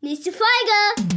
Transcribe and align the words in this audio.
Nächste 0.00 0.30
Folge. 0.30 1.10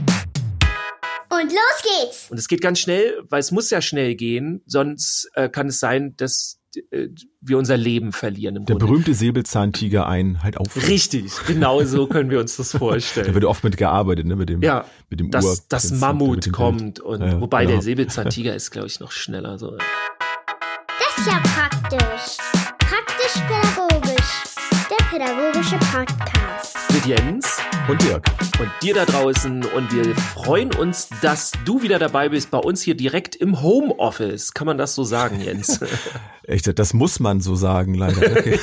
Und 1.30 1.52
los 1.52 1.82
geht's. 2.02 2.32
Und 2.32 2.38
es 2.38 2.48
geht 2.48 2.62
ganz 2.62 2.80
schnell, 2.80 3.24
weil 3.30 3.40
es 3.40 3.52
muss 3.52 3.70
ja 3.70 3.82
schnell 3.82 4.16
gehen, 4.16 4.62
sonst 4.66 5.30
äh, 5.36 5.50
kann 5.50 5.68
es 5.68 5.80
sein, 5.80 6.16
dass 6.18 6.60
äh, 6.90 7.08
wir 7.42 7.58
unser 7.58 7.78
Leben 7.78 8.12
verlieren. 8.12 8.56
Im 8.56 8.66
Der 8.66 8.76
Grunde. 8.76 8.88
berühmte 8.88 9.14
Säbelzahntiger 9.14 10.08
ein 10.08 10.42
halt 10.44 10.58
auf. 10.58 10.76
Richtig, 10.88 11.32
genau 11.48 11.84
so 11.84 12.08
können 12.08 12.30
wir 12.32 12.40
uns 12.40 12.58
das 12.58 12.72
Da 12.72 12.80
vorstellen. 12.80 13.34
wird 13.34 13.46
oft 13.46 13.64
mit 13.64 13.78
gearbeitet, 13.78 14.26
ne, 14.26 14.36
mit 14.36 14.50
dem, 14.50 14.62
Ja, 14.62 14.86
mit 15.10 15.20
dem 15.20 15.30
dass 15.32 15.68
das 15.68 15.92
Mammut 15.92 16.52
kommt 16.52 17.00
und 17.00 17.22
Ja, 17.22 17.40
wobei 17.40 17.62
genau. 17.66 17.76
der 17.76 17.82
Säbelzahntiger 17.84 18.56
ist, 18.56 18.72
glaube 18.72 18.88
ich, 18.88 19.00
noch 19.00 19.12
schneller. 19.12 19.58
So. 19.58 19.78
Das 19.78 21.18
ist 21.18 21.28
ja 21.28 21.40
praktisch. 21.44 22.38
Praktisch-pädagogisch. 22.80 24.44
Der 24.90 25.06
pädagogische 25.06 25.78
Podcast. 25.78 26.78
Mit 26.94 27.06
Jens 27.06 27.58
Und 27.90 28.02
Dirk. 28.02 28.26
und 28.60 28.70
dir 28.82 28.94
da 28.94 29.06
draußen 29.06 29.64
und 29.66 29.92
wir 29.94 30.16
freuen 30.16 30.74
uns, 30.76 31.10
dass 31.22 31.52
du 31.66 31.82
wieder 31.82 32.00
dabei 32.00 32.30
bist 32.30 32.52
bei 32.52 32.58
uns 32.58 32.82
hier 32.82 32.96
direkt 32.96 33.36
im 33.36 33.62
Homeoffice. 33.62 34.54
Kann 34.54 34.68
man 34.68 34.78
das 34.78 34.96
so 34.96 35.04
sagen, 35.04 35.40
Jens? 35.42 35.80
Echt, 36.44 36.78
das 36.78 36.94
muss 36.94 37.20
man 37.20 37.40
so 37.42 37.56
sagen, 37.56 37.94
leider. 37.94 38.22
Okay. 38.32 38.60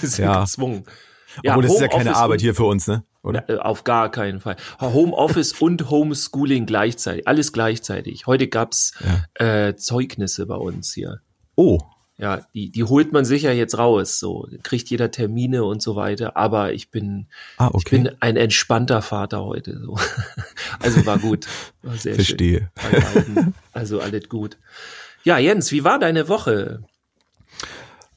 Wir 0.00 0.08
sind 0.08 0.24
Ja. 0.24 0.40
gezwungen. 0.42 0.84
Obwohl, 1.46 1.62
das 1.64 1.74
ist 1.74 1.80
ja 1.80 1.88
keine 1.88 2.00
Homeoffice 2.04 2.22
Arbeit 2.22 2.40
hier 2.42 2.54
für 2.54 2.64
uns, 2.64 2.86
ne? 2.86 3.04
Oder? 3.22 3.48
Äh, 3.48 3.56
Auf 3.58 3.84
gar 3.84 4.10
keinen 4.10 4.40
Fall. 4.40 4.56
Homeoffice 4.80 5.52
und 5.60 5.90
Homeschooling 5.90 6.66
gleichzeitig. 6.66 7.26
Alles 7.26 7.52
gleichzeitig. 7.52 8.26
Heute 8.26 8.46
gab's 8.48 8.92
äh, 9.34 9.74
Zeugnisse 9.74 10.46
bei 10.46 10.56
uns 10.56 10.92
hier. 10.92 11.20
Oh, 11.56 11.78
Ja, 12.16 12.42
die, 12.54 12.70
die 12.70 12.84
holt 12.84 13.12
man 13.12 13.24
sicher 13.24 13.52
jetzt 13.52 13.76
raus. 13.76 14.20
So 14.20 14.46
kriegt 14.62 14.88
jeder 14.88 15.10
Termine 15.10 15.64
und 15.64 15.82
so 15.82 15.96
weiter. 15.96 16.36
Aber 16.36 16.72
ich 16.72 16.90
bin, 16.90 17.26
ah, 17.56 17.68
ich 17.68 17.74
okay. 17.74 17.98
bin 17.98 18.10
ein 18.20 18.36
entspannter 18.36 19.02
Vater 19.02 19.44
heute. 19.44 19.80
So. 19.80 19.96
Also 20.80 21.06
war 21.06 21.18
gut. 21.18 21.46
War 21.82 21.96
sehr 21.96 22.14
Verstehe. 22.14 22.70
schön. 22.78 23.54
Also 23.72 24.00
alles 24.00 24.28
gut. 24.28 24.58
Ja, 25.22 25.38
Jens, 25.38 25.72
wie 25.72 25.84
war 25.84 25.98
deine 25.98 26.28
Woche? 26.28 26.82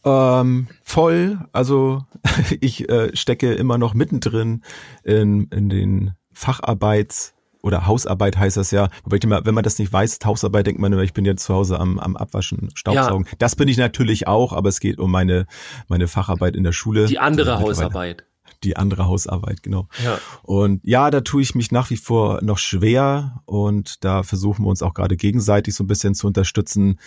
Ähm, 0.04 0.68
voll. 0.84 1.40
Also 1.54 2.06
ich 2.60 2.90
äh, 2.90 3.16
stecke 3.16 3.54
immer 3.54 3.78
noch 3.78 3.94
mittendrin 3.94 4.64
in, 5.04 5.48
in 5.48 5.70
den 5.70 6.12
Facharbeits- 6.36 7.34
oder 7.68 7.86
Hausarbeit 7.86 8.38
heißt 8.38 8.58
das 8.58 8.72
ja. 8.72 8.90
Wobei 9.04 9.18
ich 9.18 9.24
immer, 9.24 9.46
wenn 9.46 9.54
man 9.54 9.64
das 9.64 9.78
nicht 9.78 9.94
weiß, 9.94 10.20
Hausarbeit, 10.26 10.66
denkt 10.68 10.82
man 10.82 10.92
immer, 10.92 11.04
ich 11.04 11.14
bin 11.14 11.26
jetzt 11.26 11.44
zu 11.44 11.54
Hause 11.54 11.80
am, 11.80 12.00
am 12.00 12.18
Abwaschen, 12.18 12.70
Staubsaugen. 12.74 13.28
Das 13.38 13.56
bin 13.56 13.68
ich 13.68 13.78
natürlich 13.78 14.28
auch, 14.28 14.54
aber 14.54 14.70
es 14.70 14.80
geht 14.80 14.98
um 14.98 15.12
meine, 15.12 15.46
meine 15.88 16.08
Facharbeit 16.08 16.56
in 16.56 16.64
der 16.64 16.72
Schule. 16.72 17.06
Die 17.06 17.20
andere 17.20 17.56
Also 17.56 17.68
Hausarbeit. 17.68 18.24
Die 18.64 18.76
andere 18.76 19.06
Hausarbeit, 19.06 19.62
genau. 19.62 19.88
Ja. 20.04 20.18
Und 20.42 20.80
ja, 20.84 21.12
da 21.12 21.22
tue 21.22 21.42
ich 21.42 21.54
mich 21.54 21.72
nach 21.72 21.90
wie 21.90 21.98
vor 21.98 22.40
noch 22.42 22.58
schwer 22.58 23.42
und 23.46 24.04
da 24.04 24.24
versuchen 24.24 24.66
wir 24.66 24.70
uns 24.70 24.82
auch 24.82 24.94
gerade 24.94 25.16
gegenseitig 25.16 25.76
so 25.76 25.84
ein 25.84 25.88
bisschen 25.88 26.16
zu 26.16 26.26
unterstützen 26.26 27.00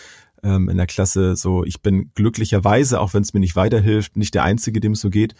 ähm, 0.43 0.69
in 0.69 0.77
der 0.77 0.87
Klasse. 0.87 1.35
So, 1.35 1.65
ich 1.65 1.81
bin 1.81 2.11
glücklicherweise, 2.13 3.01
auch 3.01 3.13
wenn 3.13 3.23
es 3.23 3.33
mir 3.33 3.39
nicht 3.39 3.55
weiterhilft, 3.55 4.15
nicht 4.15 4.33
der 4.33 4.43
Einzige, 4.43 4.79
dem 4.79 4.93
es 4.93 5.01
so 5.01 5.09
geht. 5.09 5.35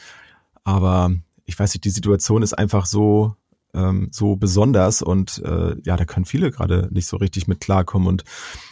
Aber 0.63 1.11
ich 1.45 1.58
weiß 1.58 1.73
nicht, 1.73 1.85
die 1.85 1.89
Situation 1.91 2.41
ist 2.41 2.53
einfach 2.53 2.85
so 2.85 3.35
ähm, 3.73 4.09
so 4.11 4.36
besonders 4.36 5.02
und 5.02 5.41
äh, 5.45 5.75
ja, 5.83 5.97
da 5.97 6.05
können 6.05 6.25
viele 6.25 6.52
gerade 6.52 6.89
nicht 6.91 7.08
so 7.08 7.17
richtig 7.17 7.47
mit 7.47 7.61
klarkommen 7.61 8.08
und 8.08 8.23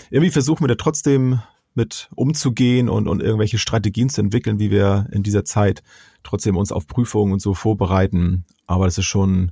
irgendwie 0.10 0.32
versuchen 0.32 0.64
wir 0.64 0.68
da 0.68 0.76
trotzdem 0.76 1.42
mit 1.76 2.10
umzugehen 2.16 2.90
und, 2.90 3.08
und 3.08 3.22
irgendwelche 3.22 3.58
Strategien 3.58 4.10
zu 4.10 4.22
entwickeln, 4.22 4.60
wie 4.60 4.72
wir 4.72 5.08
in 5.12 5.24
dieser 5.24 5.46
Zeit 5.46 5.82
trotzdem 6.24 6.58
uns 6.58 6.72
auf 6.72 6.88
Prüfungen 6.88 7.34
und 7.34 7.42
so 7.42 7.54
vorbereiten. 7.54 8.46
Aber 8.68 8.86
das 8.86 8.98
ist 8.98 9.06
schon, 9.06 9.52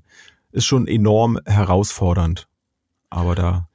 ist 0.51 0.65
schon 0.65 0.87
enorm 0.87 1.39
herausfordernd. 1.45 2.47
Aber 3.09 3.35
da 3.35 3.69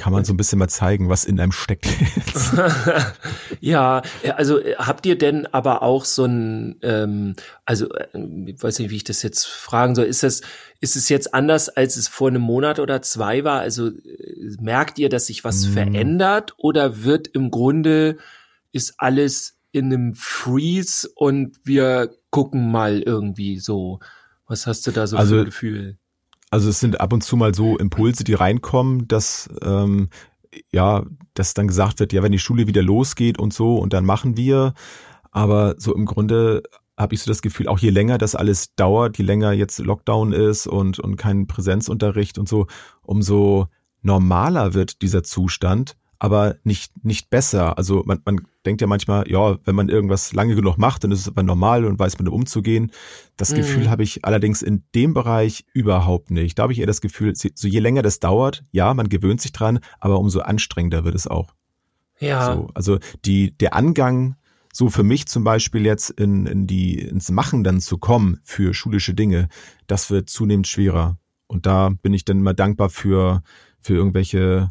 kann 0.00 0.14
man 0.14 0.24
so 0.24 0.32
ein 0.32 0.38
bisschen 0.38 0.58
mal 0.58 0.68
zeigen, 0.68 1.10
was 1.10 1.26
in 1.26 1.38
einem 1.38 1.52
steckt. 1.52 1.86
ja, 3.60 4.00
also 4.34 4.58
äh, 4.58 4.76
habt 4.76 5.04
ihr 5.04 5.18
denn 5.18 5.46
aber 5.46 5.82
auch 5.82 6.06
so 6.06 6.24
ein, 6.24 6.76
ähm, 6.80 7.36
also 7.66 7.92
äh, 7.92 8.06
ich 8.46 8.62
weiß 8.62 8.78
nicht, 8.78 8.90
wie 8.90 8.96
ich 8.96 9.04
das 9.04 9.22
jetzt 9.22 9.46
fragen 9.46 9.94
soll, 9.94 10.06
ist 10.06 10.22
das, 10.22 10.40
ist 10.80 10.96
es 10.96 11.10
jetzt 11.10 11.34
anders, 11.34 11.68
als 11.68 11.96
es 11.96 12.08
vor 12.08 12.28
einem 12.28 12.40
Monat 12.40 12.78
oder 12.78 13.02
zwei 13.02 13.44
war? 13.44 13.60
Also 13.60 13.88
äh, 13.88 14.56
merkt 14.58 14.98
ihr, 14.98 15.10
dass 15.10 15.26
sich 15.26 15.44
was 15.44 15.66
Mm. 15.66 15.72
verändert 15.72 16.54
oder 16.56 17.04
wird 17.04 17.28
im 17.28 17.50
Grunde 17.50 18.16
ist 18.72 18.94
alles 18.96 19.58
in 19.72 19.92
einem 19.92 20.14
Freeze 20.14 21.10
und 21.14 21.58
wir 21.62 22.10
gucken 22.30 22.70
mal 22.70 23.02
irgendwie 23.02 23.58
so? 23.58 24.00
Was 24.46 24.66
hast 24.66 24.86
du 24.86 24.92
da 24.92 25.06
so 25.06 25.16
für 25.16 25.20
Also 25.20 25.38
ein 25.40 25.44
Gefühl? 25.44 25.98
Also 26.50 26.68
es 26.68 26.80
sind 26.80 27.00
ab 27.00 27.12
und 27.12 27.22
zu 27.22 27.36
mal 27.36 27.54
so 27.54 27.78
Impulse, 27.78 28.24
die 28.24 28.34
reinkommen, 28.34 29.06
dass 29.06 29.48
ähm, 29.62 30.08
ja, 30.72 31.04
dass 31.34 31.54
dann 31.54 31.68
gesagt 31.68 32.00
wird, 32.00 32.12
ja, 32.12 32.22
wenn 32.22 32.32
die 32.32 32.38
Schule 32.38 32.66
wieder 32.66 32.82
losgeht 32.82 33.38
und 33.38 33.52
so 33.54 33.76
und 33.76 33.92
dann 33.92 34.04
machen 34.04 34.36
wir. 34.36 34.74
Aber 35.30 35.76
so 35.78 35.94
im 35.94 36.06
Grunde 36.06 36.64
habe 36.96 37.14
ich 37.14 37.22
so 37.22 37.30
das 37.30 37.40
Gefühl, 37.40 37.68
auch 37.68 37.78
je 37.78 37.90
länger 37.90 38.18
das 38.18 38.34
alles 38.34 38.74
dauert, 38.74 39.16
je 39.16 39.24
länger 39.24 39.52
jetzt 39.52 39.78
Lockdown 39.78 40.32
ist 40.32 40.66
und 40.66 40.98
und 40.98 41.16
kein 41.16 41.46
Präsenzunterricht 41.46 42.36
und 42.38 42.48
so, 42.48 42.66
umso 43.02 43.68
normaler 44.02 44.74
wird 44.74 45.02
dieser 45.02 45.22
Zustand, 45.22 45.96
aber 46.20 46.56
nicht 46.62 46.92
nicht 47.04 47.30
besser. 47.30 47.76
Also 47.78 48.02
man, 48.06 48.20
man 48.24 48.42
denkt 48.64 48.80
ja 48.82 48.86
manchmal, 48.86 49.28
ja, 49.28 49.58
wenn 49.64 49.74
man 49.74 49.88
irgendwas 49.88 50.32
lange 50.32 50.54
genug 50.54 50.78
macht, 50.78 51.02
dann 51.02 51.10
ist 51.10 51.20
es 51.20 51.28
aber 51.28 51.42
normal 51.42 51.84
und 51.84 51.98
weiß 51.98 52.18
man 52.18 52.28
umzugehen. 52.28 52.92
Das 53.36 53.50
Mhm. 53.50 53.56
Gefühl 53.56 53.90
habe 53.90 54.02
ich 54.04 54.24
allerdings 54.24 54.62
in 54.62 54.84
dem 54.94 55.14
Bereich 55.14 55.64
überhaupt 55.72 56.30
nicht. 56.30 56.58
Da 56.58 56.64
habe 56.64 56.72
ich 56.74 56.78
eher 56.78 56.86
das 56.86 57.00
Gefühl, 57.00 57.32
so 57.34 57.66
je 57.66 57.80
länger 57.80 58.02
das 58.02 58.20
dauert, 58.20 58.64
ja, 58.70 58.92
man 58.94 59.08
gewöhnt 59.08 59.40
sich 59.40 59.52
dran, 59.52 59.80
aber 59.98 60.20
umso 60.20 60.40
anstrengender 60.40 61.04
wird 61.04 61.14
es 61.14 61.26
auch. 61.26 61.54
Ja, 62.20 62.54
So, 62.54 62.68
also 62.74 62.98
die, 63.24 63.56
der 63.56 63.74
Angang, 63.74 64.36
so 64.74 64.90
für 64.90 65.02
mich 65.02 65.26
zum 65.26 65.42
Beispiel 65.42 65.86
jetzt 65.86 66.10
in, 66.10 66.44
in 66.44 66.66
die, 66.66 66.98
ins 67.00 67.30
Machen 67.30 67.64
dann 67.64 67.80
zu 67.80 67.96
kommen 67.96 68.40
für 68.44 68.74
schulische 68.74 69.14
Dinge, 69.14 69.48
das 69.86 70.10
wird 70.10 70.28
zunehmend 70.28 70.68
schwerer. 70.68 71.16
Und 71.46 71.64
da 71.64 71.88
bin 72.02 72.12
ich 72.12 72.26
dann 72.26 72.40
immer 72.40 72.54
dankbar 72.54 72.90
für, 72.90 73.42
für 73.80 73.94
irgendwelche 73.94 74.70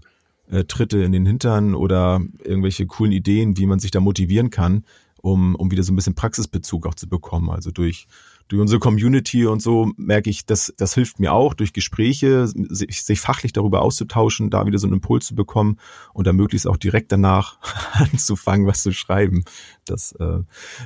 äh, 0.49 0.63
Tritte 0.65 1.03
in 1.03 1.11
den 1.11 1.25
Hintern 1.25 1.75
oder 1.75 2.21
irgendwelche 2.43 2.85
coolen 2.85 3.11
Ideen, 3.11 3.57
wie 3.57 3.65
man 3.65 3.79
sich 3.79 3.91
da 3.91 3.99
motivieren 3.99 4.49
kann, 4.49 4.83
um, 5.21 5.55
um 5.55 5.71
wieder 5.71 5.83
so 5.83 5.93
ein 5.93 5.95
bisschen 5.95 6.15
Praxisbezug 6.15 6.87
auch 6.87 6.95
zu 6.95 7.07
bekommen. 7.07 7.49
Also 7.49 7.71
durch, 7.71 8.07
durch 8.47 8.61
unsere 8.61 8.79
Community 8.79 9.45
und 9.45 9.61
so 9.61 9.91
merke 9.95 10.29
ich, 10.29 10.45
dass 10.45 10.73
das 10.77 10.93
hilft 10.95 11.19
mir 11.19 11.33
auch, 11.33 11.53
durch 11.53 11.73
Gespräche, 11.73 12.47
sich, 12.47 13.03
sich 13.03 13.19
fachlich 13.19 13.53
darüber 13.53 13.81
auszutauschen, 13.81 14.49
da 14.49 14.65
wieder 14.65 14.79
so 14.79 14.87
einen 14.87 14.95
Impuls 14.95 15.27
zu 15.27 15.35
bekommen 15.35 15.77
und 16.13 16.25
dann 16.25 16.35
möglichst 16.35 16.67
auch 16.67 16.77
direkt 16.77 17.11
danach 17.11 17.59
anzufangen, 17.93 18.65
was 18.65 18.81
zu 18.81 18.91
schreiben. 18.91 19.43
Das 19.85 20.13
äh, 20.13 20.39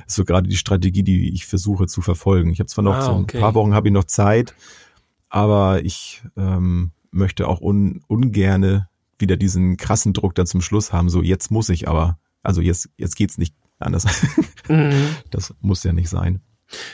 ist 0.06 0.16
so 0.16 0.24
gerade 0.24 0.48
die 0.48 0.56
Strategie, 0.56 1.02
die 1.02 1.32
ich 1.32 1.46
versuche 1.46 1.86
zu 1.86 2.02
verfolgen. 2.02 2.50
Ich 2.50 2.58
habe 2.58 2.68
zwar 2.68 2.84
noch 2.84 2.96
Ah, 2.96 3.02
so 3.02 3.12
ein 3.12 3.22
okay. 3.22 3.40
paar 3.40 3.54
Wochen 3.54 3.72
habe 3.72 3.88
ich 3.88 3.94
noch 3.94 4.04
Zeit, 4.04 4.54
aber 5.30 5.84
ich 5.84 6.22
ähm, 6.36 6.90
möchte 7.10 7.48
auch 7.48 7.60
un, 7.60 8.02
ungerne 8.08 8.88
wieder 9.18 9.36
diesen 9.36 9.76
krassen 9.76 10.12
Druck 10.12 10.34
dann 10.34 10.46
zum 10.46 10.60
Schluss 10.60 10.92
haben. 10.92 11.08
So 11.08 11.22
jetzt 11.22 11.50
muss 11.50 11.68
ich 11.68 11.88
aber, 11.88 12.18
also 12.42 12.60
jetzt 12.60 12.88
jetzt 12.96 13.16
geht's 13.16 13.38
nicht 13.38 13.54
anders. 13.78 14.06
Mhm. 14.66 15.16
Das 15.30 15.52
muss 15.60 15.84
ja 15.84 15.92
nicht 15.92 16.08
sein. 16.08 16.40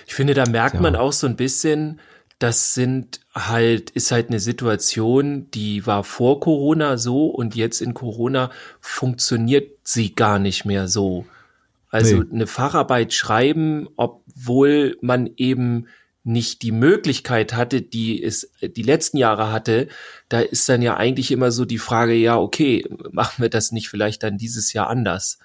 Ich 0.05 0.15
finde, 0.15 0.35
da 0.35 0.45
merkt 0.49 0.73
Tja. 0.73 0.81
man 0.83 0.97
auch 0.97 1.13
so 1.13 1.29
ein 1.29 1.37
bisschen, 1.37 2.01
das 2.41 2.75
sind 2.75 3.21
halt, 3.33 3.91
ist 3.91 4.11
halt 4.11 4.29
eine 4.31 4.41
Situation, 4.41 5.49
die 5.53 5.87
war 5.87 6.03
vor 6.03 6.41
Corona 6.41 6.99
so 6.99 7.27
und 7.27 7.55
jetzt 7.55 7.81
in 7.81 7.95
Corona 7.95 8.51
funktioniert 8.81 9.71
sie 9.85 10.17
gar 10.17 10.41
nicht 10.41 10.65
mehr 10.65 10.89
so. 10.89 11.27
Also 11.91 12.17
Nee. 12.23 12.27
eine 12.33 12.47
Facharbeit 12.49 13.13
schreiben, 13.13 13.87
obwohl 13.97 14.99
man 15.01 15.31
eben 15.37 15.87
nicht 16.23 16.63
die 16.63 16.73
Möglichkeit 16.73 17.55
hatte, 17.55 17.81
die 17.81 18.23
es 18.23 18.51
die 18.61 18.83
letzten 18.83 19.17
Jahre 19.17 19.53
hatte, 19.53 19.89
da 20.28 20.41
ist 20.41 20.69
dann 20.69 20.83
ja 20.83 20.97
eigentlich 20.97 21.31
immer 21.31 21.51
so 21.51 21.65
die 21.65 21.78
Frage, 21.78 22.13
ja, 22.13 22.39
okay, 22.39 22.84
machen 23.11 23.43
wir 23.43 23.49
das 23.49 23.72
nicht 23.72 23.89
vielleicht 23.89 24.22
dann 24.22 24.37
dieses 24.37 24.72
Jahr 24.72 24.89
anders? 24.89 25.39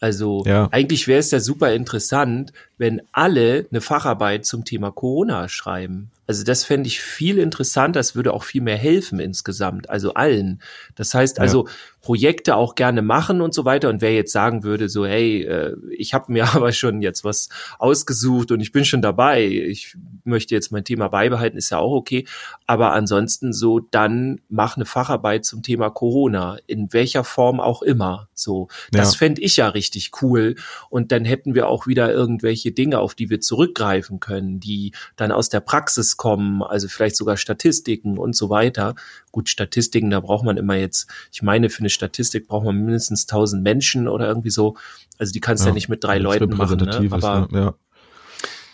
Also 0.00 0.42
Ja. 0.46 0.68
eigentlich 0.70 1.08
wäre 1.08 1.20
es 1.20 1.30
ja 1.30 1.40
super 1.40 1.72
interessant, 1.72 2.52
wenn 2.78 3.02
alle 3.12 3.66
eine 3.70 3.80
Facharbeit 3.80 4.46
zum 4.46 4.64
Thema 4.64 4.90
Corona 4.90 5.48
schreiben. 5.48 6.10
Also 6.26 6.44
das 6.44 6.62
fände 6.64 6.86
ich 6.88 7.00
viel 7.00 7.38
interessanter, 7.38 8.00
das 8.00 8.14
würde 8.14 8.34
auch 8.34 8.44
viel 8.44 8.60
mehr 8.60 8.76
helfen 8.76 9.18
insgesamt, 9.18 9.88
also 9.88 10.12
allen. 10.14 10.60
Das 10.94 11.14
heißt 11.14 11.38
Ja. 11.38 11.42
also 11.42 11.66
Projekte 12.02 12.54
auch 12.54 12.74
gerne 12.74 13.02
machen 13.02 13.40
und 13.40 13.52
so 13.54 13.64
weiter. 13.64 13.88
Und 13.88 14.00
wer 14.02 14.14
jetzt 14.14 14.32
sagen 14.32 14.62
würde, 14.62 14.88
so, 14.88 15.04
hey, 15.06 15.42
äh, 15.42 15.74
ich 15.96 16.14
habe 16.14 16.30
mir 16.32 16.44
aber 16.54 16.72
schon 16.72 17.00
jetzt 17.02 17.24
was 17.24 17.48
ausgesucht 17.78 18.50
und 18.52 18.60
ich 18.60 18.72
bin 18.72 18.84
schon 18.84 19.02
dabei, 19.02 19.44
ich 19.46 19.96
möchte 20.24 20.54
jetzt 20.54 20.70
mein 20.70 20.84
Thema 20.84 21.08
beibehalten, 21.08 21.56
ist 21.56 21.70
ja 21.70 21.78
auch 21.78 21.92
okay. 21.92 22.26
Aber 22.66 22.92
ansonsten 22.92 23.52
so, 23.54 23.80
dann 23.80 24.40
mach 24.48 24.76
eine 24.76 24.84
Facharbeit 24.84 25.44
zum 25.46 25.62
Thema 25.62 25.88
Corona, 25.90 26.58
in 26.66 26.92
welcher 26.92 27.24
Form 27.24 27.58
auch 27.60 27.80
immer. 27.82 28.28
So, 28.34 28.68
das 28.92 29.14
Ja. 29.14 29.18
fände 29.18 29.40
ich 29.42 29.56
ja 29.56 29.68
richtig 29.68 30.10
cool. 30.22 30.56
Und 30.90 31.10
dann 31.10 31.24
hätten 31.24 31.54
wir 31.54 31.68
auch 31.68 31.86
wieder 31.86 32.12
irgendwelche 32.12 32.67
Dinge, 32.72 32.98
auf 32.98 33.14
die 33.14 33.30
wir 33.30 33.40
zurückgreifen 33.40 34.20
können, 34.20 34.60
die 34.60 34.92
dann 35.16 35.32
aus 35.32 35.48
der 35.48 35.60
Praxis 35.60 36.16
kommen, 36.16 36.62
also 36.62 36.88
vielleicht 36.88 37.16
sogar 37.16 37.36
Statistiken 37.36 38.18
und 38.18 38.34
so 38.36 38.50
weiter. 38.50 38.94
Gut, 39.32 39.48
Statistiken, 39.48 40.10
da 40.10 40.20
braucht 40.20 40.44
man 40.44 40.56
immer 40.56 40.74
jetzt, 40.74 41.08
ich 41.32 41.42
meine, 41.42 41.70
für 41.70 41.80
eine 41.80 41.90
Statistik 41.90 42.48
braucht 42.48 42.64
man 42.64 42.76
mindestens 42.76 43.24
1000 43.24 43.62
Menschen 43.62 44.08
oder 44.08 44.28
irgendwie 44.28 44.50
so. 44.50 44.76
Also 45.18 45.32
die 45.32 45.40
kannst 45.40 45.64
du 45.64 45.66
ja, 45.66 45.70
ja 45.70 45.74
nicht 45.74 45.88
mit 45.88 46.04
drei 46.04 46.18
Leuten 46.18 46.56
machen. 46.56 46.78
Ne? 46.78 47.08
Aber 47.10 47.48
ja. 47.52 47.74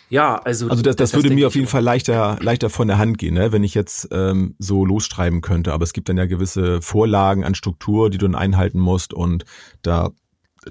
Ja, 0.09 0.35
also. 0.35 0.69
Also 0.69 0.83
das, 0.83 0.95
das, 0.95 1.11
das 1.11 1.23
würde 1.23 1.33
mir 1.33 1.47
auf 1.47 1.55
jeden 1.55 1.67
Fall 1.67 1.83
leichter, 1.83 2.37
leichter 2.39 2.69
von 2.69 2.87
der 2.87 2.97
Hand 2.97 3.17
gehen, 3.17 3.33
ne? 3.33 3.51
wenn 3.51 3.63
ich 3.63 3.73
jetzt 3.73 4.07
ähm, 4.11 4.55
so 4.59 4.85
losschreiben 4.85 5.41
könnte. 5.41 5.73
Aber 5.73 5.83
es 5.83 5.93
gibt 5.93 6.09
dann 6.09 6.17
ja 6.17 6.25
gewisse 6.25 6.81
Vorlagen 6.81 7.43
an 7.43 7.55
Struktur, 7.55 8.09
die 8.09 8.17
du 8.17 8.27
dann 8.27 8.35
einhalten 8.35 8.79
musst 8.79 9.13
und 9.13 9.45
da 9.81 10.11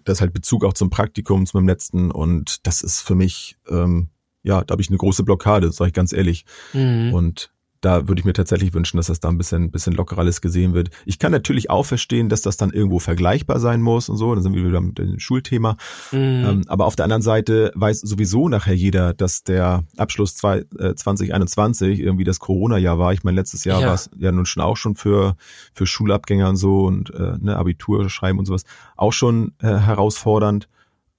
das 0.05 0.21
halt 0.21 0.33
Bezug 0.33 0.65
auch 0.65 0.73
zum 0.73 0.91
Praktikum, 0.91 1.47
zu 1.47 1.57
meinem 1.57 1.69
letzten 1.69 2.11
und 2.11 2.67
das 2.67 2.83
ist 2.83 3.01
für 3.01 3.15
mich, 3.15 3.57
ähm, 3.69 4.09
ja, 4.43 4.63
da 4.63 4.73
habe 4.73 4.83
ich 4.83 4.89
eine 4.89 4.99
große 4.99 5.23
Blockade, 5.23 5.73
sage 5.73 5.89
ich 5.89 5.95
ganz 5.95 6.13
ehrlich. 6.13 6.45
Mhm. 6.73 7.15
Und 7.15 7.54
da 7.85 8.09
würde 8.09 8.21
ich 8.21 8.25
mir 8.25 8.33
tatsächlich 8.33 8.73
wünschen, 8.73 8.97
dass 8.97 9.09
das 9.09 9.21
da 9.21 9.29
ein 9.29 9.37
bisschen, 9.37 9.71
bisschen 9.71 9.93
lockerer 9.93 10.21
alles 10.21 10.41
gesehen 10.41 10.73
wird. 10.73 10.89
Ich 11.05 11.19
kann 11.19 11.33
natürlich 11.33 11.69
auch 11.69 11.85
verstehen, 11.85 12.29
dass 12.29 12.41
das 12.41 12.57
dann 12.57 12.71
irgendwo 12.71 12.99
vergleichbar 12.99 13.61
sein 13.61 13.83
muss 13.83 14.09
und 14.09 14.17
so. 14.17 14.35
Da 14.35 14.41
sind 14.41 14.55
wir 14.55 14.65
wieder 14.65 14.81
mit 14.81 14.99
dem 14.99 15.19
Schulthema. 15.19 15.77
Mhm. 16.11 16.19
Ähm, 16.19 16.65
aber 16.69 16.87
auf 16.87 16.97
der 16.97 17.05
anderen 17.05 17.23
Seite 17.23 17.73
weiß 17.75 18.01
sowieso 18.01 18.49
nachher 18.49 18.75
jeder, 18.75 19.13
dass 19.13 19.43
der 19.45 19.85
Abschluss 19.97 20.35
zwei, 20.35 20.65
äh, 20.79 20.95
2021 20.95 22.01
irgendwie 22.01 22.25
das 22.25 22.39
Corona-Jahr 22.39 22.99
war. 22.99 23.13
Ich 23.13 23.23
meine, 23.23 23.37
letztes 23.37 23.65
Jahr 23.65 23.81
ja. 23.81 23.89
war 23.89 23.95
es 23.95 24.09
ja 24.17 24.33
nun 24.33 24.47
schon 24.47 24.63
auch 24.63 24.77
schon 24.77 24.95
für, 24.95 25.37
für 25.75 25.87
Schulabgänger 25.87 26.49
und 26.49 26.57
so 26.57 26.85
und 26.85 27.13
äh, 27.15 27.37
ne, 27.39 27.57
Abitur 27.57 28.09
schreiben 28.09 28.39
und 28.39 28.47
sowas 28.47 28.65
auch 28.97 29.13
schon 29.13 29.53
äh, 29.61 29.67
herausfordernd. 29.67 30.69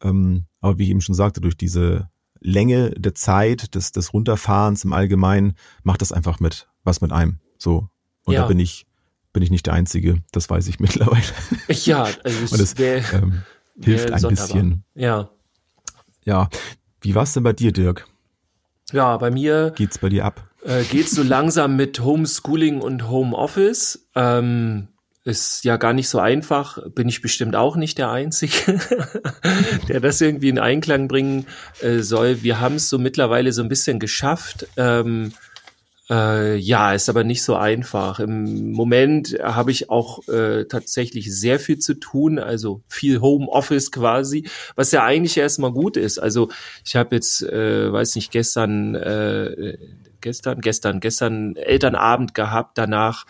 Ähm, 0.02 0.46
aber 0.62 0.80
wie 0.80 0.84
ich 0.86 0.90
eben 0.90 1.02
schon 1.02 1.16
sagte, 1.16 1.42
durch 1.42 1.56
diese 1.56 2.10
Länge 2.46 2.92
der 2.92 3.16
Zeit 3.16 3.76
des, 3.76 3.92
des 3.92 4.14
Runterfahrens 4.14 4.84
im 4.86 4.94
Allgemeinen 4.94 5.56
macht 5.84 6.02
das 6.02 6.12
einfach 6.12 6.40
mit 6.40 6.68
was 6.84 7.02
mit 7.02 7.12
einem. 7.12 7.40
So. 7.58 7.90
Und 8.24 8.34
ja. 8.34 8.42
da 8.42 8.48
bin 8.48 8.60
ich, 8.60 8.86
bin 9.34 9.42
ich 9.44 9.50
nicht 9.50 9.66
der 9.66 9.74
Einzige. 9.74 10.22
Das 10.32 10.50
weiß 10.50 10.68
ich 10.68 10.80
mittlerweile. 10.80 11.24
Ja, 11.68 12.08
also 12.24 12.56
es 12.56 12.78
wär, 12.78 13.04
ähm, 13.14 13.42
hilft 13.82 14.12
ein 14.12 14.20
sonderbar. 14.20 14.48
bisschen. 14.48 14.84
Ja. 14.94 15.30
Ja. 16.24 16.50
Wie 17.02 17.16
war's 17.16 17.34
denn 17.34 17.44
bei 17.44 17.54
dir, 17.54 17.72
Dirk? 17.72 18.08
Ja, 18.92 19.18
bei 19.18 19.32
mir 19.32 19.74
geht's 19.76 19.98
bei 19.98 20.10
dir 20.10 20.26
ab. 20.26 20.48
Äh, 20.64 20.84
geht's 20.84 21.12
so 21.12 21.24
langsam 21.24 21.76
mit 21.76 22.00
Homeschooling 22.00 22.82
und 22.82 23.10
Homeoffice. 23.10 24.08
Ähm, 24.16 24.88
ist 25.25 25.66
ja 25.66 25.77
gar 25.77 25.94
nicht 25.94 26.07
so 26.07 26.19
einfach, 26.19 26.77
bin 26.92 27.10
ich 27.10 27.22
bestimmt 27.22 27.56
auch 27.56 27.75
nicht 27.75 27.98
der 27.98 28.12
Einzige, 28.12 28.80
der 29.89 30.00
das 30.00 30.22
irgendwie 30.22 30.50
in 30.50 30.60
Einklang 30.60 31.07
bringen 31.07 31.48
äh, 31.81 32.00
soll. 32.00 32.44
Wir 32.44 32.60
haben 32.60 32.75
es 32.75 32.89
so 32.89 33.00
mittlerweile 33.00 33.51
so 33.51 33.63
ein 33.63 33.68
bisschen 33.69 34.00
geschafft. 34.00 34.68
Ähm, 34.77 35.33
äh, 36.12 36.56
ja, 36.57 36.94
ist 36.94 37.10
aber 37.10 37.24
nicht 37.24 37.42
so 37.42 37.56
einfach. 37.56 38.19
Im 38.19 38.72
Moment 38.72 39.36
habe 39.42 39.72
ich 39.72 39.89
auch 39.89 40.27
äh, 40.27 40.66
tatsächlich 40.66 41.36
sehr 41.36 41.60
viel 41.60 41.80
zu 41.80 41.95
tun, 41.95 42.38
also 42.38 42.83
viel 42.88 43.19
Homeoffice 43.19 43.92
quasi, 43.92 44.48
was 44.75 44.92
ja 44.92 45.04
eigentlich 45.04 45.36
erstmal 45.38 45.72
gut 45.72 45.98
ist. 45.98 46.19
Also 46.19 46.50
ich 46.86 46.95
habe 46.95 47.16
jetzt, 47.16 47.42
äh, 47.42 47.92
weiß 47.92 48.13
nicht, 48.16 48.31
gestern, 48.31 48.94
äh, 48.94 49.77
gestern, 50.22 50.62
gestern, 50.62 51.00
gestern 51.00 51.56
Elternabend 51.56 52.36
gehabt, 52.36 52.77
danach 52.77 53.25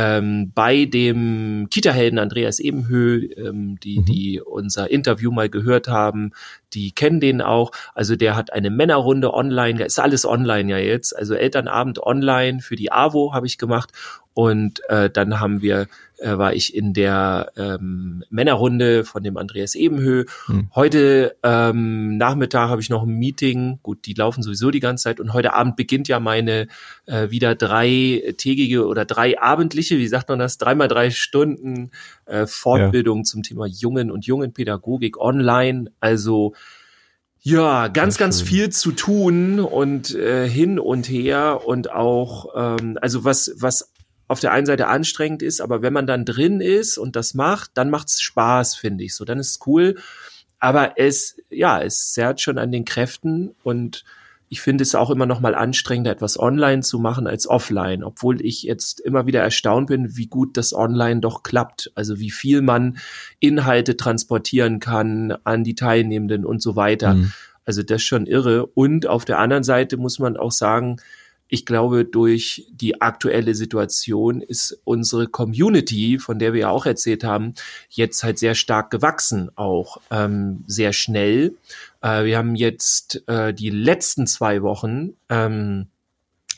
ähm, 0.00 0.52
bei 0.54 0.84
dem 0.84 1.66
Kita-Helden 1.70 2.20
Andreas 2.20 2.60
Ebenhö, 2.60 3.28
ähm, 3.36 3.80
die, 3.80 3.98
mhm. 3.98 4.04
die 4.04 4.40
unser 4.40 4.88
Interview 4.92 5.32
mal 5.32 5.48
gehört 5.48 5.88
haben, 5.88 6.30
die 6.72 6.92
kennen 6.92 7.18
den 7.18 7.42
auch. 7.42 7.72
Also 7.96 8.14
der 8.14 8.36
hat 8.36 8.52
eine 8.52 8.70
Männerrunde 8.70 9.34
online, 9.34 9.84
ist 9.84 9.98
alles 9.98 10.24
online 10.24 10.70
ja 10.70 10.78
jetzt. 10.78 11.18
Also 11.18 11.34
Elternabend 11.34 11.98
online 11.98 12.60
für 12.60 12.76
die 12.76 12.92
AWO 12.92 13.34
habe 13.34 13.48
ich 13.48 13.58
gemacht 13.58 13.90
und 14.38 14.88
äh, 14.88 15.10
dann 15.10 15.40
haben 15.40 15.62
wir, 15.62 15.88
äh, 16.18 16.38
war 16.38 16.54
ich 16.54 16.72
in 16.72 16.92
der 16.92 17.50
ähm, 17.56 18.22
Männerrunde 18.30 19.04
von 19.04 19.24
dem 19.24 19.36
Andreas 19.36 19.74
Ebenhö. 19.74 20.26
Hm. 20.46 20.70
Heute 20.76 21.34
ähm, 21.42 22.16
Nachmittag 22.18 22.68
habe 22.68 22.80
ich 22.80 22.88
noch 22.88 23.02
ein 23.02 23.18
Meeting. 23.18 23.80
Gut, 23.82 24.06
die 24.06 24.14
laufen 24.14 24.44
sowieso 24.44 24.70
die 24.70 24.78
ganze 24.78 25.02
Zeit. 25.02 25.18
Und 25.18 25.32
heute 25.32 25.54
Abend 25.54 25.74
beginnt 25.74 26.06
ja 26.06 26.20
meine 26.20 26.68
äh, 27.06 27.30
wieder 27.30 27.56
dreitägige 27.56 28.86
oder 28.86 29.04
drei 29.04 29.40
abendliche, 29.40 29.98
wie 29.98 30.06
sagt 30.06 30.28
man 30.28 30.38
das, 30.38 30.56
dreimal 30.56 30.86
drei 30.86 31.10
Stunden 31.10 31.90
äh, 32.26 32.46
Fortbildung 32.46 33.18
ja. 33.18 33.24
zum 33.24 33.42
Thema 33.42 33.66
Jungen 33.66 34.08
und 34.08 34.24
Jungenpädagogik 34.24 35.18
online. 35.18 35.90
Also 35.98 36.54
ja, 37.40 37.88
ganz, 37.88 38.18
ganz 38.18 38.40
viel 38.40 38.70
zu 38.70 38.92
tun 38.92 39.58
und 39.58 40.14
äh, 40.14 40.48
hin 40.48 40.78
und 40.78 41.08
her 41.08 41.62
und 41.66 41.90
auch, 41.90 42.50
ähm, 42.54 42.98
also 43.00 43.24
was, 43.24 43.52
was 43.56 43.90
auf 44.28 44.40
der 44.40 44.52
einen 44.52 44.66
Seite 44.66 44.86
anstrengend 44.86 45.42
ist, 45.42 45.60
aber 45.60 45.82
wenn 45.82 45.92
man 45.92 46.06
dann 46.06 46.24
drin 46.24 46.60
ist 46.60 46.98
und 46.98 47.16
das 47.16 47.34
macht, 47.34 47.70
dann 47.74 47.90
macht's 47.90 48.20
Spaß, 48.20 48.76
finde 48.76 49.04
ich. 49.04 49.14
So, 49.14 49.24
dann 49.24 49.38
ist 49.38 49.50
es 49.50 49.66
cool. 49.66 49.96
Aber 50.60 50.92
es, 50.96 51.36
ja, 51.50 51.80
es 51.80 52.12
zerrt 52.12 52.40
schon 52.40 52.58
an 52.58 52.70
den 52.70 52.84
Kräften 52.84 53.54
und 53.62 54.04
ich 54.50 54.60
finde 54.60 54.82
es 54.82 54.94
auch 54.94 55.10
immer 55.10 55.26
noch 55.26 55.40
mal 55.40 55.54
anstrengender, 55.54 56.10
etwas 56.10 56.38
online 56.38 56.80
zu 56.82 56.98
machen 56.98 57.26
als 57.26 57.46
offline, 57.46 58.02
obwohl 58.02 58.44
ich 58.44 58.62
jetzt 58.62 59.00
immer 59.00 59.26
wieder 59.26 59.42
erstaunt 59.42 59.88
bin, 59.88 60.16
wie 60.16 60.26
gut 60.26 60.56
das 60.56 60.72
online 60.72 61.20
doch 61.20 61.42
klappt. 61.42 61.92
Also 61.94 62.18
wie 62.18 62.30
viel 62.30 62.62
man 62.62 62.98
Inhalte 63.40 63.96
transportieren 63.96 64.80
kann 64.80 65.32
an 65.44 65.64
die 65.64 65.74
Teilnehmenden 65.74 66.46
und 66.46 66.62
so 66.62 66.76
weiter. 66.76 67.14
Mhm. 67.14 67.32
Also 67.64 67.82
das 67.82 67.96
ist 67.96 68.06
schon 68.06 68.26
irre. 68.26 68.66
Und 68.66 69.06
auf 69.06 69.26
der 69.26 69.38
anderen 69.38 69.64
Seite 69.64 69.98
muss 69.98 70.18
man 70.18 70.38
auch 70.38 70.52
sagen, 70.52 70.96
ich 71.48 71.64
glaube, 71.64 72.04
durch 72.04 72.66
die 72.70 73.00
aktuelle 73.00 73.54
Situation 73.54 74.42
ist 74.42 74.80
unsere 74.84 75.26
Community, 75.26 76.18
von 76.18 76.38
der 76.38 76.52
wir 76.52 76.60
ja 76.60 76.70
auch 76.70 76.86
erzählt 76.86 77.24
haben, 77.24 77.54
jetzt 77.88 78.22
halt 78.22 78.38
sehr 78.38 78.54
stark 78.54 78.90
gewachsen, 78.90 79.50
auch 79.56 79.98
ähm, 80.10 80.64
sehr 80.66 80.92
schnell. 80.92 81.54
Äh, 82.02 82.24
wir 82.24 82.36
haben 82.36 82.54
jetzt 82.54 83.26
äh, 83.28 83.54
die 83.54 83.70
letzten 83.70 84.26
zwei 84.26 84.62
Wochen 84.62 85.14
ähm, 85.30 85.86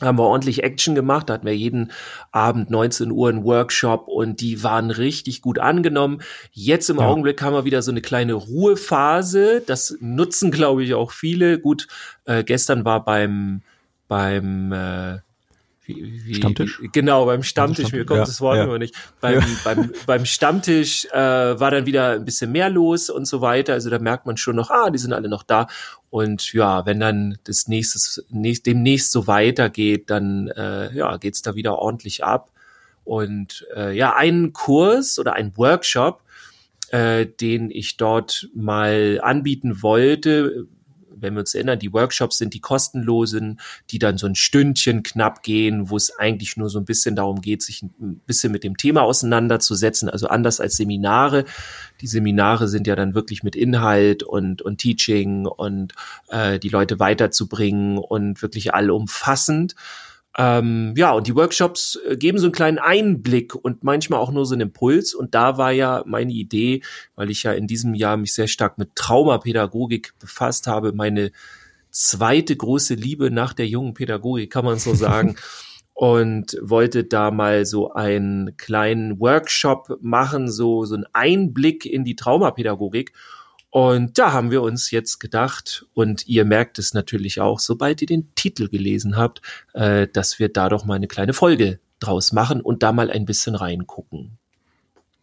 haben 0.01 0.17
wir 0.17 0.23
ordentlich 0.23 0.63
Action 0.63 0.95
gemacht. 0.95 1.29
Da 1.29 1.35
hatten 1.35 1.45
wir 1.45 1.55
jeden 1.55 1.91
Abend 2.31 2.69
19 2.69 3.11
Uhr 3.11 3.29
einen 3.29 3.43
Workshop 3.43 4.07
und 4.07 4.41
die 4.41 4.63
waren 4.63 4.91
richtig 4.91 5.41
gut 5.41 5.59
angenommen. 5.59 6.21
Jetzt 6.51 6.89
im 6.89 6.97
ja. 6.97 7.07
Augenblick 7.07 7.41
haben 7.41 7.53
wir 7.53 7.65
wieder 7.65 7.81
so 7.81 7.91
eine 7.91 8.01
kleine 8.01 8.33
Ruhephase. 8.33 9.61
Das 9.65 9.95
nutzen, 9.99 10.51
glaube 10.51 10.83
ich, 10.83 10.93
auch 10.93 11.11
viele. 11.11 11.59
Gut, 11.59 11.87
äh, 12.25 12.43
gestern 12.43 12.83
war 12.83 13.05
beim 13.05 13.61
beim 14.11 14.73
äh, 14.73 15.19
wie, 15.85 16.25
wie, 16.25 16.35
Stammtisch? 16.35 16.81
Wie, 16.81 16.89
genau, 16.89 17.27
beim 17.27 17.43
Stammtisch, 17.43 17.87
Stammtisch, 17.87 17.97
mir 17.97 18.05
kommt 18.05 18.17
ja, 18.17 18.25
das 18.25 18.41
Wort 18.41 18.57
ja. 18.57 18.65
immer 18.65 18.77
nicht. 18.77 18.93
Beim, 19.21 19.39
ja. 19.39 19.45
beim, 19.63 19.91
beim 20.05 20.25
Stammtisch 20.25 21.05
äh, 21.13 21.17
war 21.17 21.71
dann 21.71 21.85
wieder 21.85 22.11
ein 22.11 22.25
bisschen 22.25 22.51
mehr 22.51 22.69
los 22.69 23.09
und 23.09 23.23
so 23.23 23.39
weiter. 23.39 23.71
Also 23.71 23.89
da 23.89 23.99
merkt 23.99 24.25
man 24.25 24.35
schon 24.35 24.57
noch, 24.57 24.69
ah, 24.69 24.89
die 24.89 24.97
sind 24.97 25.13
alle 25.13 25.29
noch 25.29 25.43
da. 25.43 25.67
Und 26.09 26.51
ja, 26.51 26.85
wenn 26.85 26.99
dann 26.99 27.37
das 27.45 27.69
nächstes, 27.69 28.25
nächst, 28.29 28.65
demnächst 28.65 29.13
so 29.13 29.27
weitergeht, 29.27 30.09
dann 30.09 30.49
äh, 30.49 30.93
ja, 30.93 31.15
geht's 31.15 31.41
da 31.41 31.55
wieder 31.55 31.79
ordentlich 31.79 32.21
ab. 32.25 32.51
Und 33.05 33.65
äh, 33.73 33.95
ja, 33.95 34.13
ein 34.13 34.51
Kurs 34.51 35.19
oder 35.19 35.35
ein 35.35 35.55
Workshop, 35.55 36.21
äh, 36.89 37.25
den 37.25 37.71
ich 37.71 37.95
dort 37.95 38.49
mal 38.53 39.21
anbieten 39.23 39.81
wollte, 39.81 40.67
wenn 41.21 41.33
wir 41.33 41.41
uns 41.41 41.53
erinnern, 41.53 41.79
die 41.79 41.93
Workshops 41.93 42.37
sind 42.37 42.53
die 42.53 42.59
kostenlosen, 42.59 43.59
die 43.89 43.99
dann 43.99 44.17
so 44.17 44.27
ein 44.27 44.35
Stündchen 44.35 45.03
knapp 45.03 45.43
gehen, 45.43 45.89
wo 45.89 45.97
es 45.97 46.17
eigentlich 46.17 46.57
nur 46.57 46.69
so 46.69 46.79
ein 46.79 46.85
bisschen 46.85 47.15
darum 47.15 47.41
geht, 47.41 47.61
sich 47.61 47.83
ein 47.83 48.21
bisschen 48.25 48.51
mit 48.51 48.63
dem 48.63 48.77
Thema 48.77 49.03
auseinanderzusetzen. 49.03 50.09
Also 50.09 50.27
anders 50.27 50.59
als 50.59 50.75
Seminare. 50.77 51.45
Die 52.01 52.07
Seminare 52.07 52.67
sind 52.67 52.87
ja 52.87 52.95
dann 52.95 53.13
wirklich 53.13 53.43
mit 53.43 53.55
Inhalt 53.55 54.23
und, 54.23 54.61
und 54.61 54.79
Teaching 54.79 55.45
und 55.45 55.93
äh, 56.29 56.59
die 56.59 56.69
Leute 56.69 56.99
weiterzubringen 56.99 57.97
und 57.97 58.41
wirklich 58.41 58.73
allumfassend. 58.73 59.75
Ähm, 60.37 60.93
ja, 60.95 61.11
und 61.11 61.27
die 61.27 61.35
Workshops 61.35 61.99
äh, 62.07 62.15
geben 62.15 62.37
so 62.37 62.45
einen 62.45 62.53
kleinen 62.53 62.79
Einblick 62.79 63.53
und 63.53 63.83
manchmal 63.83 64.19
auch 64.19 64.31
nur 64.31 64.45
so 64.45 64.53
einen 64.55 64.61
Impuls. 64.61 65.13
Und 65.13 65.35
da 65.35 65.57
war 65.57 65.71
ja 65.71 66.03
meine 66.05 66.31
Idee, 66.31 66.81
weil 67.15 67.29
ich 67.29 67.43
ja 67.43 67.51
in 67.51 67.67
diesem 67.67 67.93
Jahr 67.93 68.17
mich 68.17 68.33
sehr 68.33 68.47
stark 68.47 68.77
mit 68.77 68.95
Traumapädagogik 68.95 70.13
befasst 70.19 70.67
habe, 70.67 70.93
meine 70.93 71.31
zweite 71.89 72.55
große 72.55 72.93
Liebe 72.93 73.29
nach 73.29 73.53
der 73.53 73.67
jungen 73.67 73.93
Pädagogik, 73.93 74.49
kann 74.49 74.63
man 74.63 74.79
so 74.79 74.93
sagen. 74.93 75.35
und 75.93 76.57
wollte 76.61 77.03
da 77.03 77.29
mal 77.29 77.65
so 77.65 77.93
einen 77.93 78.55
kleinen 78.57 79.19
Workshop 79.19 79.99
machen, 80.01 80.49
so, 80.49 80.85
so 80.85 80.95
einen 80.95 81.05
Einblick 81.13 81.85
in 81.85 82.03
die 82.03 82.15
Traumapädagogik. 82.15 83.13
Und 83.71 84.19
da 84.19 84.33
haben 84.33 84.51
wir 84.51 84.61
uns 84.61 84.91
jetzt 84.91 85.19
gedacht, 85.19 85.85
und 85.93 86.27
ihr 86.27 86.43
merkt 86.43 86.77
es 86.77 86.93
natürlich 86.93 87.39
auch, 87.39 87.59
sobald 87.59 88.01
ihr 88.01 88.07
den 88.07 88.35
Titel 88.35 88.67
gelesen 88.67 89.15
habt, 89.15 89.41
äh, 89.73 90.07
dass 90.11 90.39
wir 90.39 90.49
da 90.49 90.67
doch 90.67 90.83
mal 90.83 90.95
eine 90.95 91.07
kleine 91.07 91.33
Folge 91.33 91.79
draus 92.01 92.33
machen 92.33 92.59
und 92.59 92.83
da 92.83 92.91
mal 92.91 93.09
ein 93.09 93.25
bisschen 93.25 93.55
reingucken. 93.55 94.37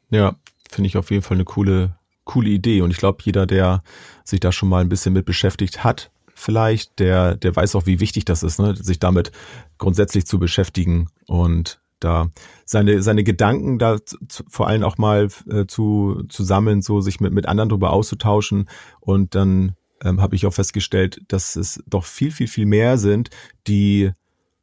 Ja, 0.08 0.36
finde 0.70 0.88
ich 0.88 0.96
auf 0.96 1.10
jeden 1.10 1.22
Fall 1.22 1.36
eine 1.36 1.44
coole, 1.44 1.98
coole 2.24 2.48
Idee. 2.48 2.80
Und 2.80 2.90
ich 2.90 2.96
glaube, 2.96 3.18
jeder, 3.22 3.46
der 3.46 3.82
sich 4.24 4.40
da 4.40 4.50
schon 4.50 4.70
mal 4.70 4.80
ein 4.80 4.88
bisschen 4.88 5.12
mit 5.12 5.26
beschäftigt 5.26 5.84
hat, 5.84 6.10
vielleicht, 6.34 6.98
der, 7.00 7.36
der 7.36 7.54
weiß 7.54 7.74
auch, 7.74 7.84
wie 7.84 8.00
wichtig 8.00 8.24
das 8.24 8.42
ist, 8.42 8.58
ne? 8.58 8.74
sich 8.76 8.98
damit 8.98 9.30
grundsätzlich 9.76 10.24
zu 10.24 10.38
beschäftigen 10.38 11.10
und 11.26 11.80
da 12.00 12.30
seine, 12.64 13.02
seine 13.02 13.24
Gedanken 13.24 13.78
da 13.78 14.04
zu, 14.04 14.44
vor 14.48 14.68
allem 14.68 14.82
auch 14.82 14.98
mal 14.98 15.28
äh, 15.50 15.66
zu, 15.66 16.24
zu 16.28 16.44
sammeln, 16.44 16.82
so 16.82 17.00
sich 17.00 17.20
mit, 17.20 17.32
mit 17.32 17.46
anderen 17.46 17.68
darüber 17.68 17.92
auszutauschen. 17.92 18.68
Und 19.00 19.34
dann 19.34 19.74
ähm, 20.02 20.20
habe 20.20 20.36
ich 20.36 20.46
auch 20.46 20.54
festgestellt, 20.54 21.20
dass 21.28 21.56
es 21.56 21.82
doch 21.86 22.04
viel, 22.04 22.30
viel, 22.30 22.48
viel 22.48 22.66
mehr 22.66 22.98
sind, 22.98 23.30
die, 23.66 24.12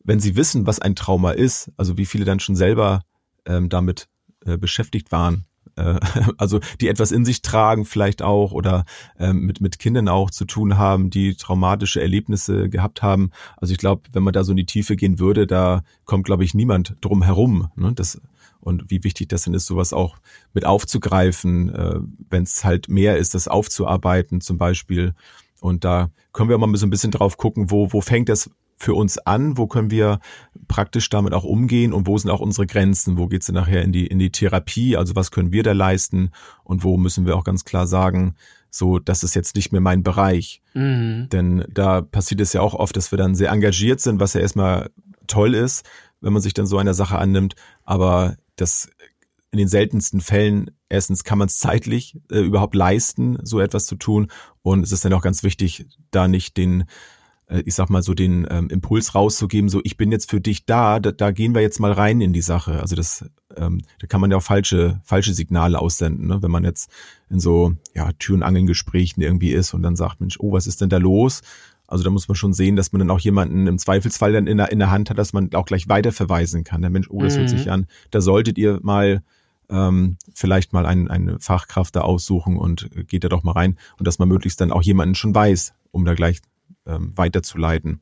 wenn 0.04 0.20
sie 0.20 0.36
wissen, 0.36 0.68
was 0.68 0.80
ein 0.80 0.96
Trauma 0.96 1.32
ist, 1.32 1.72
also 1.78 1.98
wie 1.98 2.06
viele 2.06 2.26
dann 2.26 2.40
schon 2.40 2.56
selber 2.56 3.02
ähm, 3.46 3.70
damit 3.70 4.08
äh, 4.46 4.58
beschäftigt 4.58 5.12
waren, 5.12 5.46
äh, 5.76 6.00
also 6.38 6.60
die 6.82 6.88
etwas 6.88 7.12
in 7.12 7.26
sich 7.26 7.42
tragen 7.42 7.86
vielleicht 7.86 8.22
auch 8.22 8.52
oder 8.52 8.86
ähm, 9.20 9.42
mit, 9.42 9.62
mit 9.62 9.80
Kindern 9.80 10.08
auch 10.08 10.32
zu 10.32 10.46
tun 10.46 10.78
haben, 10.78 11.10
die 11.10 11.36
traumatische 11.36 12.02
Erlebnisse 12.02 12.70
gehabt 12.70 13.02
haben. 13.02 13.32
Also 13.58 13.72
ich 13.74 13.78
glaube, 13.78 14.04
wenn 14.14 14.24
man 14.24 14.34
da 14.34 14.44
so 14.44 14.52
in 14.52 14.58
die 14.58 14.66
Tiefe 14.66 14.96
gehen 14.96 15.20
würde, 15.20 15.48
da 15.48 15.84
kommt, 16.06 16.26
glaube 16.26 16.44
ich, 16.44 16.54
niemand 16.54 16.96
drum 17.02 17.24
herum. 17.24 17.70
Ne? 17.76 17.94
Das, 17.94 18.22
und 18.60 18.90
wie 18.90 19.04
wichtig 19.04 19.30
das 19.30 19.44
denn 19.44 19.54
ist, 19.54 19.68
sowas 19.68 19.94
auch 19.94 20.18
mit 20.54 20.66
aufzugreifen, 20.66 21.70
äh, 21.70 22.00
wenn 22.30 22.44
es 22.44 22.64
halt 22.64 22.90
mehr 22.90 23.18
ist, 23.18 23.36
das 23.36 23.48
aufzuarbeiten 23.48 24.42
zum 24.42 24.58
Beispiel. 24.58 25.14
Und 25.62 25.84
da 25.84 26.10
können 26.34 26.50
wir 26.50 26.58
mal 26.58 26.76
so 26.76 26.86
ein 26.86 26.90
bisschen 26.90 27.12
drauf 27.12 27.38
gucken, 27.38 27.72
wo, 27.72 27.92
wo 27.94 28.02
fängt 28.02 28.30
das 28.30 28.50
für 28.78 28.94
uns 28.94 29.18
an? 29.18 29.58
Wo 29.58 29.68
können 29.68 29.92
wir 29.92 30.20
praktisch 30.68 31.10
damit 31.10 31.34
auch 31.34 31.44
umgehen 31.44 31.94
und 31.94 32.08
wo 32.08 32.18
sind 32.18 32.30
auch 32.32 32.40
unsere 32.40 32.68
Grenzen? 32.68 33.18
Wo 33.18 33.28
geht's 33.28 33.46
denn 33.46 33.56
nachher 33.56 33.84
in 33.84 33.92
die, 33.92 34.08
in 34.08 34.20
die 34.20 34.32
Therapie? 34.32 34.98
Also 34.98 35.16
was 35.16 35.32
können 35.32 35.52
wir 35.52 35.64
da 35.64 35.72
leisten? 35.72 36.32
Und 36.64 36.84
wo 36.84 36.98
müssen 36.98 37.26
wir 37.26 37.36
auch 37.36 37.44
ganz 37.44 37.66
klar 37.66 37.88
sagen, 37.88 38.36
so, 38.70 39.00
das 39.00 39.24
ist 39.24 39.36
jetzt 39.36 39.56
nicht 39.56 39.72
mehr 39.72 39.82
mein 39.82 40.04
Bereich. 40.04 40.62
Mhm. 40.74 41.30
Denn 41.32 41.66
da 41.70 42.02
passiert 42.02 42.42
es 42.42 42.54
ja 42.54 42.62
auch 42.62 42.74
oft, 42.74 42.98
dass 42.98 43.12
wir 43.12 43.18
dann 43.18 43.36
sehr 43.36 43.52
engagiert 43.52 44.02
sind, 44.02 44.20
was 44.20 44.34
ja 44.34 44.42
erstmal 44.42 44.90
toll 45.28 45.56
ist, 45.56 45.86
wenn 46.20 46.34
man 46.34 46.42
sich 46.42 46.54
dann 46.54 46.68
so 46.68 46.78
einer 46.78 46.94
Sache 46.94 47.18
annimmt. 47.18 47.56
Aber 47.86 48.36
das 48.58 48.90
in 49.52 49.60
den 49.60 49.68
seltensten 49.70 50.20
Fällen, 50.20 50.72
erstens 50.90 51.24
kann 51.24 51.38
man 51.38 51.48
es 51.48 51.60
zeitlich 51.60 52.18
äh, 52.30 52.40
überhaupt 52.40 52.76
leisten, 52.76 53.38
so 53.44 53.62
etwas 53.62 53.86
zu 53.86 53.96
tun. 53.96 54.28
Und 54.62 54.84
es 54.84 54.92
ist 54.92 55.06
dann 55.06 55.14
auch 55.14 55.22
ganz 55.22 55.44
wichtig, 55.44 55.86
da 56.12 56.28
nicht 56.28 56.58
den 56.58 56.84
äh, 57.48 57.64
ich 57.66 57.76
sag 57.76 57.90
mal 57.90 58.04
so 58.04 58.14
den 58.14 58.48
ähm, 58.50 58.70
Impuls 58.70 59.16
rauszugeben, 59.16 59.70
so 59.70 59.82
ich 59.84 59.98
bin 59.98 60.12
jetzt 60.12 60.30
für 60.30 60.42
dich 60.42 60.66
da, 60.66 61.00
da, 61.00 61.12
da 61.12 61.32
gehen 61.32 61.54
wir 61.54 61.62
jetzt 61.62 61.80
mal 61.80 61.92
rein 61.92 62.22
in 62.22 62.34
die 62.34 62.42
Sache. 62.42 62.82
Also 62.82 62.96
das, 62.96 63.26
ähm, 63.56 63.82
da 64.00 64.08
kann 64.08 64.22
man 64.22 64.32
ja 64.32 64.38
auch 64.38 64.44
falsche, 64.44 65.02
falsche 65.04 65.34
Signale 65.34 65.80
aussenden, 65.80 66.28
ne? 66.28 66.42
wenn 66.42 66.52
man 66.52 66.64
jetzt 66.64 66.90
in 67.30 67.40
so 67.40 67.74
ja, 67.94 68.12
Tür- 68.14 68.36
und 68.36 68.44
Angeln-Gesprächen 68.44 69.22
irgendwie 69.22 69.52
ist 69.52 69.74
und 69.74 69.84
dann 69.84 69.96
sagt, 69.96 70.20
Mensch, 70.20 70.38
oh, 70.40 70.52
was 70.52 70.68
ist 70.68 70.82
denn 70.82 70.90
da 70.90 70.98
los? 70.98 71.42
Also 71.88 72.04
da 72.04 72.10
muss 72.10 72.28
man 72.28 72.36
schon 72.36 72.54
sehen, 72.54 72.76
dass 72.76 72.92
man 72.92 73.00
dann 73.00 73.12
auch 73.12 73.20
jemanden 73.20 73.68
im 73.68 73.78
Zweifelsfall 73.78 74.34
dann 74.34 74.48
in 74.48 74.58
der, 74.58 74.72
in 74.72 74.80
der 74.80 74.90
Hand 74.90 75.10
hat, 75.10 75.20
dass 75.20 75.34
man 75.34 75.54
auch 75.54 75.66
gleich 75.66 75.88
weiterverweisen 75.88 76.64
kann. 76.64 76.82
Der 76.82 76.90
Mensch, 76.90 77.10
oh, 77.10 77.22
das 77.22 77.36
mhm. 77.36 77.42
hört 77.42 77.50
sich 77.50 77.72
an, 77.72 77.86
da 78.10 78.22
solltet 78.22 78.58
ihr 78.58 78.80
mal 78.82 79.22
ähm, 79.70 80.18
vielleicht 80.34 80.74
mal 80.74 80.86
ein, 80.86 81.10
eine 81.10 81.40
Fachkraft 81.40 81.96
da 81.96 82.02
aussuchen 82.02 82.58
und 82.58 82.90
geht 83.08 83.24
da 83.24 83.30
doch 83.30 83.44
mal 83.44 83.54
rein 83.54 83.78
und 83.98 84.08
dass 84.08 84.20
man 84.20 84.28
möglichst 84.28 84.62
dann 84.62 84.72
auch 84.72 84.82
jemanden 84.82 85.16
schon 85.16 85.34
weiß, 85.34 85.74
um 85.92 86.06
da 86.06 86.14
gleich 86.14 86.42
ähm, 86.86 87.14
weiterzuleiten. 87.16 88.02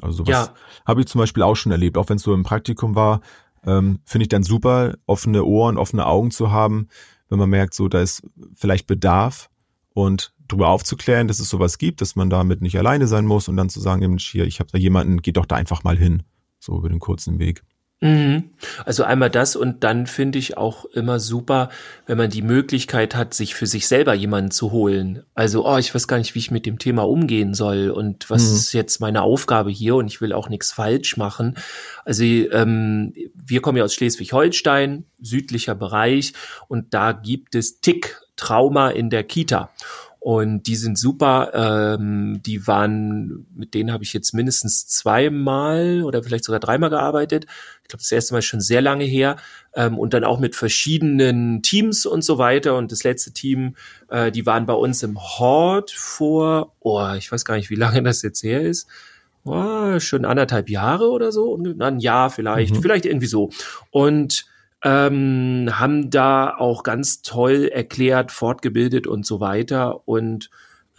Also 0.00 0.18
sowas 0.18 0.48
ja. 0.48 0.54
habe 0.86 1.00
ich 1.00 1.06
zum 1.06 1.18
Beispiel 1.18 1.42
auch 1.42 1.56
schon 1.56 1.72
erlebt, 1.72 1.98
auch 1.98 2.08
wenn 2.08 2.16
es 2.16 2.22
so 2.22 2.34
im 2.34 2.42
Praktikum 2.42 2.94
war, 2.94 3.20
ähm, 3.64 4.00
finde 4.04 4.22
ich 4.24 4.28
dann 4.28 4.42
super, 4.42 4.94
offene 5.06 5.44
Ohren, 5.44 5.76
offene 5.76 6.06
Augen 6.06 6.30
zu 6.30 6.50
haben, 6.50 6.88
wenn 7.28 7.38
man 7.38 7.50
merkt, 7.50 7.74
so 7.74 7.88
da 7.88 8.00
ist 8.00 8.22
vielleicht 8.54 8.86
Bedarf 8.86 9.50
und 9.92 10.32
darüber 10.48 10.68
aufzuklären, 10.68 11.28
dass 11.28 11.38
es 11.38 11.48
sowas 11.48 11.78
gibt, 11.78 12.00
dass 12.00 12.16
man 12.16 12.30
damit 12.30 12.62
nicht 12.62 12.78
alleine 12.78 13.06
sein 13.06 13.26
muss 13.26 13.48
und 13.48 13.56
dann 13.56 13.68
zu 13.68 13.80
sagen, 13.80 14.00
Mensch, 14.00 14.30
hier, 14.30 14.46
ich 14.46 14.60
habe 14.60 14.70
da 14.70 14.78
jemanden, 14.78 15.22
geh 15.22 15.32
doch 15.32 15.46
da 15.46 15.56
einfach 15.56 15.84
mal 15.84 15.96
hin, 15.96 16.22
so 16.58 16.76
über 16.76 16.88
den 16.88 16.98
kurzen 16.98 17.38
Weg. 17.38 17.62
Mhm. 18.02 18.50
Also 18.86 19.04
einmal 19.04 19.28
das 19.28 19.56
und 19.56 19.84
dann 19.84 20.06
finde 20.06 20.38
ich 20.38 20.56
auch 20.56 20.86
immer 20.86 21.20
super, 21.20 21.68
wenn 22.06 22.16
man 22.16 22.30
die 22.30 22.40
Möglichkeit 22.40 23.14
hat, 23.14 23.34
sich 23.34 23.54
für 23.54 23.66
sich 23.66 23.88
selber 23.88 24.14
jemanden 24.14 24.50
zu 24.50 24.72
holen. 24.72 25.22
Also, 25.34 25.66
oh, 25.66 25.76
ich 25.76 25.94
weiß 25.94 26.08
gar 26.08 26.16
nicht, 26.16 26.34
wie 26.34 26.38
ich 26.38 26.50
mit 26.50 26.64
dem 26.64 26.78
Thema 26.78 27.02
umgehen 27.02 27.52
soll 27.52 27.90
und 27.90 28.30
was 28.30 28.48
mhm. 28.48 28.56
ist 28.56 28.72
jetzt 28.72 29.00
meine 29.00 29.20
Aufgabe 29.20 29.70
hier 29.70 29.96
und 29.96 30.06
ich 30.06 30.22
will 30.22 30.32
auch 30.32 30.48
nichts 30.48 30.72
falsch 30.72 31.18
machen. 31.18 31.58
Also 32.06 32.24
ähm, 32.24 33.12
wir 33.34 33.60
kommen 33.60 33.76
ja 33.76 33.84
aus 33.84 33.94
Schleswig-Holstein, 33.94 35.04
südlicher 35.20 35.74
Bereich 35.74 36.32
und 36.68 36.94
da 36.94 37.12
gibt 37.12 37.54
es 37.54 37.80
Tick-Trauma 37.82 38.90
in 38.90 39.10
der 39.10 39.24
Kita. 39.24 39.70
Und 40.20 40.66
die 40.66 40.76
sind 40.76 40.98
super. 40.98 41.50
Ähm, 41.54 42.42
die 42.44 42.66
waren, 42.66 43.46
mit 43.54 43.72
denen 43.72 43.90
habe 43.90 44.04
ich 44.04 44.12
jetzt 44.12 44.34
mindestens 44.34 44.86
zweimal 44.86 46.02
oder 46.04 46.22
vielleicht 46.22 46.44
sogar 46.44 46.60
dreimal 46.60 46.90
gearbeitet. 46.90 47.46
Ich 47.90 47.92
glaube, 47.92 48.02
das 48.02 48.12
erste 48.12 48.34
Mal 48.34 48.42
schon 48.42 48.60
sehr 48.60 48.80
lange 48.80 49.04
her. 49.04 49.36
Ähm, 49.74 49.98
und 49.98 50.14
dann 50.14 50.22
auch 50.22 50.38
mit 50.38 50.54
verschiedenen 50.54 51.60
Teams 51.62 52.06
und 52.06 52.22
so 52.22 52.38
weiter. 52.38 52.76
Und 52.76 52.92
das 52.92 53.02
letzte 53.02 53.32
Team, 53.32 53.74
äh, 54.08 54.30
die 54.30 54.46
waren 54.46 54.64
bei 54.64 54.74
uns 54.74 55.02
im 55.02 55.18
Hort 55.20 55.90
vor, 55.90 56.76
oh, 56.78 57.08
ich 57.18 57.32
weiß 57.32 57.44
gar 57.44 57.56
nicht, 57.56 57.68
wie 57.68 57.74
lange 57.74 58.02
das 58.04 58.22
jetzt 58.22 58.44
her 58.44 58.60
ist. 58.60 58.86
Oh, 59.44 59.98
schon 59.98 60.24
anderthalb 60.24 60.70
Jahre 60.70 61.10
oder 61.10 61.32
so. 61.32 61.56
Ein 61.56 61.98
Jahr 61.98 62.30
vielleicht, 62.30 62.76
mhm. 62.76 62.82
vielleicht 62.82 63.06
irgendwie 63.06 63.26
so. 63.26 63.50
Und 63.90 64.46
ähm, 64.84 65.68
haben 65.72 66.10
da 66.10 66.54
auch 66.56 66.84
ganz 66.84 67.22
toll 67.22 67.68
erklärt, 67.72 68.30
fortgebildet 68.30 69.08
und 69.08 69.26
so 69.26 69.40
weiter. 69.40 70.06
Und 70.06 70.48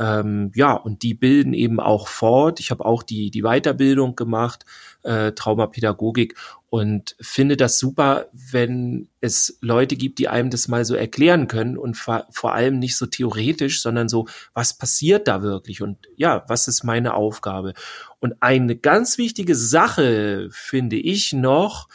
ähm, 0.02 0.52
ja, 0.56 0.74
und 0.74 1.04
die 1.04 1.14
bilden 1.14 1.54
eben 1.54 1.80
auch 1.80 2.08
fort. 2.08 2.60
Ich 2.60 2.72
habe 2.72 2.84
auch 2.84 3.04
die, 3.04 3.30
die 3.30 3.44
Weiterbildung 3.44 4.16
gemacht, 4.16 4.66
äh, 5.04 5.32
Traumapädagogik 5.34 6.36
und 6.72 7.16
finde 7.22 7.56
das 7.56 7.78
super, 7.78 8.26
wenn 8.34 9.10
es 9.20 9.60
Leute 9.62 9.96
gibt, 9.96 10.18
die 10.18 10.28
einem 10.28 10.50
das 10.50 10.68
mal 10.68 10.86
so 10.86 10.96
erklären 10.96 11.48
können 11.48 11.78
und 11.78 11.96
vor 11.96 12.54
allem 12.54 12.80
nicht 12.80 12.98
so 12.98 13.06
theoretisch, 13.06 13.84
sondern 13.84 14.10
so, 14.10 14.28
was 14.56 14.76
passiert 14.76 15.28
da 15.28 15.44
wirklich 15.44 15.84
und 15.84 15.98
ja, 16.16 16.46
was 16.48 16.68
ist 16.68 16.84
meine 16.84 17.14
Aufgabe? 17.14 17.74
Und 18.20 18.42
eine 18.42 18.76
ganz 18.76 19.20
wichtige 19.20 19.54
Sache 19.54 20.48
finde 20.50 20.96
ich 20.96 21.32
noch, 21.32 21.90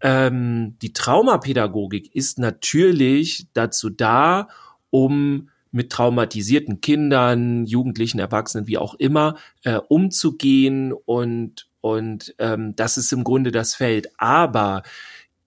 ähm, 0.00 0.76
die 0.82 0.92
Traumapädagogik 0.92 2.12
ist 2.12 2.40
natürlich 2.40 3.46
dazu 3.52 3.88
da, 3.88 4.48
um 4.90 5.48
mit 5.72 5.90
traumatisierten 5.90 6.80
Kindern, 6.80 7.64
Jugendlichen, 7.66 8.18
Erwachsenen, 8.18 8.66
wie 8.66 8.78
auch 8.78 8.94
immer, 8.94 9.36
äh, 9.64 9.76
umzugehen 9.88 10.92
und 10.92 11.68
und 11.80 12.32
ähm, 12.38 12.76
das 12.76 12.96
ist 12.96 13.12
im 13.12 13.24
Grunde 13.24 13.50
das 13.50 13.74
Feld. 13.74 14.08
Aber 14.16 14.84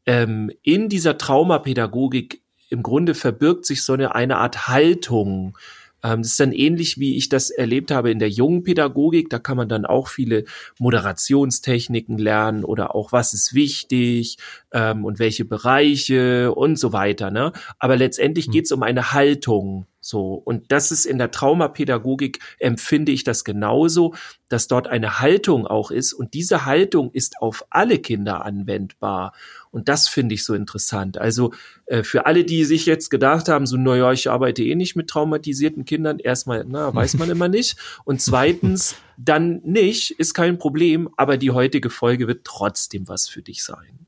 ähm, 0.05 0.51
in 0.63 0.89
dieser 0.89 1.17
Traumapädagogik 1.17 2.41
im 2.69 2.83
Grunde 2.83 3.13
verbirgt 3.15 3.65
sich 3.65 3.83
so 3.83 3.93
eine, 3.93 4.15
eine 4.15 4.37
Art 4.37 4.67
Haltung, 4.67 5.57
ähm, 6.05 6.21
das 6.21 6.31
ist 6.31 6.39
dann 6.39 6.51
ähnlich, 6.51 6.99
wie 6.99 7.17
ich 7.17 7.29
das 7.29 7.49
erlebt 7.49 7.89
habe 7.89 8.11
in 8.11 8.19
der 8.19 8.29
jungen 8.29 8.63
Pädagogik. 8.63 9.29
Da 9.29 9.39
kann 9.39 9.57
man 9.57 9.67
dann 9.67 9.85
auch 9.85 10.07
viele 10.07 10.45
Moderationstechniken 10.77 12.17
lernen 12.17 12.63
oder 12.63 12.93
auch, 12.95 13.11
was 13.11 13.33
ist 13.33 13.53
wichtig 13.55 14.37
ähm, 14.71 15.03
und 15.03 15.17
welche 15.17 15.45
Bereiche 15.45 16.53
und 16.53 16.77
so 16.77 16.93
weiter. 16.93 17.31
Ne? 17.31 17.51
Aber 17.79 17.97
letztendlich 17.97 18.45
hm. 18.45 18.51
geht 18.51 18.65
es 18.65 18.71
um 18.71 18.83
eine 18.83 19.13
Haltung. 19.13 19.87
So. 20.05 20.33
Und 20.33 20.71
das 20.71 20.91
ist 20.91 21.07
in 21.07 21.17
der 21.17 21.31
Traumapädagogik 21.31 22.37
empfinde 22.59 23.11
ich 23.11 23.23
das 23.23 23.43
genauso, 23.43 24.13
dass 24.49 24.67
dort 24.67 24.87
eine 24.87 25.19
Haltung 25.19 25.65
auch 25.65 25.89
ist. 25.89 26.13
Und 26.13 26.35
diese 26.35 26.65
Haltung 26.65 27.09
ist 27.11 27.41
auf 27.41 27.65
alle 27.71 27.97
Kinder 27.97 28.45
anwendbar. 28.45 29.33
Und 29.71 29.89
das 29.89 30.07
finde 30.07 30.35
ich 30.35 30.45
so 30.45 30.53
interessant. 30.53 31.17
Also 31.17 31.53
äh, 31.87 32.03
für 32.03 32.27
alle, 32.27 32.43
die 32.43 32.65
sich 32.65 32.85
jetzt 32.85 33.09
gedacht 33.09 33.47
haben, 33.49 33.65
so, 33.65 33.77
naja, 33.77 34.11
ich 34.11 34.29
arbeite 34.29 34.61
eh 34.61 34.75
nicht 34.75 34.95
mit 34.95 35.07
traumatisierten 35.07 35.85
Kindern, 35.85 36.19
erstmal, 36.19 36.65
na, 36.67 36.93
weiß 36.93 37.15
man 37.17 37.31
immer 37.31 37.47
nicht. 37.47 37.75
Und 38.03 38.21
zweitens, 38.21 38.95
dann 39.17 39.61
nicht, 39.63 40.11
ist 40.11 40.35
kein 40.35 40.59
Problem, 40.59 41.09
aber 41.17 41.37
die 41.37 41.49
heutige 41.49 41.89
Folge 41.89 42.27
wird 42.27 42.45
trotzdem 42.45 43.07
was 43.07 43.27
für 43.27 43.41
dich 43.41 43.63
sein. 43.63 44.05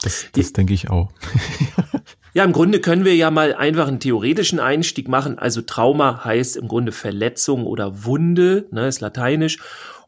Das, 0.00 0.26
das 0.32 0.54
denke 0.54 0.72
ich 0.72 0.88
auch. 0.88 1.12
Ja, 2.34 2.44
im 2.44 2.52
Grunde 2.52 2.80
können 2.80 3.04
wir 3.04 3.14
ja 3.14 3.30
mal 3.30 3.54
einfach 3.54 3.88
einen 3.88 4.00
theoretischen 4.00 4.58
Einstieg 4.58 5.06
machen. 5.06 5.38
Also 5.38 5.60
Trauma 5.60 6.24
heißt 6.24 6.56
im 6.56 6.66
Grunde 6.66 6.90
Verletzung 6.90 7.66
oder 7.66 8.04
Wunde, 8.04 8.66
ne, 8.70 8.88
ist 8.88 9.00
lateinisch. 9.00 9.58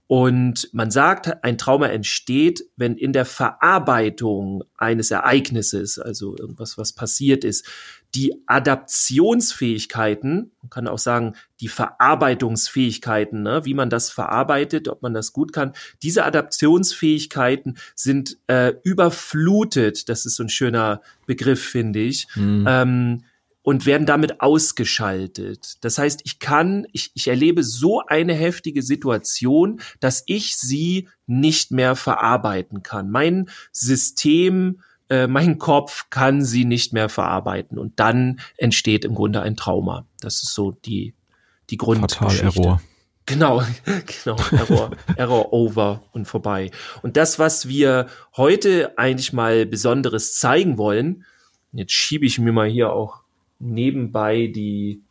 Und 0.07 0.69
man 0.73 0.91
sagt, 0.91 1.45
ein 1.45 1.57
Trauma 1.57 1.87
entsteht, 1.87 2.65
wenn 2.77 2.97
in 2.97 3.15
der 3.15 3.25
Verarbeitung 3.25 4.63
eines 4.77 5.11
Ereignisses, 5.11 5.99
also 5.99 6.37
irgendwas, 6.37 6.77
was 6.77 6.93
passiert 6.93 7.43
ist, 7.43 7.67
die 8.15 8.43
Adaptionsfähigkeiten, 8.47 10.53
man 10.61 10.71
kann 10.71 10.89
auch 10.89 10.99
sagen, 10.99 11.35
die 11.61 11.69
Verarbeitungsfähigkeiten, 11.69 13.43
ne, 13.43 13.65
wie 13.65 13.75
man 13.75 13.91
das 13.91 14.11
verarbeitet, 14.11 14.89
ob 14.89 15.03
man 15.03 15.15
das 15.15 15.33
gut 15.33 15.53
kann, 15.53 15.73
diese 16.03 16.25
Adaptionsfähigkeiten 16.25 17.79
sind 17.95 18.39
äh, 18.47 18.73
überflutet, 18.85 20.09
das 20.09 20.27
ist 20.27 20.37
so 20.37 20.45
ein 20.45 20.49
schöner 20.49 21.01
Begriff, 21.27 21.65
finde 21.65 21.99
ich, 22.01 22.29
mhm. 22.37 22.65
ähm, 22.69 23.25
und 23.65 23.87
werden 23.87 24.07
damit 24.07 24.43
ausgeschaltet. 24.43 25.79
Das 25.81 25.97
heißt, 25.97 26.21
ich 26.25 26.39
kann, 26.39 26.87
ich, 26.93 27.11
ich 27.15 27.29
erlebe 27.29 27.65
so 27.65 28.03
eine 28.07 28.35
heftige 28.35 28.83
Situation, 28.83 29.81
dass 30.01 30.23
ich 30.27 30.59
sie 30.59 31.09
nicht 31.27 31.71
mehr 31.71 31.97
verarbeiten 31.97 32.83
kann. 32.83 33.11
Mein 33.11 33.49
System, 33.73 34.83
äh, 35.09 35.27
mein 35.27 35.59
Kopf 35.59 36.11
kann 36.11 36.45
sie 36.45 36.67
nicht 36.67 36.93
mehr 36.93 37.09
verarbeiten 37.09 37.79
und 37.79 37.99
dann 37.99 38.39
entsteht 38.59 39.07
im 39.07 39.15
Grunde 39.15 39.41
ein 39.41 39.57
Trauma. 39.57 40.05
Das 40.21 40.43
ist 40.43 40.55
so 40.55 40.71
die 40.71 41.15
die 41.71 41.79
Grundgeschichte. 41.79 42.45
Fatal 42.45 42.63
Error. 42.63 42.83
Genau, 43.25 43.63
genau, 44.25 44.37
Error, 44.53 44.91
Error 45.17 45.53
over 45.55 46.03
und 46.13 46.27
vorbei. 46.27 46.71
Und 47.01 47.17
das, 47.17 47.39
was 47.39 47.67
wir 47.67 48.09
heute 48.37 48.99
eigentlich 48.99 49.33
mal 49.33 49.65
Besonderes 49.65 50.35
zeigen 50.35 50.77
wollen, 50.77 51.25
jetzt 51.73 51.93
schiebe 51.93 52.27
ich 52.27 52.39
mir 52.39 52.53
mal 52.53 52.69
hier 52.69 52.93
auch 52.93 53.24
nebenbei 53.65 54.47
die 54.47 55.05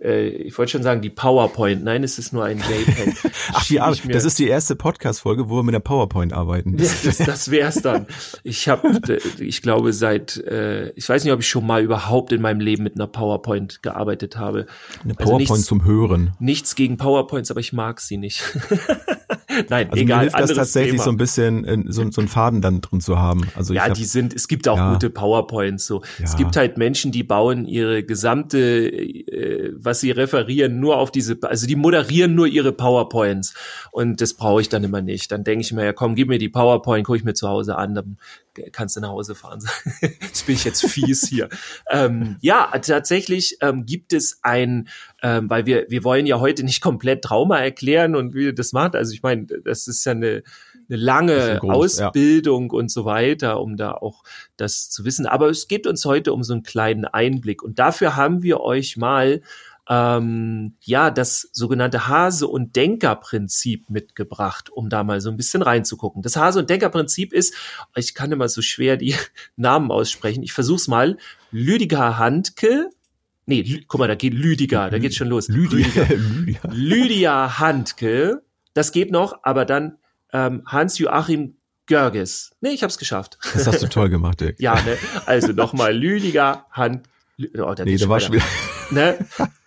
äh, 0.00 0.28
ich 0.28 0.56
wollte 0.56 0.72
schon 0.72 0.82
sagen, 0.82 1.02
die 1.02 1.10
PowerPoint. 1.10 1.82
Nein, 1.82 2.04
es 2.04 2.18
ist 2.18 2.32
nur 2.32 2.44
ein 2.44 2.58
JPEG. 2.58 3.16
Ach, 3.52 3.66
die 3.66 3.80
Arbeit, 3.80 4.14
das 4.14 4.24
ist 4.24 4.38
die 4.38 4.46
erste 4.46 4.76
Podcast-Folge, 4.76 5.48
wo 5.48 5.56
wir 5.56 5.62
mit 5.62 5.74
der 5.74 5.80
PowerPoint 5.80 6.32
arbeiten. 6.32 6.76
das, 6.76 7.18
das 7.18 7.50
wär's 7.50 7.82
dann. 7.82 8.06
Ich 8.44 8.68
habe, 8.68 9.18
ich 9.38 9.62
glaube, 9.62 9.92
seit, 9.92 10.36
äh, 10.36 10.90
ich 10.90 11.08
weiß 11.08 11.24
nicht, 11.24 11.32
ob 11.32 11.40
ich 11.40 11.48
schon 11.48 11.66
mal 11.66 11.82
überhaupt 11.82 12.32
in 12.32 12.40
meinem 12.40 12.60
Leben 12.60 12.84
mit 12.84 12.94
einer 12.94 13.08
PowerPoint 13.08 13.82
gearbeitet 13.82 14.36
habe. 14.36 14.66
Eine 15.02 15.14
also 15.18 15.24
PowerPoint 15.24 15.40
also 15.42 15.54
nichts, 15.54 15.66
zum 15.66 15.84
Hören. 15.84 16.34
Nichts 16.38 16.74
gegen 16.74 16.96
PowerPoints, 16.96 17.50
aber 17.50 17.60
ich 17.60 17.72
mag 17.72 18.00
sie 18.00 18.18
nicht. 18.18 18.42
Nein, 19.68 19.90
also 19.90 20.02
egal. 20.02 20.16
Mir 20.18 20.22
hilft 20.22 20.38
das 20.38 20.54
tatsächlich 20.54 20.92
Thema. 20.92 21.04
so 21.04 21.10
ein 21.10 21.16
bisschen 21.16 21.64
äh, 21.64 21.84
so, 21.86 22.10
so 22.10 22.20
einen 22.20 22.28
Faden 22.28 22.60
dann 22.60 22.80
drin 22.80 23.00
zu 23.00 23.18
haben. 23.18 23.48
Also 23.54 23.74
ja, 23.74 23.84
hab, 23.86 23.94
die 23.94 24.04
sind. 24.04 24.34
Es 24.34 24.48
gibt 24.48 24.68
auch 24.68 24.76
ja. 24.76 24.92
gute 24.92 25.10
PowerPoints. 25.10 25.86
So, 25.86 26.02
ja. 26.18 26.24
es 26.24 26.36
gibt 26.36 26.56
halt 26.56 26.78
Menschen, 26.78 27.12
die 27.12 27.22
bauen 27.22 27.66
ihre 27.66 28.02
gesamte, 28.02 28.58
äh, 28.58 29.72
was 29.74 30.00
sie 30.00 30.10
referieren, 30.10 30.80
nur 30.80 30.98
auf 30.98 31.10
diese. 31.10 31.38
Also 31.42 31.66
die 31.66 31.76
moderieren 31.76 32.34
nur 32.34 32.46
ihre 32.46 32.72
PowerPoints 32.72 33.54
und 33.92 34.20
das 34.20 34.34
brauche 34.34 34.60
ich 34.60 34.68
dann 34.68 34.84
immer 34.84 35.02
nicht. 35.02 35.32
Dann 35.32 35.44
denke 35.44 35.62
ich 35.62 35.72
mir, 35.72 35.84
ja, 35.84 35.92
komm, 35.92 36.14
gib 36.14 36.28
mir 36.28 36.38
die 36.38 36.48
PowerPoint, 36.48 37.06
gucke 37.06 37.18
ich 37.18 37.24
mir 37.24 37.34
zu 37.34 37.48
Hause 37.48 37.76
an, 37.76 37.94
dann 37.94 38.18
kannst 38.72 38.96
du 38.96 39.00
nach 39.00 39.10
Hause 39.10 39.34
fahren. 39.34 39.60
Jetzt 40.00 40.46
bin 40.46 40.54
ich 40.54 40.64
jetzt 40.64 40.86
fies 40.86 41.26
hier. 41.28 41.48
ähm, 41.90 42.36
ja, 42.40 42.70
tatsächlich 42.78 43.56
ähm, 43.60 43.86
gibt 43.86 44.12
es 44.12 44.38
ein, 44.42 44.88
ähm, 45.22 45.48
weil 45.50 45.66
wir 45.66 45.86
wir 45.88 46.04
wollen 46.04 46.26
ja 46.26 46.40
heute 46.40 46.64
nicht 46.64 46.80
komplett 46.80 47.22
Trauma 47.22 47.58
erklären 47.58 48.14
und 48.14 48.34
wie 48.34 48.52
das 48.52 48.72
macht. 48.72 48.94
Also 48.94 49.12
ich 49.12 49.22
meine, 49.22 49.46
das 49.46 49.88
ist 49.88 50.04
ja 50.04 50.12
eine 50.12 50.42
eine 50.88 50.98
lange 50.98 51.58
groß, 51.60 52.00
Ausbildung 52.00 52.70
ja. 52.72 52.78
und 52.78 52.90
so 52.90 53.04
weiter, 53.04 53.60
um 53.60 53.76
da 53.76 53.92
auch 53.92 54.24
das 54.56 54.88
zu 54.90 55.04
wissen. 55.04 55.26
Aber 55.26 55.48
es 55.48 55.68
geht 55.68 55.86
uns 55.86 56.04
heute 56.04 56.32
um 56.32 56.42
so 56.42 56.54
einen 56.54 56.62
kleinen 56.62 57.04
Einblick. 57.04 57.62
Und 57.62 57.78
dafür 57.78 58.16
haben 58.16 58.42
wir 58.42 58.60
euch 58.60 58.96
mal 58.96 59.42
ähm, 59.88 60.74
ja 60.82 61.10
das 61.10 61.48
sogenannte 61.52 62.08
Hase- 62.08 62.46
und 62.46 62.76
Denkerprinzip 62.76 63.88
mitgebracht, 63.90 64.70
um 64.70 64.90
da 64.90 65.02
mal 65.02 65.20
so 65.20 65.30
ein 65.30 65.36
bisschen 65.36 65.62
reinzugucken. 65.62 66.22
Das 66.22 66.36
Hase- 66.36 66.58
und 66.58 66.68
Denkerprinzip 66.70 67.32
ist, 67.32 67.54
ich 67.96 68.14
kann 68.14 68.30
immer 68.30 68.48
so 68.48 68.60
schwer 68.62 68.96
die 68.96 69.14
Namen 69.56 69.90
aussprechen, 69.90 70.42
ich 70.42 70.52
versuch's 70.52 70.88
mal, 70.88 71.16
Lüdiger 71.50 72.18
Handke, 72.18 72.90
nee, 73.46 73.62
Lü 73.62 73.80
guck 73.88 73.98
mal, 74.00 74.08
da 74.08 74.14
geht 74.14 74.34
Lüdiger, 74.34 74.90
da 74.90 74.98
geht's 74.98 75.16
schon 75.16 75.28
los. 75.28 75.48
Lydia, 75.48 76.04
Lydia. 76.08 76.60
Lydia 76.70 77.58
Handke, 77.58 78.42
das 78.74 78.92
geht 78.92 79.10
noch, 79.10 79.38
aber 79.42 79.64
dann 79.64 79.96
ähm, 80.34 80.62
Hans-Joachim 80.66 81.54
Görges. 81.86 82.50
Nee, 82.60 82.72
ich 82.72 82.82
hab's 82.82 82.98
geschafft. 82.98 83.38
Das 83.54 83.66
hast 83.66 83.82
du 83.82 83.86
toll 83.88 84.10
gemacht, 84.10 84.42
Dirk. 84.42 84.60
ja, 84.60 84.74
ne? 84.74 84.98
Also 85.24 85.52
nochmal 85.52 85.96
Lüdiger 85.96 86.66
Hand. 86.70 87.08
Oh, 87.56 87.74
nee, 87.84 87.96
da 87.96 88.08
war 88.10 88.20
schon 88.20 88.34
wieder. 88.34 88.44
Ne? 88.90 89.16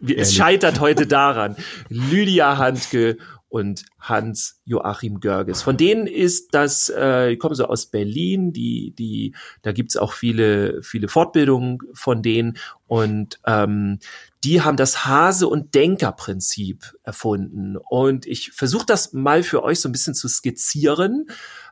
es 0.00 0.34
scheitert 0.34 0.80
heute 0.80 1.06
daran. 1.06 1.56
Lydia 1.88 2.58
Handke 2.58 3.16
und 3.48 3.84
Hans 4.00 4.60
Joachim 4.64 5.20
Görges. 5.20 5.62
Von 5.62 5.76
denen 5.76 6.06
ist 6.06 6.52
das, 6.52 6.90
äh, 6.90 7.30
die 7.30 7.38
kommen 7.38 7.54
so 7.54 7.66
aus 7.66 7.86
Berlin, 7.86 8.52
die, 8.52 8.92
die, 8.98 9.34
da 9.62 9.72
gibt's 9.72 9.96
auch 9.96 10.12
viele, 10.12 10.82
viele 10.82 11.08
Fortbildungen 11.08 11.78
von 11.94 12.22
denen 12.22 12.58
und 12.86 13.40
ähm, 13.46 13.98
die 14.44 14.62
haben 14.62 14.76
das 14.76 15.06
Hase- 15.06 15.48
und 15.48 15.74
Denkerprinzip 15.74 16.96
erfunden. 17.02 17.76
Und 17.76 18.26
ich 18.26 18.52
versuche 18.52 18.86
das 18.86 19.12
mal 19.12 19.42
für 19.42 19.62
euch 19.62 19.80
so 19.80 19.88
ein 19.88 19.92
bisschen 19.92 20.14
zu 20.14 20.28
skizzieren. 20.28 21.26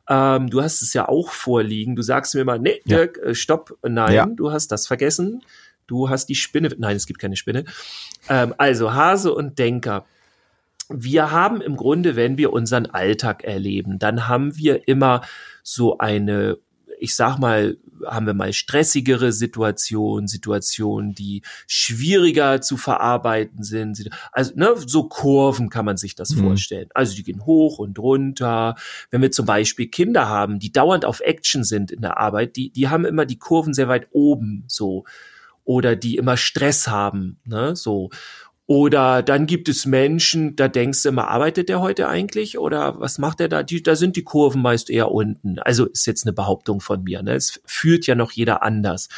Ähm, 0.09 0.51
du 0.51 0.63
hast 0.63 0.83
es 0.83 0.93
ja 0.93 1.09
auch 1.09 1.31
vorliegen. 1.31 1.97
Du 1.97 2.03
sagst 2.03 2.35
mir 2.35 2.45
mal, 2.45 2.59
nee, 2.59 2.81
Dirk, 2.85 3.19
ja. 3.19 3.31
Äh, 3.31 3.35
stopp, 3.35 3.79
nein, 3.83 4.15
ja. 4.15 4.27
du 4.27 4.51
hast 4.51 4.69
das 4.69 4.87
vergessen. 4.87 5.43
Du 5.87 6.09
hast 6.09 6.27
die 6.27 6.35
Spinne. 6.35 6.71
Nein, 6.79 6.97
es 6.97 7.07
gibt 7.07 7.21
keine 7.21 7.37
Spinne. 7.37 7.65
Ähm, 8.29 8.55
also 8.59 8.95
Hase 8.95 9.33
und 9.33 9.59
Denker. 9.59 10.05
Wir 10.89 11.31
haben 11.31 11.61
im 11.61 11.77
Grunde, 11.77 12.15
wenn 12.17 12.37
wir 12.37 12.53
unseren 12.53 12.87
Alltag 12.87 13.43
erleben, 13.45 13.99
dann 13.99 14.29
haben 14.29 14.57
wir 14.57 14.87
immer 14.87 15.23
so 15.63 15.97
eine, 15.99 16.59
ich 17.01 17.15
sag 17.15 17.39
mal, 17.39 17.79
haben 18.07 18.27
wir 18.27 18.35
mal 18.35 18.53
stressigere 18.53 19.33
Situationen, 19.33 20.29
Situationen, 20.29 21.15
die 21.15 21.43
schwieriger 21.67 22.61
zu 22.61 22.77
verarbeiten 22.77 23.63
sind. 23.63 24.11
Also 24.33 24.53
ne, 24.57 24.75
so 24.77 25.05
Kurven 25.05 25.71
kann 25.71 25.87
man 25.87 25.97
sich 25.97 26.15
das 26.15 26.31
mhm. 26.31 26.41
vorstellen. 26.41 26.89
Also 26.95 27.15
die 27.15 27.23
gehen 27.23 27.47
hoch 27.47 27.79
und 27.79 27.99
runter. 27.99 28.75
Wenn 29.11 29.23
wir 29.23 29.31
zum 29.31 29.47
Beispiel 29.47 29.89
Kinder 29.89 30.29
haben, 30.29 30.59
die 30.59 30.73
dauernd 30.73 31.05
auf 31.05 31.21
Action 31.21 31.65
sind 31.65 31.91
in 31.91 32.03
der 32.03 32.19
Arbeit, 32.19 32.57
die, 32.57 32.71
die 32.71 32.89
haben 32.89 33.05
immer 33.05 33.25
die 33.25 33.39
Kurven 33.39 33.73
sehr 33.73 33.89
weit 33.89 34.09
oben 34.13 34.65
so 34.67 35.05
oder 35.65 35.97
die 35.97 36.17
immer 36.17 36.37
Stress 36.37 36.89
haben, 36.89 37.41
ne, 37.45 37.75
so. 37.77 38.11
Oder 38.67 39.23
dann 39.23 39.47
gibt 39.47 39.69
es 39.69 39.85
Menschen, 39.85 40.57
da 40.57 40.69
denkst 40.69 41.03
du 41.03 41.11
immer, 41.11 41.29
arbeitet 41.29 41.69
der 41.69 41.81
heute 41.81 42.09
eigentlich 42.09 42.57
oder 42.57 42.99
was 42.99 43.19
macht 43.19 43.41
er 43.41 43.49
da? 43.49 43.63
Die, 43.63 43.83
da 43.83 43.95
sind 43.95 44.17
die 44.17 44.25
Kurven 44.25 44.63
meist 44.63 44.89
eher 44.89 45.11
unten. 45.11 45.59
Also 45.59 45.85
ist 45.85 46.07
jetzt 46.07 46.25
eine 46.25 46.33
Behauptung 46.33 46.81
von 46.81 47.05
mir. 47.05 47.23
Ne? 47.23 47.35
Es 47.35 47.61
führt 47.67 48.07
ja 48.07 48.15
noch 48.15 48.33
jeder 48.33 48.63
anders. 48.63 49.11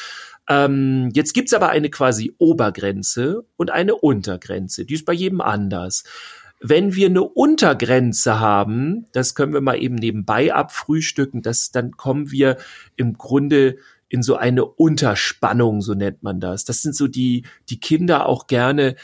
Ähm, 0.49 1.11
jetzt 1.13 1.33
gibt's 1.33 1.55
aber 1.55 1.69
eine 1.69 1.91
quasi 1.91 2.35
Obergrenze 2.39 3.45
und 3.57 3.71
eine 3.71 3.95
Untergrenze. 3.95 4.85
Die 4.85 4.95
ist 4.95 5.05
bei 5.05 5.13
jedem 5.13 5.41
anders. 5.41 6.03
Wenn 6.61 6.95
wir 6.95 7.09
eine 7.09 7.23
Untergrenze 7.23 8.41
haben, 8.41 9.07
das 9.13 9.35
können 9.35 9.53
wir 9.53 9.61
mal 9.61 9.81
eben 9.81 9.95
nebenbei 9.95 10.55
abfrühstücken, 10.55 11.43
das, 11.43 11.71
dann 11.71 11.93
kommen 11.93 12.31
wir 12.31 12.57
im 12.97 13.13
Grunde 13.19 13.77
in 14.09 14.23
so 14.23 14.37
eine 14.37 14.65
Unterspannung, 14.65 15.81
so 15.81 15.95
nennt 15.95 16.23
man 16.23 16.41
das. 16.41 16.65
Das 16.65 16.83
sind 16.83 16.95
so 16.95 17.09
die, 17.09 17.45
die 17.69 17.81
Kinder 17.81 18.27
auch 18.27 18.47
gerne, 18.47 18.97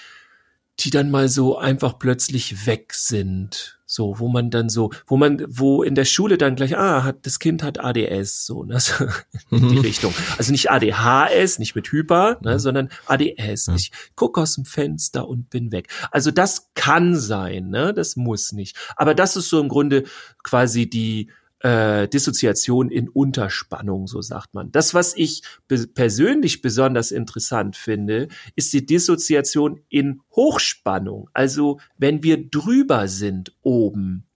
die 0.81 0.91
dann 0.91 1.11
mal 1.11 1.29
so 1.29 1.59
einfach 1.59 1.99
plötzlich 1.99 2.67
weg 2.67 2.95
sind. 2.95 3.79
So, 3.85 4.19
wo 4.19 4.29
man 4.29 4.51
dann 4.51 4.71
so, 4.71 4.91
wo 5.07 5.19
man, 5.19 5.45
wo 5.47 5.83
in 5.83 5.95
der 5.95 6.07
Schule 6.07 6.39
dann 6.39 6.57
gleich, 6.57 6.79
ah, 6.79 7.05
hat, 7.05 7.27
das 7.27 7.39
Kind 7.39 7.63
hat 7.63 7.79
ADS, 7.79 8.47
so, 8.47 8.65
ne, 8.65 8.81
so 8.81 9.05
in 9.51 9.69
die 9.69 9.75
mhm. 9.75 9.81
Richtung. 9.81 10.15
Also 10.39 10.51
nicht 10.51 10.71
ADHS, 10.71 11.59
nicht 11.59 11.75
mit 11.75 11.93
Hyper, 11.93 12.39
ne, 12.41 12.55
mhm. 12.55 12.59
sondern 12.59 12.89
ADS. 13.07 13.69
Ich 13.77 13.93
guck 14.17 14.39
aus 14.39 14.55
dem 14.55 14.65
Fenster 14.65 15.29
und 15.29 15.51
bin 15.51 15.73
weg. 15.73 15.89
Also 16.11 16.31
das 16.31 16.71
kann 16.75 17.15
sein, 17.17 17.69
ne, 17.69 17.93
das 17.93 18.17
muss 18.17 18.53
nicht. 18.53 18.79
Aber 18.97 19.15
das 19.15 19.37
ist 19.37 19.51
so 19.51 19.61
im 19.61 19.69
Grunde 19.69 20.05
quasi 20.43 20.89
die, 20.89 21.31
äh, 21.63 22.09
Dissoziation 22.09 22.91
in 22.91 23.09
Unterspannung, 23.09 24.07
so 24.07 24.21
sagt 24.21 24.53
man. 24.55 24.73
Das, 24.73 24.95
was 24.95 25.17
ich 25.17 25.43
be 25.69 25.87
persönlich 25.87 26.61
besonders 26.61 27.13
interessant 27.13 27.77
finde, 27.77 28.29
ist 28.57 28.73
die 28.73 28.85
Dissoziation 28.85 29.81
in 29.89 30.21
Hochspannung. 30.35 31.31
Also 31.33 31.79
wenn 31.99 32.23
wir 32.23 32.51
drüber 32.51 33.09
sind 33.09 33.55
oben. 33.63 34.27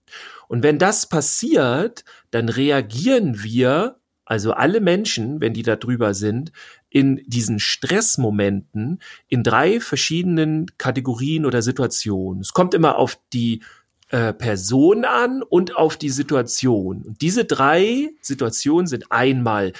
Und 0.47 0.63
wenn 0.63 0.79
das 0.79 1.09
passiert, 1.09 2.05
dann 2.31 2.47
reagieren 2.47 3.43
wir, 3.43 3.99
also 4.23 4.53
alle 4.53 4.79
Menschen, 4.79 5.41
wenn 5.41 5.53
die 5.53 5.63
da 5.63 5.75
drüber 5.75 6.13
sind, 6.13 6.53
in 6.89 7.21
diesen 7.27 7.59
Stressmomenten 7.59 8.99
in 9.27 9.43
drei 9.43 9.81
verschiedenen 9.81 10.67
Kategorien 10.77 11.45
oder 11.45 11.61
Situationen. 11.61 12.41
Es 12.41 12.53
kommt 12.53 12.73
immer 12.73 12.97
auf 12.97 13.19
die 13.33 13.61
äh, 14.09 14.33
Person 14.33 15.05
an 15.05 15.43
und 15.43 15.75
auf 15.75 15.97
die 15.97 16.09
Situation. 16.09 17.03
Und 17.03 17.21
diese 17.21 17.45
drei 17.45 18.09
Situationen 18.21 18.87
sind 18.87 19.11
einmal 19.11 19.73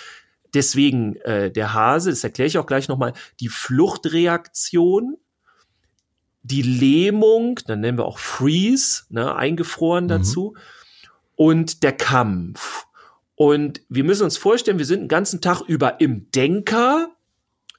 deswegen 0.53 1.15
äh, 1.17 1.51
der 1.51 1.73
Hase, 1.73 2.09
das 2.09 2.23
erkläre 2.23 2.47
ich 2.47 2.57
auch 2.57 2.65
gleich 2.65 2.87
nochmal, 2.87 3.13
die 3.39 3.49
Fluchtreaktion, 3.49 5.17
die 6.43 6.61
Lähmung, 6.61 7.59
dann 7.67 7.81
nennen 7.81 7.97
wir 7.97 8.05
auch 8.05 8.19
Freeze, 8.19 9.03
ne, 9.09 9.35
eingefroren 9.35 10.05
mhm. 10.05 10.09
dazu, 10.09 10.55
und 11.35 11.83
der 11.83 11.93
Kampf. 11.93 12.85
Und 13.35 13.81
wir 13.89 14.03
müssen 14.03 14.23
uns 14.23 14.37
vorstellen, 14.37 14.79
wir 14.79 14.85
sind 14.85 15.01
den 15.01 15.07
ganzen 15.07 15.41
Tag 15.41 15.61
über 15.61 16.01
im 16.01 16.31
Denker, 16.31 17.09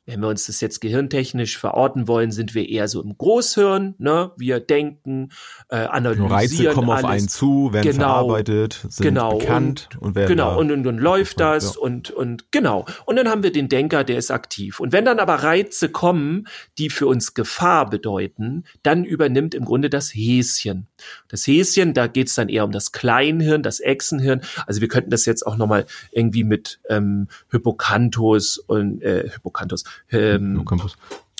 wenn 0.09 0.21
wir 0.21 0.29
uns 0.29 0.47
das 0.47 0.63
jetzt 0.63 0.81
gehirntechnisch 0.81 1.59
verorten 1.59 2.09
wollen, 2.09 2.31
sind 2.33 2.55
wir 2.55 2.67
eher 2.67 2.89
so 2.89 3.03
im 3.03 3.19
Großhirn, 3.19 3.95
ne? 3.99 4.33
Wir 4.39 4.59
denken, 4.59 5.29
äh, 5.69 5.77
analysieren 5.77 6.33
Reize 6.33 6.65
kommen 6.71 6.89
alles. 6.89 7.05
auf 7.05 7.11
einen 7.11 7.29
zu, 7.29 7.73
werden 7.75 7.93
Genau. 7.93 8.05
verarbeitet, 8.05 8.87
sind 8.89 9.05
Genau. 9.05 9.37
bekannt 9.39 9.91
und, 10.01 10.15
werden 10.15 10.29
Genau, 10.31 10.53
da- 10.53 10.57
und, 10.57 10.73
und 10.73 10.83
dann 10.85 10.97
läuft 10.97 11.41
Ja. 11.41 11.53
das 11.53 11.77
und, 11.77 12.11
und 12.11 12.51
genau. 12.53 12.87
Und 13.05 13.17
dann 13.17 13.29
haben 13.29 13.43
wir 13.43 13.53
den 13.53 13.69
Denker, 13.69 14.03
der 14.03 14.17
ist 14.17 14.31
aktiv. 14.31 14.81
Und 14.81 14.93
wenn 14.93 15.05
dann 15.05 15.19
aber 15.19 15.35
Reize 15.35 15.91
kommen, 15.91 16.49
die 16.79 16.89
für 16.89 17.07
uns 17.07 17.35
Gefahr 17.35 17.91
bedeuten, 17.91 18.65
dann 18.83 19.05
übernimmt 19.05 19.55
im 19.55 19.67
Grunde 19.67 19.91
das 19.91 20.15
Häschen. 20.15 20.87
Das 21.29 21.47
Häschen, 21.47 21.93
da 21.93 22.07
geht's 22.07 22.35
dann 22.35 22.49
eher 22.49 22.65
um 22.65 22.73
das 22.73 22.93
Kleinhirn, 22.93 23.63
das 23.63 23.81
Echsenhirn. 23.81 24.41
Also 24.67 24.81
wir 24.81 24.89
könnten 24.89 25.11
das 25.11 25.27
jetzt 25.27 25.47
auch 25.47 25.57
nochmal 25.59 25.85
irgendwie 26.13 26.45
mit 26.45 26.81
ähm, 26.89 27.29
Hippocampus 27.51 28.57
und 28.59 29.03
äh, 29.03 29.29
Hippocampus, 29.31 29.85
ähm. 30.11 30.55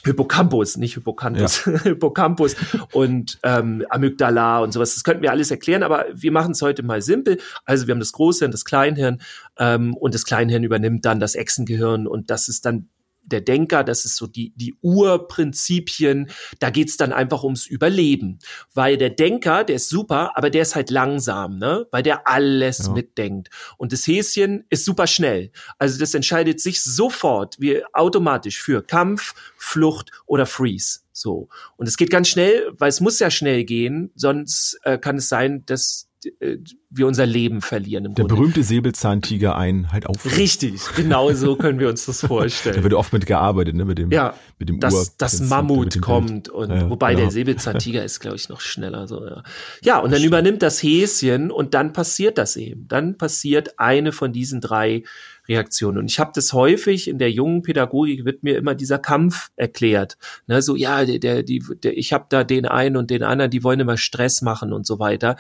Hippocampus, 0.05 0.77
nicht 0.77 0.95
Hippocampus, 0.95 1.65
Hippocampus 1.83 2.57
und 2.93 3.39
ähm, 3.43 3.85
Amygdala 3.91 4.61
und 4.61 4.73
sowas. 4.73 4.95
Das 4.95 5.03
könnten 5.03 5.23
wir 5.23 5.33
alles 5.33 5.51
erklären, 5.51 5.83
aber 5.83 6.07
wir 6.15 6.31
machen 6.31 6.53
es 6.53 6.63
heute 6.63 6.83
mal 6.83 7.03
simpel. 7.03 7.39
Also 7.65 7.87
wir 7.87 7.93
haben 7.93 8.01
das 8.01 8.13
Großhirn, 8.13 8.53
das 8.53 8.65
Kleinhirn 8.65 9.21
ähm, 9.59 9.95
und 9.95 10.15
das 10.15 10.25
Kleinhirn 10.25 10.63
übernimmt 10.63 11.05
dann 11.05 11.19
das 11.19 11.35
Echsengehirn 11.35 12.07
und 12.07 12.31
das 12.31 12.49
ist 12.49 12.65
dann 12.65 12.89
der 13.29 13.41
Denker, 13.41 13.85
das 13.85 14.05
ist 14.05 14.17
so 14.17 14.27
die, 14.27 14.53
die 14.57 14.75
Urprinzipien, 14.83 16.31
da 16.59 16.71
geht's 16.71 16.97
dann 16.97 17.13
einfach 17.13 17.45
ums 17.45 17.67
Überleben. 17.67 18.39
Weil 18.75 18.97
der 18.97 19.11
Denker, 19.11 19.65
der 19.65 19.77
ist 19.77 19.89
super, 19.89 20.33
aber 20.37 20.51
der 20.51 20.63
ist 20.63 20.75
halt 20.75 20.91
langsam, 20.91 21.59
ne? 21.59 21.87
Weil 21.91 22.03
der 22.03 22.27
alles 22.27 22.87
Ja. 22.87 22.93
mitdenkt. 22.93 23.49
Und 23.77 23.93
das 23.93 24.07
Häschen 24.07 24.65
ist 24.71 24.85
super 24.85 25.07
schnell. 25.07 25.51
Also 25.79 25.99
das 25.99 26.15
entscheidet 26.15 26.61
sich 26.61 26.83
sofort, 26.83 27.57
wie 27.61 27.83
automatisch 27.93 28.61
für 28.61 28.83
Kampf, 28.83 29.35
Flucht 29.57 30.11
oder 30.27 30.47
Freeze. 30.47 31.01
So. 31.13 31.49
Und 31.77 31.89
es 31.89 31.97
geht 31.97 32.11
ganz 32.11 32.29
schnell, 32.29 32.71
weil 32.79 32.89
es 32.89 33.01
muss 33.01 33.19
ja 33.19 33.31
schnell 33.31 33.65
gehen, 33.65 34.11
sonst 34.15 34.79
äh, 34.85 34.99
kann 34.99 35.17
es 35.17 35.29
sein, 35.29 35.65
dass 35.67 36.08
wir 36.91 37.07
unser 37.07 37.27
Leben 37.27 37.61
verlieren 37.61 38.05
im 38.07 38.15
Der 38.15 38.25
Grunde. 38.25 38.35
berühmte 38.35 38.63
Säbelzahntiger 38.63 39.57
einen 39.57 39.93
halt 39.93 40.07
auf. 40.07 40.25
Richtig, 40.37 40.81
genau 40.97 41.33
so 41.33 41.57
können 41.57 41.79
wir 41.79 41.89
uns 41.89 42.07
das 42.07 42.21
Da 42.21 42.27
vorstellen. 42.29 42.83
wird 42.83 42.95
oft 42.95 43.13
mit 43.13 43.27
gearbeitet, 43.27 43.75
ne, 43.77 43.85
mit 43.85 43.99
dem, 43.99 44.11
Ja, 44.11 44.35
mit 44.59 44.69
dem 44.69 44.81
dass 44.81 44.95
Ur. 44.95 45.07
das 45.19 45.41
Mammut 45.41 46.01
kommt 46.01 46.49
und 46.49 46.71
Ja, 46.71 46.91
wobei 46.91 47.11
genau. 47.13 47.25
der 47.25 47.31
Säbelzahntiger 47.31 48.05
ist 48.05 48.21
glaube 48.21 48.37
ich 48.37 48.49
noch 48.49 48.61
schneller 48.61 49.07
so 49.07 49.25
ja. 49.25 49.43
Ja, 49.83 49.99
und 50.01 50.13
dann 50.13 50.23
übernimmt 50.23 50.63
das 50.63 50.83
Häschen 50.83 51.51
und 51.51 51.75
dann 51.75 51.93
passiert 51.93 52.39
das 52.39 52.57
eben. 52.57 52.89
Dann 52.89 53.17
passiert 53.17 53.79
eine 53.79 54.13
von 54.13 54.33
diesen 54.33 54.61
drei 54.61 55.05
Reaktionen 55.49 55.99
und 55.99 56.11
ich 56.11 56.21
habe 56.21 56.33
das 56.35 56.53
häufig 56.53 57.09
in 57.09 57.19
der 57.19 57.31
jungen 57.31 57.63
Pädagogik 57.63 58.25
wird 58.25 58.43
mir 58.43 58.57
immer 58.57 58.75
dieser 58.75 58.99
Kampf 58.99 59.51
erklärt. 59.57 60.19
Ne, 60.47 60.63
so 60.63 60.77
ja, 60.77 61.05
der, 61.05 61.19
der 61.19 61.43
die 61.43 61.63
der, 61.83 61.97
ich 61.97 62.13
habe 62.13 62.27
da 62.29 62.45
den 62.45 62.67
einen 62.67 62.97
und 62.97 63.11
den 63.11 63.23
anderen, 63.23 63.51
die 63.51 63.65
wollen 63.65 63.81
immer 63.81 63.97
Stress 63.97 64.43
machen 64.43 64.73
und 64.73 64.87
so 64.87 64.99
weiter. 64.99 65.37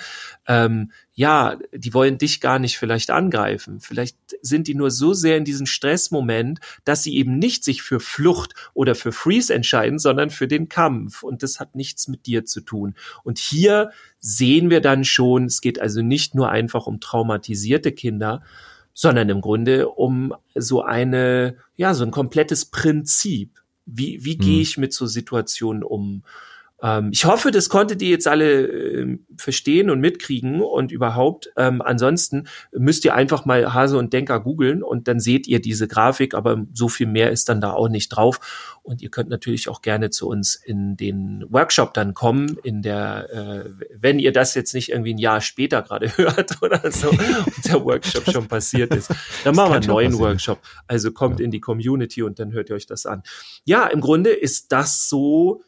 Ähm, 0.46 0.90
ja, 1.18 1.58
die 1.72 1.94
wollen 1.94 2.16
dich 2.16 2.40
gar 2.40 2.60
nicht 2.60 2.78
vielleicht 2.78 3.10
angreifen. 3.10 3.80
Vielleicht 3.80 4.16
sind 4.40 4.68
die 4.68 4.76
nur 4.76 4.92
so 4.92 5.14
sehr 5.14 5.36
in 5.36 5.44
diesem 5.44 5.66
Stressmoment, 5.66 6.60
dass 6.84 7.02
sie 7.02 7.16
eben 7.16 7.40
nicht 7.40 7.64
sich 7.64 7.82
für 7.82 7.98
Flucht 7.98 8.54
oder 8.72 8.94
für 8.94 9.10
Freeze 9.10 9.52
entscheiden, 9.52 9.98
sondern 9.98 10.30
für 10.30 10.46
den 10.46 10.68
Kampf. 10.68 11.24
Und 11.24 11.42
das 11.42 11.58
hat 11.58 11.74
nichts 11.74 12.06
mit 12.06 12.26
dir 12.26 12.44
zu 12.44 12.60
tun. 12.60 12.94
Und 13.24 13.38
hier 13.38 13.90
sehen 14.20 14.70
wir 14.70 14.80
dann 14.80 15.04
schon, 15.04 15.46
es 15.46 15.60
geht 15.60 15.80
also 15.80 16.02
nicht 16.02 16.36
nur 16.36 16.50
einfach 16.50 16.86
um 16.86 17.00
traumatisierte 17.00 17.90
Kinder, 17.90 18.42
sondern 18.98 19.28
im 19.28 19.40
Grunde 19.40 19.90
um 19.90 20.34
so 20.56 20.82
eine, 20.82 21.54
ja, 21.76 21.94
so 21.94 22.02
ein 22.02 22.10
komplettes 22.10 22.64
Prinzip. 22.64 23.60
Wie, 23.86 24.24
wie 24.24 24.36
gehe 24.36 24.56
Hm. 24.56 24.62
ich 24.62 24.76
mit 24.76 24.92
so 24.92 25.06
Situationen 25.06 25.84
um? 25.84 26.24
Ähm, 26.82 27.10
ich 27.12 27.24
hoffe, 27.24 27.52
das 27.52 27.68
konntet 27.68 28.02
ihr 28.02 28.08
jetzt 28.08 28.26
alle 28.26 28.66
ähm, 28.66 29.24
verstehen 29.36 29.90
und 29.90 30.00
mitkriegen 30.00 30.60
und 30.60 30.90
überhaupt. 30.90 31.48
Ähm, 31.56 31.80
ansonsten 31.80 32.48
müsst 32.72 33.04
ihr 33.04 33.14
einfach 33.14 33.44
mal 33.44 33.72
Hase 33.72 33.98
und 33.98 34.12
Denker 34.12 34.40
googeln 34.40 34.82
und 34.82 35.06
dann 35.06 35.20
seht 35.20 35.46
ihr 35.46 35.60
diese 35.60 35.86
Grafik, 35.86 36.34
aber 36.34 36.66
so 36.72 36.88
viel 36.88 37.06
mehr 37.06 37.30
ist 37.30 37.48
dann 37.48 37.60
da 37.60 37.74
auch 37.74 37.88
nicht 37.88 38.08
drauf. 38.08 38.77
Und 38.88 39.02
ihr 39.02 39.10
könnt 39.10 39.28
natürlich 39.28 39.68
auch 39.68 39.82
gerne 39.82 40.08
zu 40.08 40.28
uns 40.28 40.54
in 40.54 40.96
den 40.96 41.44
Workshop 41.50 41.92
dann 41.92 42.14
kommen, 42.14 42.56
in 42.62 42.80
der, 42.80 43.28
äh, 43.30 43.70
wenn 43.94 44.18
ihr 44.18 44.32
das 44.32 44.54
jetzt 44.54 44.72
nicht 44.72 44.88
irgendwie 44.88 45.12
ein 45.12 45.18
Jahr 45.18 45.42
später 45.42 45.82
gerade 45.82 46.08
hört 46.16 46.62
oder 46.62 46.90
so, 46.90 47.10
und 47.10 47.64
der 47.66 47.84
Workshop 47.84 48.24
schon 48.30 48.48
passiert 48.48 48.94
ist. 48.94 49.10
Dann 49.44 49.54
machen 49.54 49.72
wir 49.72 49.76
einen 49.76 49.86
neuen 49.86 50.10
passieren. 50.12 50.30
Workshop. 50.30 50.58
Also 50.86 51.12
kommt 51.12 51.38
in 51.40 51.50
die 51.50 51.60
Community 51.60 52.22
und 52.22 52.38
dann 52.38 52.52
hört 52.52 52.70
ihr 52.70 52.76
euch 52.76 52.86
das 52.86 53.04
an. 53.04 53.22
Ja, 53.64 53.86
im 53.86 54.00
Grunde 54.00 54.30
ist 54.30 54.72
das 54.72 55.08
so 55.10 55.62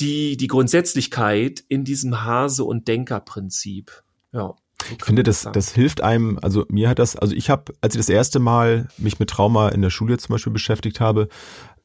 die, 0.00 0.38
die 0.38 0.46
Grundsätzlichkeit 0.46 1.62
in 1.68 1.84
diesem 1.84 2.24
Hase- 2.24 2.64
und 2.64 2.88
Denkerprinzip. 2.88 4.02
Ja. 4.32 4.54
so 4.88 4.94
Ich 4.96 5.04
finde, 5.04 5.22
das, 5.22 5.42
sagen. 5.42 5.54
das 5.54 5.72
hilft 5.72 6.00
einem, 6.00 6.38
also 6.40 6.64
mir 6.68 6.88
hat 6.88 6.98
das, 6.98 7.14
also 7.14 7.34
ich 7.34 7.50
habe, 7.50 7.74
als 7.82 7.94
ich 7.94 8.00
das 8.00 8.08
erste 8.08 8.38
Mal 8.38 8.88
mich 8.96 9.18
mit 9.18 9.30
Trauma 9.30 9.68
in 9.68 9.82
der 9.82 9.90
Schule 9.90 10.18
zum 10.18 10.32
Beispiel 10.32 10.52
beschäftigt 10.52 10.98
habe, 10.98 11.28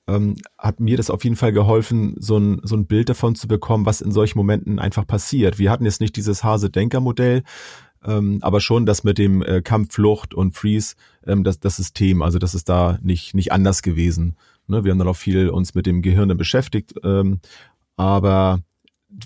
ähm, 0.07 0.37
hat 0.57 0.79
mir 0.79 0.97
das 0.97 1.09
auf 1.09 1.23
jeden 1.23 1.35
Fall 1.35 1.51
geholfen, 1.51 2.15
so 2.17 2.37
ein, 2.37 2.61
so 2.63 2.75
ein 2.75 2.85
Bild 2.85 3.09
davon 3.09 3.35
zu 3.35 3.47
bekommen, 3.47 3.85
was 3.85 4.01
in 4.01 4.11
solchen 4.11 4.37
Momenten 4.37 4.79
einfach 4.79 5.05
passiert. 5.05 5.59
Wir 5.59 5.69
hatten 5.69 5.85
jetzt 5.85 6.01
nicht 6.01 6.15
dieses 6.15 6.43
Hase-Denker-Modell, 6.43 7.43
ähm, 8.05 8.39
aber 8.41 8.61
schon 8.61 8.85
das 8.85 9.03
mit 9.03 9.17
dem 9.17 9.41
äh, 9.41 9.61
Kampf, 9.61 9.93
Flucht 9.93 10.33
und 10.33 10.55
Freeze, 10.55 10.95
ähm, 11.25 11.43
das, 11.43 11.59
das 11.59 11.75
System, 11.75 12.21
also 12.21 12.39
das 12.39 12.55
ist 12.55 12.69
da 12.69 12.97
nicht, 13.01 13.33
nicht 13.33 13.51
anders 13.51 13.81
gewesen. 13.81 14.37
Ne? 14.67 14.83
Wir 14.83 14.91
haben 14.91 14.99
dann 14.99 15.07
auch 15.07 15.15
viel 15.15 15.49
uns 15.49 15.75
mit 15.75 15.85
dem 15.85 16.01
Gehirn 16.01 16.35
beschäftigt, 16.37 16.93
ähm, 17.03 17.39
aber 17.97 18.61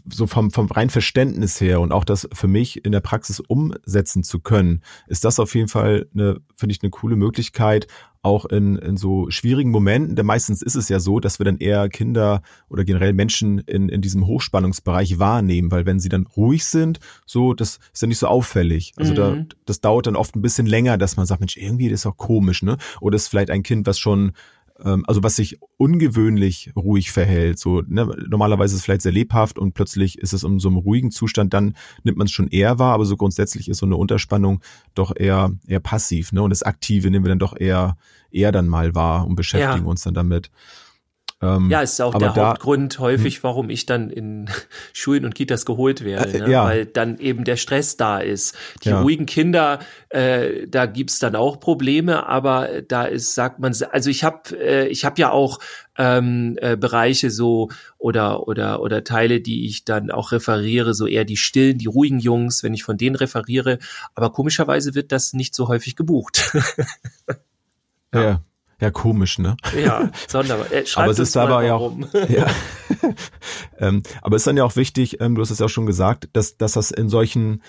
so 0.08 0.28
vom, 0.28 0.52
vom 0.52 0.68
rein 0.68 0.90
Verständnis 0.90 1.60
her 1.60 1.82
und 1.82 1.92
auch 1.92 2.04
das 2.04 2.30
für 2.34 2.48
mich 2.48 2.86
in 2.86 2.92
der 2.92 3.00
Praxis 3.00 3.40
umsetzen 3.40 4.24
zu 4.24 4.40
können, 4.40 4.82
ist 5.08 5.26
das 5.26 5.40
auf 5.40 5.56
jeden 5.56 5.68
Fall 5.68 6.08
eine, 6.14 6.40
finde 6.56 6.74
ich, 6.74 6.84
eine 6.84 6.92
coole 6.92 7.16
Möglichkeit, 7.16 7.88
auch 8.24 8.46
in, 8.46 8.76
in 8.76 8.98
so 8.98 9.32
schwierigen 9.32 9.72
Momenten, 9.72 10.16
denn 10.16 10.28
meistens 10.28 10.62
ist 10.62 10.76
es 10.76 10.90
ja 10.90 11.00
so, 11.00 11.20
dass 11.20 11.40
wir 11.40 11.46
dann 11.46 11.58
eher 11.58 11.90
Kinder 11.90 12.44
oder 12.70 12.84
generell 12.86 13.14
Menschen 13.14 13.58
in, 13.60 13.90
in 13.90 14.02
diesem 14.02 14.28
Hochspannungsbereich 14.28 15.18
wahrnehmen, 15.18 15.72
weil 15.72 15.88
wenn 15.88 16.00
sie 16.00 16.10
dann 16.10 16.28
ruhig 16.28 16.66
sind, 16.66 17.00
so, 17.26 17.56
das 17.56 17.80
ist 17.92 18.02
ja 18.04 18.08
nicht 18.08 18.20
so 18.20 18.28
auffällig. 18.28 18.94
Also 18.98 19.16
da, 19.16 19.32
Mhm. 19.32 19.48
das 19.66 19.82
dauert 19.82 20.06
dann 20.06 20.16
oft 20.16 20.36
ein 20.36 20.44
bisschen 20.44 20.68
länger, 20.68 21.00
dass 21.00 21.18
man 21.18 21.26
sagt, 21.26 21.42
Mensch, 21.42 21.58
irgendwie 21.58 21.90
das 21.90 22.02
ist 22.02 22.06
auch 22.06 22.18
komisch, 22.18 22.62
ne? 22.62 22.78
Oder 23.00 23.16
ist 23.16 23.28
vielleicht 23.28 23.50
ein 23.50 23.64
Kind, 23.64 23.88
was 23.88 23.98
schon 23.98 24.34
also 24.84 25.24
was 25.24 25.36
sich 25.36 25.60
ungewöhnlich 25.78 26.72
ruhig 26.76 27.12
verhält. 27.12 27.60
So 27.60 27.82
ne, 27.88 28.06
normalerweise 28.28 28.74
ist 28.74 28.80
es 28.80 28.86
vielleicht 28.86 29.02
sehr 29.04 29.12
lebhaft 29.12 29.60
und 29.60 29.74
plötzlich 29.74 30.18
ist 30.18 30.34
es 30.34 30.44
in 30.44 30.60
so 30.60 30.70
einem 30.70 30.78
ruhigen 30.78 31.12
Zustand, 31.12 31.54
dann 31.54 31.76
nimmt 32.04 32.18
man 32.18 32.26
es 32.26 32.32
schon 32.32 32.48
eher 32.48 32.80
wahr, 32.80 32.94
aber 32.94 33.06
so 33.06 33.16
grundsätzlich 33.18 33.70
ist 33.70 33.78
so 33.78 33.86
eine 33.86 33.96
Unterspannung 33.98 34.62
doch 34.96 35.16
eher 35.16 35.52
eher 35.68 35.80
passiv, 35.80 36.32
ne? 36.32 36.42
Und 36.42 36.50
das 36.50 36.64
Aktive 36.64 37.12
nehmen 37.12 37.26
wir 37.26 37.30
dann 37.30 37.40
doch 37.40 37.56
eher 37.60 37.98
eher 38.32 38.52
dann 38.52 38.68
mal 38.68 38.96
wahr 38.96 39.28
und 39.28 39.36
beschäftigen 39.36 39.86
Ja. 39.86 39.90
uns 39.90 40.02
dann 40.02 40.14
damit. 40.14 40.50
Ähm, 41.42 41.70
Ja, 41.72 41.82
ist 41.82 42.00
auch 42.02 42.14
der 42.16 42.30
da- 42.30 42.36
Hm. 42.36 42.42
Hauptgrund 42.50 43.00
häufig, 43.00 43.44
warum 43.44 43.70
ich 43.70 43.86
dann 43.88 44.10
in 44.12 44.48
Schulen 44.94 45.26
und 45.26 45.34
Kitas 45.36 45.66
geholt 45.66 46.04
werde, 46.04 46.38
Äh, 46.38 46.40
ne? 46.42 46.52
ja. 46.52 46.66
weil 46.66 46.86
dann 46.86 47.18
eben 47.18 47.44
der 47.44 47.56
Stress 47.58 47.98
da 47.98 48.20
ist. 48.20 48.56
Die 48.84 48.90
Ja. 48.90 49.02
ruhigen 49.02 49.26
Kinder, 49.26 49.80
äh, 50.10 50.68
da 50.68 50.86
gibt's 50.86 51.20
dann 51.20 51.36
auch 51.36 51.60
Probleme, 51.60 52.28
aber 52.28 52.82
da 52.88 53.06
ist, 53.06 53.34
sagt 53.34 53.60
man, 53.60 53.76
also 53.92 54.10
ich 54.10 54.24
habe 54.24 54.56
äh, 54.60 54.88
ich 54.88 55.04
hab 55.06 55.18
ja 55.18 55.32
auch 55.32 55.60
ähm, 55.98 56.58
äh, 56.62 56.78
Bereiche 56.78 57.30
so 57.32 57.70
oder 57.98 58.48
oder 58.48 58.82
oder 58.82 59.04
Teile, 59.04 59.42
die 59.42 59.66
ich 59.66 59.84
dann 59.84 60.10
auch 60.10 60.32
referiere, 60.32 60.94
so 60.94 61.06
eher 61.08 61.26
die 61.26 61.38
stillen, 61.38 61.78
die 61.80 61.88
ruhigen 61.88 62.20
Jungs, 62.20 62.64
wenn 62.64 62.74
ich 62.74 62.84
von 62.84 62.98
denen 62.98 63.16
referiere, 63.16 63.78
aber 64.16 64.32
komischerweise 64.32 64.96
wird 64.96 65.12
das 65.12 65.34
nicht 65.34 65.54
so 65.54 65.68
häufig 65.68 65.96
gebucht. 65.96 66.52
ja. 68.14 68.22
ja, 68.22 68.42
komisch, 68.90 69.38
ne? 69.38 69.58
ja, 69.80 70.10
sonderbar. 70.28 70.72
Äh, 70.72 70.86
Aber 70.96 71.12
es 71.12 71.20
ist 71.20 71.38
aber 71.38 71.64
ja 71.64 71.76
auch-. 71.76 71.94
Ja. 72.30 72.48
ähm, 73.78 74.02
aber 74.22 74.36
es 74.36 74.42
ist 74.42 74.48
dann 74.48 74.58
ja 74.58 74.64
auch 74.64 74.76
wichtig, 74.76 75.22
ähm, 75.22 75.36
du 75.36 75.42
hast 75.42 75.52
es 75.52 75.60
ja 75.60 75.68
auch 75.68 75.70
schon 75.70 75.86
gesagt, 75.86 76.30
dass, 76.34 76.58
dass 76.58 76.74
das 76.74 76.92
in 76.92 77.10
solchen 77.10 77.62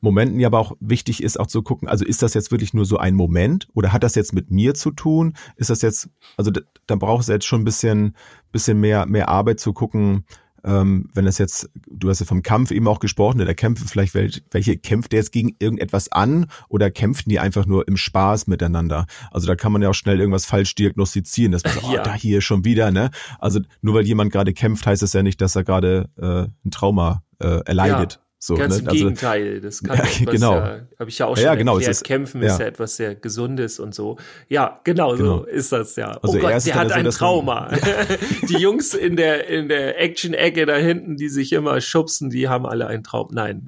Momenten 0.00 0.38
ja 0.38 0.48
aber 0.48 0.60
auch 0.60 0.76
wichtig 0.80 1.22
ist, 1.22 1.40
auch 1.40 1.46
zu 1.46 1.62
gucken, 1.62 1.88
also 1.88 2.04
ist 2.04 2.22
das 2.22 2.34
jetzt 2.34 2.50
wirklich 2.50 2.74
nur 2.74 2.84
so 2.84 2.98
ein 2.98 3.14
Moment 3.14 3.68
oder 3.74 3.92
hat 3.92 4.04
das 4.04 4.14
jetzt 4.14 4.32
mit 4.32 4.50
mir 4.50 4.74
zu 4.74 4.90
tun? 4.90 5.34
Ist 5.56 5.70
das 5.70 5.82
jetzt, 5.82 6.08
also 6.36 6.50
da, 6.50 6.60
da 6.86 6.96
braucht 6.96 7.22
es 7.22 7.28
jetzt 7.28 7.46
schon 7.46 7.62
ein 7.62 7.64
bisschen, 7.64 8.14
bisschen 8.52 8.78
mehr, 8.78 9.06
mehr 9.06 9.28
Arbeit 9.28 9.58
zu 9.60 9.72
gucken, 9.72 10.24
ähm, 10.64 11.08
wenn 11.14 11.24
das 11.24 11.38
jetzt, 11.38 11.70
du 11.90 12.08
hast 12.08 12.20
ja 12.20 12.26
vom 12.26 12.42
Kampf 12.42 12.70
eben 12.70 12.88
auch 12.88 13.00
gesprochen, 13.00 13.38
ne, 13.38 13.44
der 13.44 13.54
kämpft 13.54 13.88
vielleicht, 13.88 14.14
welche, 14.14 14.40
welche 14.50 14.76
kämpft 14.76 15.12
der 15.12 15.20
jetzt 15.20 15.32
gegen 15.32 15.56
irgendetwas 15.58 16.10
an 16.10 16.46
oder 16.68 16.90
kämpfen 16.90 17.28
die 17.28 17.38
einfach 17.38 17.66
nur 17.66 17.86
im 17.88 17.96
Spaß 17.96 18.46
miteinander? 18.46 19.06
Also 19.30 19.46
da 19.46 19.56
kann 19.56 19.72
man 19.72 19.82
ja 19.82 19.90
auch 19.90 19.94
schnell 19.94 20.20
irgendwas 20.20 20.46
falsch 20.46 20.74
diagnostizieren, 20.74 21.52
dass 21.52 21.64
man 21.64 21.74
sagt, 21.74 21.86
Ja. 21.92 22.00
oh, 22.00 22.04
da 22.04 22.14
hier 22.14 22.40
schon 22.40 22.64
wieder, 22.64 22.90
ne? 22.90 23.10
Also 23.38 23.60
nur 23.80 23.94
weil 23.94 24.04
jemand 24.04 24.32
gerade 24.32 24.52
kämpft, 24.52 24.86
heißt 24.86 25.02
es 25.02 25.12
ja 25.12 25.22
nicht, 25.22 25.40
dass 25.40 25.56
er 25.56 25.64
gerade 25.64 26.10
äh, 26.16 26.48
ein 26.66 26.70
Trauma 26.70 27.22
äh, 27.38 27.60
erleidet. 27.64 28.20
So, 28.40 28.54
Ganz 28.54 28.76
ne? 28.76 28.82
im 28.82 28.88
also, 28.88 28.98
Gegenteil. 28.98 29.60
Das 29.60 29.82
kann 29.82 29.96
ja, 29.96 30.04
etwas, 30.04 30.34
genau. 30.34 30.54
ja, 30.54 30.80
habe 30.98 31.10
ich 31.10 31.18
ja 31.18 31.26
auch 31.26 31.36
schon 31.36 31.44
ja, 31.44 31.54
genau, 31.56 31.74
erklärt. 31.74 31.90
Ist, 31.90 32.04
Kämpfen 32.04 32.42
ja. 32.42 32.48
ist 32.48 32.60
ja 32.60 32.66
etwas 32.66 32.96
sehr 32.96 33.14
Gesundes 33.16 33.80
und 33.80 33.94
so. 33.94 34.16
Ja, 34.48 34.80
genau, 34.84 35.16
genau. 35.16 35.38
so 35.38 35.44
ist 35.44 35.72
das 35.72 35.96
ja. 35.96 36.12
Also 36.22 36.38
oh 36.38 36.40
Gott, 36.40 36.64
der 36.64 36.74
hat 36.74 36.92
ein 36.92 37.10
Trauma. 37.10 37.70
die 38.48 38.58
Jungs 38.58 38.94
in 38.94 39.16
der 39.16 39.48
in 39.48 39.68
der 39.68 40.00
Action-Ecke 40.00 40.66
da 40.66 40.76
hinten, 40.76 41.16
die 41.16 41.28
sich 41.28 41.52
immer 41.52 41.80
schubsen, 41.80 42.30
die 42.30 42.48
haben 42.48 42.64
alle 42.64 42.86
ein 42.86 43.02
Traum. 43.02 43.28
Nein. 43.32 43.66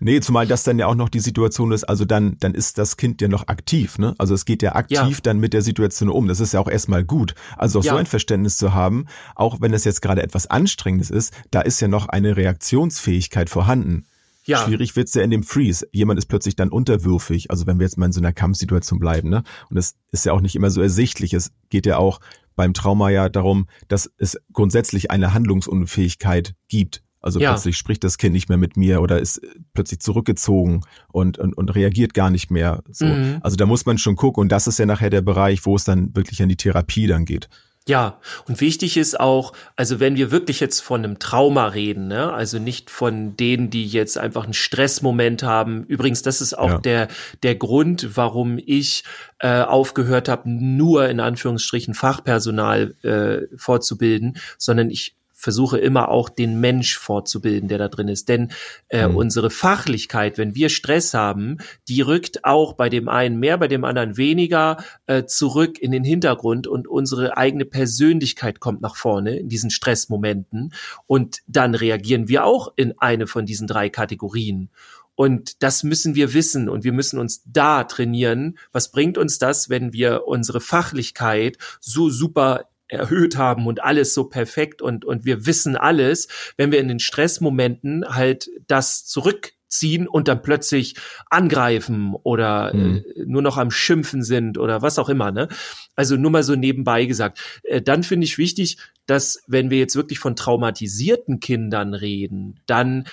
Nee, 0.00 0.20
zumal 0.20 0.46
das 0.46 0.62
dann 0.62 0.78
ja 0.78 0.86
auch 0.86 0.94
noch 0.94 1.08
die 1.08 1.20
Situation 1.20 1.72
ist, 1.72 1.84
also 1.84 2.04
dann, 2.04 2.36
dann 2.40 2.54
ist 2.54 2.78
das 2.78 2.96
Kind 2.96 3.20
ja 3.20 3.28
noch 3.28 3.48
aktiv, 3.48 3.98
ne? 3.98 4.14
Also 4.18 4.34
es 4.34 4.44
geht 4.44 4.62
ja 4.62 4.74
aktiv 4.74 4.98
ja. 4.98 5.20
dann 5.22 5.38
mit 5.38 5.52
der 5.52 5.62
Situation 5.62 6.08
um. 6.08 6.28
Das 6.28 6.40
ist 6.40 6.52
ja 6.52 6.60
auch 6.60 6.68
erstmal 6.68 7.04
gut. 7.04 7.34
Also 7.56 7.80
auch 7.80 7.84
ja. 7.84 7.92
so 7.92 7.98
ein 7.98 8.06
Verständnis 8.06 8.56
zu 8.56 8.74
haben, 8.74 9.06
auch 9.34 9.60
wenn 9.60 9.72
es 9.72 9.84
jetzt 9.84 10.02
gerade 10.02 10.22
etwas 10.22 10.46
Anstrengendes 10.46 11.10
ist, 11.10 11.32
da 11.50 11.60
ist 11.60 11.80
ja 11.80 11.88
noch 11.88 12.08
eine 12.08 12.36
Reaktionsfähigkeit 12.36 13.50
vorhanden. 13.50 14.04
Ja. 14.44 14.64
Schwierig 14.64 14.96
wird's 14.96 15.12
ja 15.12 15.22
in 15.22 15.30
dem 15.30 15.42
Freeze. 15.42 15.86
Jemand 15.92 16.18
ist 16.18 16.26
plötzlich 16.26 16.56
dann 16.56 16.70
unterwürfig. 16.70 17.50
Also 17.50 17.66
wenn 17.66 17.78
wir 17.78 17.84
jetzt 17.84 17.98
mal 17.98 18.06
in 18.06 18.12
so 18.12 18.20
einer 18.20 18.32
Kampfsituation 18.32 18.98
bleiben, 18.98 19.28
ne? 19.28 19.42
Und 19.68 19.76
es 19.76 19.96
ist 20.10 20.24
ja 20.24 20.32
auch 20.32 20.40
nicht 20.40 20.56
immer 20.56 20.70
so 20.70 20.80
ersichtlich. 20.80 21.34
Es 21.34 21.52
geht 21.68 21.84
ja 21.84 21.98
auch 21.98 22.20
beim 22.56 22.72
Trauma 22.72 23.10
ja 23.10 23.28
darum, 23.28 23.68
dass 23.88 24.10
es 24.16 24.38
grundsätzlich 24.52 25.10
eine 25.10 25.34
Handlungsunfähigkeit 25.34 26.54
gibt. 26.68 27.02
Also 27.20 27.40
ja. 27.40 27.52
plötzlich 27.52 27.76
spricht 27.76 28.04
das 28.04 28.18
Kind 28.18 28.32
nicht 28.32 28.48
mehr 28.48 28.58
mit 28.58 28.76
mir 28.76 29.00
oder 29.00 29.18
ist 29.18 29.40
plötzlich 29.74 30.00
zurückgezogen 30.00 30.82
und, 31.08 31.38
und, 31.38 31.54
und 31.54 31.74
reagiert 31.74 32.14
gar 32.14 32.30
nicht 32.30 32.50
mehr. 32.50 32.82
So. 32.90 33.06
Mhm. 33.06 33.38
Also 33.42 33.56
da 33.56 33.66
muss 33.66 33.86
man 33.86 33.98
schon 33.98 34.16
gucken 34.16 34.42
und 34.42 34.52
das 34.52 34.66
ist 34.66 34.78
ja 34.78 34.86
nachher 34.86 35.10
der 35.10 35.22
Bereich, 35.22 35.66
wo 35.66 35.74
es 35.76 35.84
dann 35.84 36.14
wirklich 36.14 36.42
an 36.42 36.48
die 36.48 36.56
Therapie 36.56 37.06
dann 37.06 37.24
geht. 37.24 37.48
Ja, 37.88 38.20
und 38.46 38.60
wichtig 38.60 38.98
ist 38.98 39.18
auch, 39.18 39.54
also 39.74 39.98
wenn 39.98 40.14
wir 40.14 40.30
wirklich 40.30 40.60
jetzt 40.60 40.80
von 40.80 41.02
einem 41.02 41.18
Trauma 41.18 41.68
reden, 41.68 42.06
ne, 42.06 42.30
also 42.30 42.58
nicht 42.58 42.90
von 42.90 43.34
denen, 43.34 43.70
die 43.70 43.86
jetzt 43.86 44.18
einfach 44.18 44.44
einen 44.44 44.52
Stressmoment 44.52 45.42
haben. 45.42 45.84
Übrigens, 45.84 46.20
das 46.20 46.42
ist 46.42 46.52
auch 46.52 46.68
ja. 46.68 46.78
der 46.80 47.08
der 47.42 47.54
Grund, 47.54 48.14
warum 48.14 48.58
ich 48.58 49.04
äh, 49.38 49.62
aufgehört 49.62 50.28
habe, 50.28 50.50
nur 50.50 51.08
in 51.08 51.18
Anführungsstrichen 51.18 51.94
Fachpersonal 51.94 52.94
äh, 53.02 53.56
fortzubilden, 53.56 54.36
sondern 54.58 54.90
ich 54.90 55.16
versuche 55.38 55.78
immer 55.78 56.08
auch 56.08 56.28
den 56.28 56.58
Mensch 56.58 56.98
fortzubilden, 56.98 57.68
der 57.68 57.78
da 57.78 57.88
drin 57.88 58.08
ist. 58.08 58.28
Denn 58.28 58.50
äh, 58.88 59.06
mhm. 59.06 59.16
unsere 59.16 59.50
Fachlichkeit, 59.50 60.36
wenn 60.36 60.56
wir 60.56 60.68
Stress 60.68 61.14
haben, 61.14 61.58
die 61.86 62.00
rückt 62.00 62.44
auch 62.44 62.72
bei 62.72 62.88
dem 62.88 63.08
einen 63.08 63.38
mehr, 63.38 63.56
bei 63.56 63.68
dem 63.68 63.84
anderen 63.84 64.16
weniger 64.16 64.78
äh, 65.06 65.24
zurück 65.26 65.78
in 65.78 65.92
den 65.92 66.02
Hintergrund 66.02 66.66
und 66.66 66.88
unsere 66.88 67.36
eigene 67.36 67.64
Persönlichkeit 67.64 68.58
kommt 68.58 68.80
nach 68.80 68.96
vorne 68.96 69.36
in 69.36 69.48
diesen 69.48 69.70
Stressmomenten 69.70 70.74
und 71.06 71.38
dann 71.46 71.76
reagieren 71.76 72.26
wir 72.26 72.44
auch 72.44 72.72
in 72.74 72.98
eine 72.98 73.28
von 73.28 73.46
diesen 73.46 73.68
drei 73.68 73.90
Kategorien. 73.90 74.70
Und 75.14 75.62
das 75.62 75.84
müssen 75.84 76.16
wir 76.16 76.34
wissen 76.34 76.68
und 76.68 76.82
wir 76.82 76.92
müssen 76.92 77.18
uns 77.20 77.42
da 77.44 77.84
trainieren. 77.84 78.58
Was 78.72 78.90
bringt 78.90 79.18
uns 79.18 79.38
das, 79.38 79.68
wenn 79.68 79.92
wir 79.92 80.26
unsere 80.26 80.60
Fachlichkeit 80.60 81.58
so 81.80 82.08
super 82.10 82.66
erhöht 82.88 83.36
haben 83.36 83.66
und 83.66 83.82
alles 83.82 84.14
so 84.14 84.24
perfekt 84.24 84.82
und, 84.82 85.04
und 85.04 85.24
wir 85.24 85.46
wissen 85.46 85.76
alles, 85.76 86.28
wenn 86.56 86.72
wir 86.72 86.80
in 86.80 86.88
den 86.88 86.98
Stressmomenten 86.98 88.04
halt 88.08 88.48
das 88.66 89.04
zurückziehen 89.06 90.08
und 90.08 90.28
dann 90.28 90.42
plötzlich 90.42 90.94
angreifen 91.30 92.14
oder 92.14 92.74
mhm. 92.74 93.04
äh, 93.14 93.24
nur 93.26 93.42
noch 93.42 93.58
am 93.58 93.70
Schimpfen 93.70 94.22
sind 94.22 94.58
oder 94.58 94.82
was 94.82 94.98
auch 94.98 95.08
immer, 95.08 95.30
ne? 95.30 95.48
Also 95.94 96.16
nur 96.16 96.30
mal 96.30 96.42
so 96.42 96.54
nebenbei 96.54 97.04
gesagt. 97.04 97.40
Äh, 97.64 97.82
dann 97.82 98.02
finde 98.02 98.24
ich 98.24 98.38
wichtig, 98.38 98.78
dass 99.06 99.42
wenn 99.46 99.70
wir 99.70 99.78
jetzt 99.78 99.96
wirklich 99.96 100.18
von 100.18 100.36
traumatisierten 100.36 101.40
Kindern 101.40 101.94
reden, 101.94 102.60
dann 102.66 103.04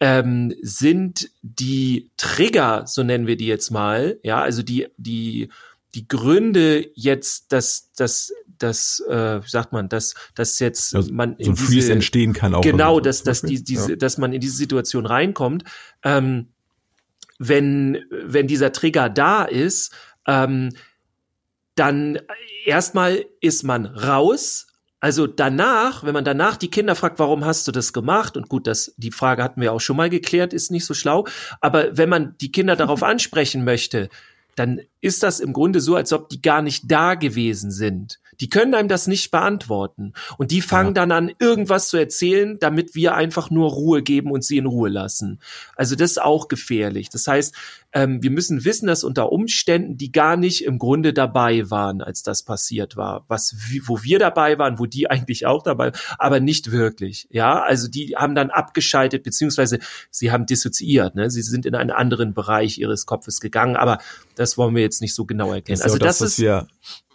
ähm, 0.00 0.54
sind 0.62 1.30
die 1.42 2.10
Trigger, 2.16 2.84
so 2.86 3.02
nennen 3.02 3.26
wir 3.26 3.36
die 3.36 3.46
jetzt 3.46 3.70
mal, 3.70 4.18
ja, 4.22 4.40
also 4.40 4.62
die, 4.62 4.86
die, 4.96 5.48
die 5.94 6.06
Gründe 6.06 6.90
jetzt, 6.94 7.52
dass, 7.52 7.92
dass 7.94 8.32
dass, 8.58 9.00
äh, 9.08 9.40
sagt 9.46 9.72
man, 9.72 9.88
dass, 9.88 10.14
dass 10.34 10.58
jetzt 10.58 10.94
also 10.94 11.12
man 11.12 11.36
so 11.38 11.50
ein 11.50 11.54
diese, 11.56 11.66
Freeze 11.66 11.92
entstehen 11.92 12.32
kann 12.32 12.54
auch. 12.54 12.62
Genau, 12.62 13.00
dass, 13.00 13.22
dass 13.22 13.42
die, 13.42 13.62
diese, 13.62 13.90
ja. 13.90 13.96
dass 13.96 14.18
man 14.18 14.32
in 14.32 14.40
diese 14.40 14.56
Situation 14.56 15.06
reinkommt. 15.06 15.64
Ähm, 16.02 16.48
wenn, 17.38 18.04
wenn 18.10 18.46
dieser 18.46 18.72
Trigger 18.72 19.08
da 19.08 19.44
ist, 19.44 19.92
ähm, 20.26 20.74
dann 21.76 22.18
erstmal 22.66 23.24
ist 23.40 23.62
man 23.62 23.86
raus. 23.86 24.66
Also 25.00 25.28
danach, 25.28 26.02
wenn 26.02 26.12
man 26.12 26.24
danach 26.24 26.56
die 26.56 26.70
Kinder 26.70 26.96
fragt, 26.96 27.20
warum 27.20 27.44
hast 27.44 27.68
du 27.68 27.72
das 27.72 27.92
gemacht? 27.92 28.36
Und 28.36 28.48
gut, 28.48 28.66
das, 28.66 28.92
die 28.96 29.12
Frage 29.12 29.44
hatten 29.44 29.60
wir 29.60 29.72
auch 29.72 29.80
schon 29.80 29.96
mal 29.96 30.10
geklärt, 30.10 30.52
ist 30.52 30.72
nicht 30.72 30.84
so 30.84 30.94
schlau. 30.94 31.28
Aber 31.60 31.96
wenn 31.96 32.08
man 32.08 32.34
die 32.40 32.50
Kinder 32.50 32.74
darauf 32.74 33.02
ansprechen 33.04 33.64
möchte, 33.64 34.08
dann 34.58 34.80
ist 35.00 35.22
das 35.22 35.40
im 35.40 35.52
Grunde 35.52 35.80
so, 35.80 35.94
als 35.94 36.12
ob 36.12 36.28
die 36.28 36.42
gar 36.42 36.62
nicht 36.62 36.90
da 36.90 37.14
gewesen 37.14 37.70
sind. 37.70 38.18
Die 38.40 38.48
können 38.48 38.74
einem 38.74 38.88
das 38.88 39.06
nicht 39.06 39.30
beantworten. 39.30 40.12
Und 40.36 40.50
die 40.50 40.60
fangen 40.60 40.90
ja. 40.90 40.94
dann 40.94 41.12
an, 41.12 41.32
irgendwas 41.38 41.88
zu 41.88 41.96
erzählen, 41.96 42.58
damit 42.58 42.94
wir 42.94 43.14
einfach 43.14 43.50
nur 43.50 43.70
Ruhe 43.70 44.02
geben 44.02 44.30
und 44.30 44.44
sie 44.44 44.58
in 44.58 44.66
Ruhe 44.66 44.88
lassen. 44.88 45.40
Also 45.76 45.96
das 45.96 46.12
ist 46.12 46.22
auch 46.22 46.48
gefährlich. 46.48 47.08
Das 47.10 47.26
heißt, 47.26 47.54
ähm, 47.92 48.22
wir 48.22 48.30
müssen 48.30 48.64
wissen, 48.64 48.86
dass 48.86 49.02
unter 49.02 49.32
Umständen 49.32 49.96
die 49.96 50.12
gar 50.12 50.36
nicht 50.36 50.64
im 50.64 50.78
Grunde 50.78 51.12
dabei 51.12 51.70
waren, 51.70 52.02
als 52.02 52.22
das 52.22 52.42
passiert 52.42 52.96
war. 52.96 53.24
Was, 53.28 53.56
wo 53.86 54.02
wir 54.02 54.18
dabei 54.18 54.58
waren, 54.58 54.78
wo 54.78 54.86
die 54.86 55.10
eigentlich 55.10 55.46
auch 55.46 55.62
dabei, 55.62 55.92
aber 56.18 56.40
nicht 56.40 56.70
wirklich. 56.70 57.26
Ja, 57.30 57.60
also 57.62 57.88
die 57.88 58.14
haben 58.16 58.34
dann 58.34 58.50
abgeschaltet, 58.50 59.22
beziehungsweise 59.22 59.78
sie 60.10 60.30
haben 60.30 60.46
dissoziiert. 60.46 61.14
Ne? 61.14 61.30
Sie 61.30 61.42
sind 61.42 61.64
in 61.64 61.74
einen 61.74 61.90
anderen 61.90 62.34
Bereich 62.34 62.78
ihres 62.78 63.06
Kopfes 63.06 63.40
gegangen. 63.40 63.76
Aber 63.76 63.98
das 64.34 64.58
wollen 64.58 64.74
wir 64.74 64.82
jetzt 64.82 65.00
nicht 65.00 65.14
so 65.14 65.24
genau 65.24 65.52
erkennen. 65.52 65.80
also 65.82 65.98
das, 65.98 66.18
das 66.18 66.32
ist 66.32 66.38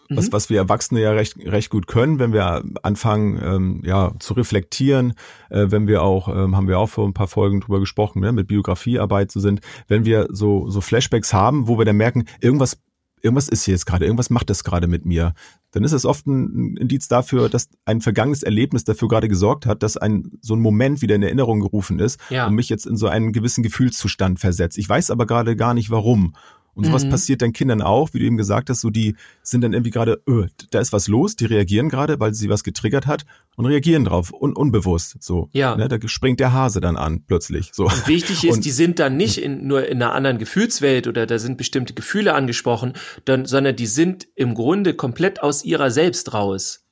was, 0.09 0.27
mhm. 0.27 0.33
was 0.33 0.49
wir 0.49 0.57
Erwachsene 0.57 1.01
ja 1.01 1.11
recht, 1.11 1.37
recht 1.37 1.69
gut 1.69 1.87
können, 1.87 2.19
wenn 2.19 2.33
wir 2.33 2.63
anfangen, 2.81 3.39
ähm, 3.43 3.81
ja, 3.85 4.13
zu 4.19 4.33
reflektieren, 4.33 5.13
äh, 5.49 5.67
wenn 5.69 5.87
wir 5.87 6.03
auch, 6.03 6.27
ähm, 6.27 6.55
haben 6.55 6.67
wir 6.67 6.79
auch 6.79 6.89
vor 6.89 7.07
ein 7.07 7.13
paar 7.13 7.27
Folgen 7.27 7.61
drüber 7.61 7.79
gesprochen, 7.79 8.21
ne, 8.21 8.31
mit 8.31 8.47
Biografiearbeit 8.47 9.31
so 9.31 9.39
sind, 9.39 9.61
wenn 9.87 10.05
wir 10.05 10.27
so, 10.31 10.69
so 10.69 10.81
Flashbacks 10.81 11.33
haben, 11.33 11.67
wo 11.67 11.77
wir 11.77 11.85
dann 11.85 11.97
merken, 11.97 12.25
irgendwas 12.41 12.77
irgendwas 13.23 13.47
ist 13.47 13.63
hier 13.63 13.73
jetzt 13.73 13.85
gerade, 13.85 14.05
irgendwas 14.05 14.29
macht 14.29 14.49
das 14.49 14.63
gerade 14.63 14.87
mit 14.87 15.05
mir, 15.05 15.33
dann 15.71 15.83
ist 15.83 15.93
es 15.93 16.05
oft 16.05 16.27
ein 16.27 16.77
Indiz 16.77 17.07
dafür, 17.07 17.49
dass 17.49 17.69
ein 17.85 18.01
vergangenes 18.01 18.43
Erlebnis 18.43 18.83
dafür 18.83 19.07
gerade 19.07 19.29
gesorgt 19.29 19.65
hat, 19.65 19.81
dass 19.81 19.97
ein 19.97 20.31
so 20.41 20.55
ein 20.55 20.59
Moment 20.59 21.01
wieder 21.01 21.15
in 21.15 21.23
Erinnerung 21.23 21.61
gerufen 21.61 21.99
ist 21.99 22.19
ja. 22.29 22.45
und 22.47 22.53
mich 22.53 22.69
jetzt 22.69 22.85
in 22.85 22.97
so 22.97 23.07
einen 23.07 23.31
gewissen 23.31 23.63
Gefühlszustand 23.63 24.39
versetzt. 24.39 24.77
Ich 24.77 24.87
weiß 24.87 25.09
aber 25.09 25.25
gerade 25.25 25.55
gar 25.55 25.73
nicht 25.73 25.89
warum. 25.89 26.35
Und 26.75 26.85
sowas 26.85 27.05
mhm. 27.05 27.09
passiert 27.09 27.41
dann 27.41 27.53
Kindern 27.53 27.81
auch, 27.81 28.13
wie 28.13 28.19
du 28.19 28.25
eben 28.25 28.37
gesagt 28.37 28.69
hast, 28.69 28.81
so 28.81 28.89
die 28.89 29.15
sind 29.43 29.61
dann 29.61 29.73
irgendwie 29.73 29.91
gerade, 29.91 30.21
öh, 30.27 30.47
da 30.71 30.79
ist 30.79 30.91
was 30.91 31.07
los, 31.07 31.35
die 31.35 31.45
reagieren 31.45 31.89
gerade, 31.89 32.19
weil 32.19 32.33
sie 32.33 32.49
was 32.49 32.63
getriggert 32.63 33.05
hat 33.05 33.25
und 33.55 33.65
reagieren 33.65 34.05
drauf, 34.05 34.33
un 34.33 34.53
unbewusst. 34.55 35.17
So, 35.19 35.49
ja. 35.51 35.75
Ne, 35.75 35.87
da 35.87 35.97
springt 36.07 36.39
der 36.39 36.51
Hase 36.51 36.81
dann 36.81 36.97
an 36.97 37.23
plötzlich. 37.25 37.69
So. 37.73 37.85
Und 37.85 38.07
wichtig 38.07 38.43
ist, 38.43 38.55
und, 38.55 38.65
die 38.65 38.71
sind 38.71 38.99
dann 38.99 39.17
nicht 39.17 39.37
in, 39.37 39.67
nur 39.67 39.87
in 39.87 40.01
einer 40.01 40.13
anderen 40.13 40.39
Gefühlswelt 40.39 41.07
oder 41.07 41.27
da 41.27 41.37
sind 41.37 41.57
bestimmte 41.57 41.93
Gefühle 41.93 42.33
angesprochen, 42.33 42.93
dann, 43.25 43.45
sondern 43.45 43.75
die 43.75 43.87
sind 43.87 44.27
im 44.35 44.55
Grunde 44.55 44.95
komplett 44.95 45.41
aus 45.43 45.63
ihrer 45.63 45.91
selbst 45.91 46.33
raus. 46.33 46.82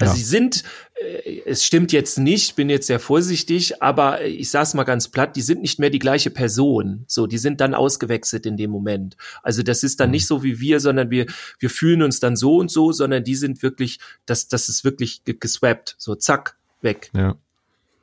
Also 0.00 0.12
ja. 0.12 0.16
sie 0.16 0.24
sind, 0.24 0.64
äh, 0.94 1.42
es 1.46 1.64
stimmt 1.64 1.92
jetzt 1.92 2.18
nicht, 2.18 2.56
bin 2.56 2.70
jetzt 2.70 2.86
sehr 2.86 3.00
vorsichtig, 3.00 3.82
aber 3.82 4.24
ich 4.24 4.50
sag's 4.50 4.74
mal 4.74 4.84
ganz 4.84 5.08
platt, 5.08 5.36
die 5.36 5.42
sind 5.42 5.62
nicht 5.62 5.78
mehr 5.78 5.90
die 5.90 5.98
gleiche 5.98 6.30
Person. 6.30 7.04
So, 7.06 7.26
die 7.26 7.38
sind 7.38 7.60
dann 7.60 7.74
ausgewechselt 7.74 8.46
in 8.46 8.56
dem 8.56 8.70
Moment. 8.70 9.16
Also 9.42 9.62
das 9.62 9.82
ist 9.82 10.00
dann 10.00 10.08
mhm. 10.08 10.12
nicht 10.12 10.26
so 10.26 10.42
wie 10.42 10.58
wir, 10.60 10.80
sondern 10.80 11.10
wir, 11.10 11.26
wir 11.58 11.70
fühlen 11.70 12.02
uns 12.02 12.18
dann 12.20 12.36
so 12.36 12.56
und 12.56 12.70
so, 12.70 12.92
sondern 12.92 13.24
die 13.24 13.36
sind 13.36 13.62
wirklich, 13.62 13.98
das, 14.26 14.48
das 14.48 14.68
ist 14.68 14.84
wirklich 14.84 15.22
geswappt. 15.24 15.94
So, 15.98 16.14
zack, 16.14 16.56
weg. 16.80 17.10
Ja. 17.14 17.36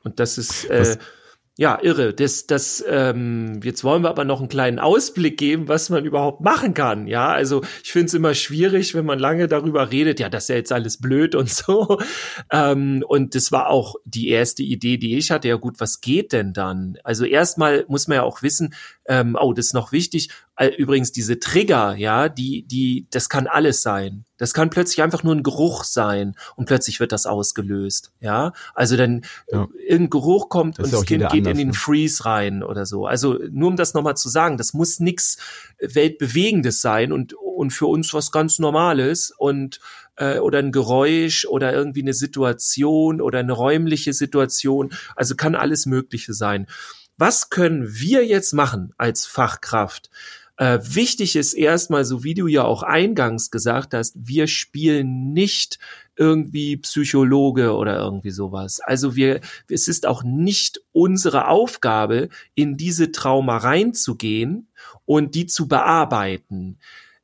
Und 0.04 0.20
das 0.20 0.38
ist, 0.38 0.64
äh, 0.66 0.96
ja, 1.60 1.76
irre. 1.82 2.14
Das, 2.14 2.46
das, 2.46 2.84
ähm, 2.88 3.58
jetzt 3.64 3.82
wollen 3.82 4.04
wir 4.04 4.10
aber 4.10 4.24
noch 4.24 4.38
einen 4.38 4.48
kleinen 4.48 4.78
Ausblick 4.78 5.36
geben, 5.36 5.66
was 5.66 5.90
man 5.90 6.04
überhaupt 6.04 6.40
machen 6.40 6.72
kann. 6.72 7.08
Ja, 7.08 7.32
also 7.32 7.62
ich 7.82 7.90
finde 7.90 8.06
es 8.06 8.14
immer 8.14 8.34
schwierig, 8.34 8.94
wenn 8.94 9.04
man 9.04 9.18
lange 9.18 9.48
darüber 9.48 9.90
redet, 9.90 10.20
ja, 10.20 10.28
das 10.28 10.44
ist 10.44 10.50
ja 10.50 10.54
jetzt 10.54 10.70
alles 10.70 10.98
blöd 11.00 11.34
und 11.34 11.50
so. 11.50 11.98
Ähm, 12.50 13.04
und 13.06 13.34
das 13.34 13.52
war 13.52 13.68
auch 13.68 13.96
die 14.04 14.28
erste 14.28 14.62
Idee, 14.62 14.96
die 14.96 15.18
ich 15.18 15.30
hatte. 15.30 15.48
Ja 15.48 15.56
gut, 15.56 15.80
was 15.80 16.00
geht 16.00 16.32
denn 16.32 16.52
dann? 16.52 16.96
Also 17.02 17.24
erstmal 17.24 17.84
muss 17.88 18.06
man 18.06 18.16
ja 18.16 18.22
auch 18.22 18.42
wissen, 18.42 18.74
ähm, 19.06 19.36
oh, 19.38 19.52
das 19.52 19.66
ist 19.66 19.74
noch 19.74 19.92
wichtig. 19.92 20.30
Übrigens 20.76 21.12
diese 21.12 21.38
Trigger, 21.38 21.94
ja, 21.96 22.28
die, 22.28 22.64
die, 22.66 23.06
das 23.10 23.28
kann 23.28 23.46
alles 23.46 23.82
sein. 23.82 24.24
Das 24.38 24.54
kann 24.54 24.70
plötzlich 24.70 25.02
einfach 25.02 25.22
nur 25.22 25.34
ein 25.34 25.42
Geruch 25.42 25.84
sein 25.84 26.34
und 26.56 26.66
plötzlich 26.66 26.98
wird 27.00 27.12
das 27.12 27.26
ausgelöst, 27.26 28.12
ja. 28.20 28.52
Also 28.74 28.96
dann 28.96 29.22
ja. 29.50 29.68
irgendein 29.86 30.10
Geruch 30.10 30.48
kommt 30.48 30.78
das 30.78 30.86
und 30.86 30.92
das 30.92 31.04
Kind 31.04 31.28
geht 31.30 31.46
in 31.46 31.56
den 31.56 31.68
ne? 31.68 31.74
Freeze 31.74 32.24
rein 32.24 32.62
oder 32.62 32.86
so. 32.86 33.06
Also 33.06 33.38
nur 33.50 33.68
um 33.68 33.76
das 33.76 33.94
nochmal 33.94 34.16
zu 34.16 34.28
sagen, 34.28 34.56
das 34.56 34.74
muss 34.74 35.00
nichts 35.00 35.38
weltbewegendes 35.80 36.80
sein 36.80 37.12
und 37.12 37.34
und 37.34 37.72
für 37.72 37.86
uns 37.86 38.14
was 38.14 38.30
ganz 38.30 38.60
Normales 38.60 39.32
und 39.36 39.80
äh, 40.16 40.38
oder 40.38 40.60
ein 40.60 40.72
Geräusch 40.72 41.44
oder 41.44 41.72
irgendwie 41.72 42.02
eine 42.02 42.14
Situation 42.14 43.20
oder 43.20 43.40
eine 43.40 43.52
räumliche 43.52 44.12
Situation. 44.12 44.92
Also 45.16 45.34
kann 45.34 45.56
alles 45.56 45.86
Mögliche 45.86 46.34
sein. 46.34 46.66
Was 47.16 47.50
können 47.50 47.88
wir 47.90 48.24
jetzt 48.24 48.54
machen 48.54 48.92
als 48.96 49.26
Fachkraft? 49.26 50.08
Äh, 50.58 50.80
wichtig 50.82 51.36
ist 51.36 51.54
erstmal, 51.54 52.04
so 52.04 52.24
wie 52.24 52.34
du 52.34 52.48
ja 52.48 52.64
auch 52.64 52.82
eingangs 52.82 53.52
gesagt 53.52 53.94
hast, 53.94 54.16
wir 54.18 54.48
spielen 54.48 55.32
nicht 55.32 55.78
irgendwie 56.16 56.76
Psychologe 56.78 57.74
oder 57.76 57.96
irgendwie 57.96 58.32
sowas. 58.32 58.80
Also 58.80 59.14
wir, 59.14 59.40
es 59.70 59.86
ist 59.86 60.04
auch 60.04 60.24
nicht 60.24 60.80
unsere 60.90 61.46
Aufgabe, 61.46 62.28
in 62.56 62.76
diese 62.76 63.12
Trauma 63.12 63.58
reinzugehen 63.58 64.66
und 65.04 65.36
die 65.36 65.46
zu 65.46 65.68
bearbeiten. 65.68 66.78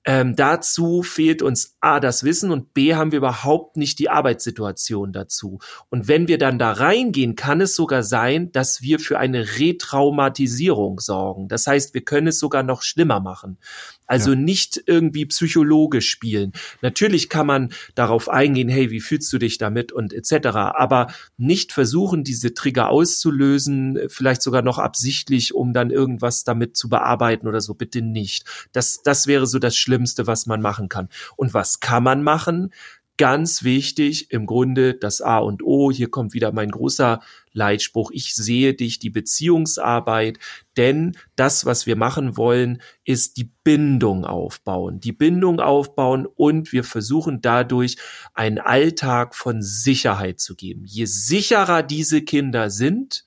Ähm, 0.05 0.37
dazu 0.37 1.03
fehlt 1.03 1.43
uns 1.43 1.77
A, 1.81 1.99
das 1.99 2.25
Wissen 2.25 2.51
und 2.51 2.75
B, 2.75 2.95
haben 2.95 3.11
wir 3.11 3.19
überhaupt 3.19 3.77
nicht 3.77 3.99
die 3.99 4.11
Arbeitssituation 4.11 5.12
dazu. 5.12 5.61
Und 5.88 6.09
wenn 6.09 6.29
wir 6.29 6.37
dann 6.37 6.59
da 6.59 6.73
reingehen, 6.73 7.37
kann 7.37 7.62
es 7.62 7.75
sogar 7.75 8.03
sein, 8.03 8.53
dass 8.53 8.83
wir 8.83 8.99
für 8.99 9.19
eine 9.19 9.59
Retraumatisierung 9.59 11.01
sorgen. 11.01 11.49
Das 11.49 11.67
heißt, 11.67 11.95
wir 11.95 12.05
können 12.05 12.29
es 12.29 12.38
sogar 12.38 12.62
noch 12.62 12.83
schlimmer 12.83 13.21
machen. 13.21 13.59
Also 14.07 14.33
ja. 14.33 14.37
nicht 14.37 14.83
irgendwie 14.87 15.27
psychologisch 15.27 16.11
spielen. 16.11 16.53
Natürlich 16.83 17.29
kann 17.29 17.47
man 17.47 17.73
darauf 17.95 18.29
eingehen, 18.29 18.69
hey, 18.69 18.90
wie 18.90 19.01
fühlst 19.01 19.33
du 19.33 19.38
dich 19.38 19.59
damit 19.59 19.93
und 19.93 20.12
etc. 20.12 20.49
Aber 20.75 21.09
nicht 21.37 21.73
versuchen, 21.73 22.25
diese 22.25 22.55
Trigger 22.55 22.90
auszulösen, 22.90 23.99
vielleicht 24.09 24.43
sogar 24.43 24.62
noch 24.62 24.79
absichtlich, 24.79 25.55
um 25.55 25.73
dann 25.73 25.90
irgendwas 25.90 26.45
damit 26.45 26.77
zu 26.77 26.88
bearbeiten 26.88 27.49
oder 27.49 27.61
so. 27.61 27.75
Bitte 27.75 28.03
nicht. 28.03 28.45
Das, 28.73 29.03
das 29.03 29.27
wäre 29.27 29.47
so 29.47 29.59
das 29.59 29.77
Schlimmste, 29.77 30.27
was 30.27 30.47
man 30.47 30.61
machen 30.61 30.88
kann. 30.88 31.09
Und 31.37 31.55
was 31.55 31.81
kann 31.81 32.03
man 32.03 32.23
machen? 32.23 32.73
Ganz 33.16 33.62
wichtig, 33.62 34.31
im 34.31 34.46
Grunde 34.46 34.94
das 34.94 35.20
A 35.20 35.38
und 35.38 35.62
O. 35.62 35.90
Hier 35.90 36.11
kommt 36.11 36.35
wieder 36.35 36.53
mein 36.53 36.70
großer 36.70 37.20
Leitspruch. 37.53 38.11
Ich 38.12 38.35
sehe 38.35 38.74
dich, 38.74 38.98
die 38.98 39.11
Beziehungsarbeit, 39.11 40.38
denn 40.77 41.16
das, 41.37 41.64
was 41.64 41.87
wir 41.87 41.96
machen 41.96 42.37
wollen, 42.37 42.83
ist 43.05 43.37
die 43.37 43.50
Bindung 43.62 44.24
aufbauen. 44.24 45.00
Die 45.00 45.12
Bindung 45.12 45.61
aufbauen 45.61 46.27
und 46.27 46.72
wir 46.72 46.85
versuchen 46.85 47.40
dadurch 47.40 47.96
einen 48.35 48.59
Alltag 48.59 49.35
von 49.35 49.62
Sicherheit 49.62 50.40
zu 50.40 50.57
geben. 50.57 50.85
Je 50.85 51.05
sicherer 51.05 51.83
diese 51.83 52.22
Kinder 52.22 52.70
sind, 52.70 53.24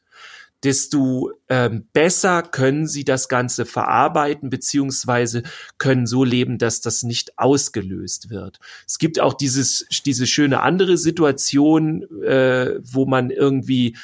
desto 0.64 1.32
ähm, 1.50 1.88
besser 1.94 2.42
können 2.42 2.88
sie 2.88 3.06
das 3.06 3.30
Ganze 3.30 3.66
verarbeiten, 3.66 4.50
beziehungsweise 4.50 5.44
können 5.78 6.08
so 6.08 6.24
leben, 6.24 6.58
dass 6.58 6.82
das 6.82 7.04
nicht 7.04 7.38
ausgelöst 7.38 8.30
wird. 8.30 8.60
Es 8.88 8.98
gibt 8.98 9.20
auch 9.20 9.34
dieses, 9.34 9.86
diese 10.06 10.28
schöne 10.28 10.62
andere 10.62 10.98
Situation, 10.98 12.04
äh, 12.24 12.80
wo 12.82 13.06
man 13.06 13.30
irgendwie 13.30 13.96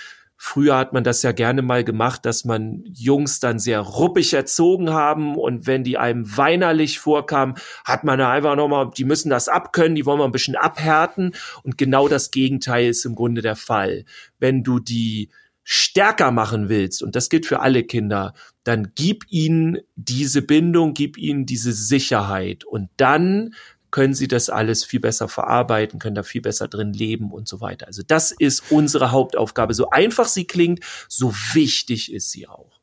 Früher 0.45 0.75
hat 0.75 0.91
man 0.91 1.05
das 1.05 1.23
ja 1.23 1.31
gerne 1.31 1.61
mal 1.61 1.85
gemacht, 1.85 2.25
dass 2.25 2.43
man 2.43 2.83
Jungs 2.85 3.39
dann 3.39 3.59
sehr 3.59 3.79
ruppig 3.79 4.33
erzogen 4.33 4.89
haben 4.89 5.37
und 5.37 5.67
wenn 5.67 5.85
die 5.85 5.97
einem 5.97 6.35
weinerlich 6.35 6.99
vorkamen, 6.99 7.55
hat 7.85 8.03
man 8.03 8.19
da 8.19 8.29
einfach 8.29 8.57
nochmal, 8.57 8.89
die 8.89 9.05
müssen 9.05 9.29
das 9.29 9.47
abkönnen, 9.47 9.95
die 9.95 10.05
wollen 10.05 10.19
wir 10.19 10.25
ein 10.25 10.33
bisschen 10.33 10.57
abhärten 10.57 11.31
und 11.63 11.77
genau 11.77 12.09
das 12.09 12.29
Gegenteil 12.29 12.89
ist 12.89 13.05
im 13.05 13.15
Grunde 13.15 13.41
der 13.41 13.55
Fall. 13.55 14.03
Wenn 14.37 14.65
du 14.65 14.79
die 14.79 15.29
stärker 15.63 16.31
machen 16.31 16.69
willst, 16.69 17.03
und 17.03 17.15
das 17.15 17.29
gilt 17.29 17.45
für 17.45 17.61
alle 17.61 17.83
Kinder, 17.83 18.33
dann 18.63 18.91
gib 18.95 19.25
ihnen 19.29 19.79
diese 19.95 20.41
Bindung, 20.41 20.93
gib 20.93 21.17
ihnen 21.17 21.45
diese 21.45 21.73
Sicherheit 21.73 22.63
und 22.63 22.89
dann 22.97 23.53
können 23.93 24.15
sie 24.15 24.27
das 24.27 24.49
alles 24.49 24.83
viel 24.83 24.99
besser 24.99 25.27
verarbeiten, 25.27 25.99
können 25.99 26.15
da 26.15 26.23
viel 26.23 26.41
besser 26.41 26.67
drin 26.67 26.93
leben 26.93 27.31
und 27.31 27.47
so 27.47 27.61
weiter. 27.61 27.85
Also 27.85 28.01
das 28.05 28.31
ist 28.31 28.71
unsere 28.71 29.11
Hauptaufgabe. 29.11 29.75
So 29.75 29.91
einfach 29.91 30.27
sie 30.27 30.45
klingt, 30.45 30.79
so 31.07 31.31
wichtig 31.53 32.11
ist 32.11 32.31
sie 32.31 32.47
auch. 32.47 32.79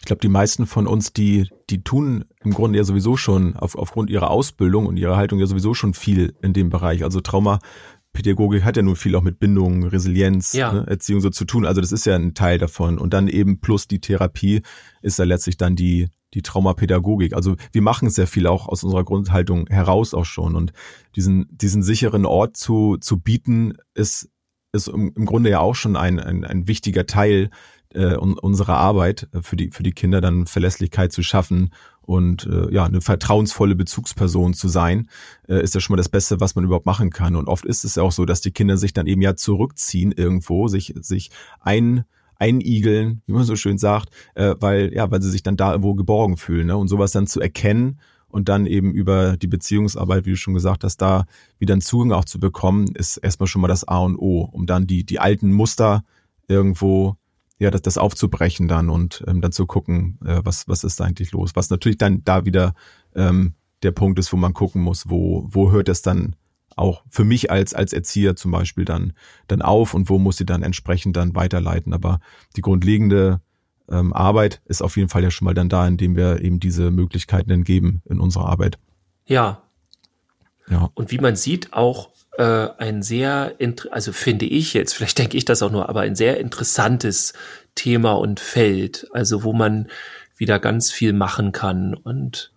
Ich 0.00 0.06
glaube, 0.06 0.20
die 0.20 0.28
meisten 0.28 0.66
von 0.66 0.86
uns, 0.86 1.14
die, 1.14 1.48
die 1.70 1.82
tun 1.82 2.26
im 2.40 2.52
Grunde 2.52 2.76
ja 2.76 2.84
sowieso 2.84 3.16
schon 3.16 3.56
auf, 3.56 3.74
aufgrund 3.74 4.10
ihrer 4.10 4.30
Ausbildung 4.30 4.84
und 4.84 4.98
ihrer 4.98 5.16
Haltung 5.16 5.38
ja 5.38 5.46
sowieso 5.46 5.72
schon 5.72 5.94
viel 5.94 6.34
in 6.42 6.52
dem 6.52 6.68
Bereich. 6.68 7.04
Also 7.04 7.22
Trauma 7.22 7.60
Pädagogik 8.14 8.64
hat 8.64 8.78
ja 8.78 8.82
nun 8.82 8.96
viel 8.96 9.14
auch 9.16 9.22
mit 9.22 9.38
Bindung, 9.38 9.84
Resilienz, 9.84 10.54
ja. 10.54 10.72
ne, 10.72 10.86
Erziehung 10.86 11.20
so 11.20 11.28
zu 11.28 11.44
tun. 11.44 11.66
Also 11.66 11.82
das 11.82 11.92
ist 11.92 12.06
ja 12.06 12.14
ein 12.14 12.32
Teil 12.32 12.58
davon. 12.58 12.98
Und 12.98 13.12
dann 13.12 13.28
eben 13.28 13.60
plus 13.60 13.86
die 13.86 14.00
Therapie 14.00 14.62
ist 15.02 15.18
ja 15.18 15.26
letztlich 15.26 15.58
dann 15.58 15.76
die, 15.76 16.08
die 16.32 16.40
Traumapädagogik. 16.40 17.34
Also 17.34 17.56
wir 17.72 17.82
machen 17.82 18.08
sehr 18.08 18.26
viel 18.26 18.46
auch 18.46 18.68
aus 18.68 18.84
unserer 18.84 19.04
Grundhaltung 19.04 19.66
heraus 19.66 20.14
auch 20.14 20.24
schon. 20.24 20.54
Und 20.54 20.72
diesen, 21.16 21.46
diesen 21.50 21.82
sicheren 21.82 22.24
Ort 22.24 22.56
zu, 22.56 22.96
zu 22.98 23.18
bieten, 23.18 23.74
ist, 23.94 24.30
ist 24.72 24.88
im, 24.88 25.12
im 25.14 25.26
Grunde 25.26 25.50
ja 25.50 25.58
auch 25.58 25.74
schon 25.74 25.96
ein, 25.96 26.18
ein, 26.20 26.44
ein 26.44 26.68
wichtiger 26.68 27.06
Teil 27.06 27.50
äh, 27.94 28.14
unserer 28.16 28.76
Arbeit 28.76 29.28
für 29.42 29.56
die, 29.56 29.70
für 29.70 29.82
die 29.82 29.92
Kinder, 29.92 30.20
dann 30.20 30.46
Verlässlichkeit 30.46 31.12
zu 31.12 31.22
schaffen 31.22 31.70
und 32.06 32.46
äh, 32.46 32.72
ja, 32.72 32.84
eine 32.84 33.00
vertrauensvolle 33.00 33.74
Bezugsperson 33.74 34.54
zu 34.54 34.68
sein, 34.68 35.08
äh, 35.48 35.62
ist 35.62 35.74
ja 35.74 35.80
schon 35.80 35.94
mal 35.94 35.98
das 35.98 36.08
Beste, 36.08 36.40
was 36.40 36.54
man 36.54 36.64
überhaupt 36.64 36.86
machen 36.86 37.10
kann. 37.10 37.36
Und 37.36 37.48
oft 37.48 37.64
ist 37.64 37.84
es 37.84 37.96
ja 37.96 38.02
auch 38.02 38.12
so, 38.12 38.24
dass 38.24 38.40
die 38.40 38.52
Kinder 38.52 38.76
sich 38.76 38.92
dann 38.92 39.06
eben 39.06 39.22
ja 39.22 39.36
zurückziehen 39.36 40.12
irgendwo, 40.12 40.68
sich, 40.68 40.94
sich 41.00 41.30
ein 41.60 42.04
einigeln, 42.36 43.22
wie 43.26 43.32
man 43.32 43.44
so 43.44 43.56
schön 43.56 43.78
sagt, 43.78 44.10
äh, 44.34 44.54
weil, 44.58 44.92
ja, 44.92 45.10
weil 45.10 45.22
sie 45.22 45.30
sich 45.30 45.42
dann 45.42 45.56
da 45.56 45.70
irgendwo 45.70 45.94
geborgen 45.94 46.36
fühlen. 46.36 46.66
Ne? 46.66 46.76
Und 46.76 46.88
sowas 46.88 47.12
dann 47.12 47.26
zu 47.26 47.40
erkennen 47.40 48.00
und 48.28 48.48
dann 48.48 48.66
eben 48.66 48.92
über 48.92 49.36
die 49.36 49.46
Beziehungsarbeit, 49.46 50.26
wie 50.26 50.30
du 50.30 50.36
schon 50.36 50.54
gesagt 50.54 50.84
hast, 50.84 50.98
da 50.98 51.24
wieder 51.58 51.72
einen 51.72 51.80
Zugang 51.80 52.12
auch 52.12 52.24
zu 52.24 52.40
bekommen, 52.40 52.88
ist 52.94 53.16
erstmal 53.18 53.46
schon 53.46 53.62
mal 53.62 53.68
das 53.68 53.86
A 53.86 53.98
und 53.98 54.16
O, 54.16 54.40
um 54.40 54.66
dann 54.66 54.86
die, 54.86 55.04
die 55.04 55.20
alten 55.20 55.52
Muster 55.52 56.02
irgendwo 56.48 57.16
ja, 57.64 57.70
das, 57.70 57.82
das 57.82 57.98
aufzubrechen 57.98 58.68
dann 58.68 58.90
und 58.90 59.24
ähm, 59.26 59.40
dann 59.40 59.52
zu 59.52 59.66
gucken, 59.66 60.18
äh, 60.24 60.40
was, 60.44 60.68
was 60.68 60.84
ist 60.84 61.00
da 61.00 61.04
eigentlich 61.04 61.32
los. 61.32 61.52
Was 61.54 61.70
natürlich 61.70 61.98
dann 61.98 62.22
da 62.24 62.44
wieder 62.44 62.74
ähm, 63.14 63.54
der 63.82 63.90
Punkt 63.90 64.18
ist, 64.18 64.32
wo 64.32 64.36
man 64.36 64.52
gucken 64.52 64.82
muss, 64.82 65.08
wo, 65.08 65.46
wo 65.48 65.72
hört 65.72 65.88
es 65.88 66.02
dann 66.02 66.36
auch 66.76 67.02
für 67.08 67.24
mich 67.24 67.50
als, 67.50 67.72
als 67.72 67.92
Erzieher 67.92 68.36
zum 68.36 68.50
Beispiel 68.50 68.84
dann, 68.84 69.14
dann 69.48 69.62
auf 69.62 69.94
und 69.94 70.08
wo 70.08 70.18
muss 70.18 70.36
sie 70.36 70.46
dann 70.46 70.62
entsprechend 70.62 71.16
dann 71.16 71.34
weiterleiten. 71.34 71.92
Aber 71.92 72.20
die 72.56 72.60
grundlegende 72.60 73.40
ähm, 73.88 74.12
Arbeit 74.12 74.60
ist 74.66 74.82
auf 74.82 74.96
jeden 74.96 75.08
Fall 75.08 75.22
ja 75.22 75.30
schon 75.30 75.46
mal 75.46 75.54
dann 75.54 75.68
da, 75.68 75.86
indem 75.86 76.16
wir 76.16 76.42
eben 76.42 76.60
diese 76.60 76.90
Möglichkeiten 76.90 77.48
dann 77.48 77.64
geben 77.64 78.02
in 78.04 78.20
unserer 78.20 78.46
Arbeit. 78.46 78.78
Ja. 79.26 79.62
Ja. 80.68 80.90
Und 80.94 81.10
wie 81.10 81.18
man 81.18 81.36
sieht, 81.36 81.72
auch 81.72 82.10
äh, 82.38 82.68
ein 82.78 83.02
sehr, 83.02 83.54
also 83.90 84.12
finde 84.12 84.46
ich 84.46 84.74
jetzt, 84.74 84.94
vielleicht 84.94 85.18
denke 85.18 85.36
ich 85.36 85.44
das 85.44 85.62
auch 85.62 85.70
nur, 85.70 85.88
aber 85.88 86.00
ein 86.00 86.16
sehr 86.16 86.38
interessantes 86.38 87.32
Thema 87.74 88.12
und 88.12 88.40
Feld, 88.40 89.08
also 89.12 89.44
wo 89.44 89.52
man 89.52 89.88
wieder 90.36 90.58
ganz 90.58 90.90
viel 90.90 91.12
machen 91.12 91.52
kann 91.52 91.94
und 91.94 92.52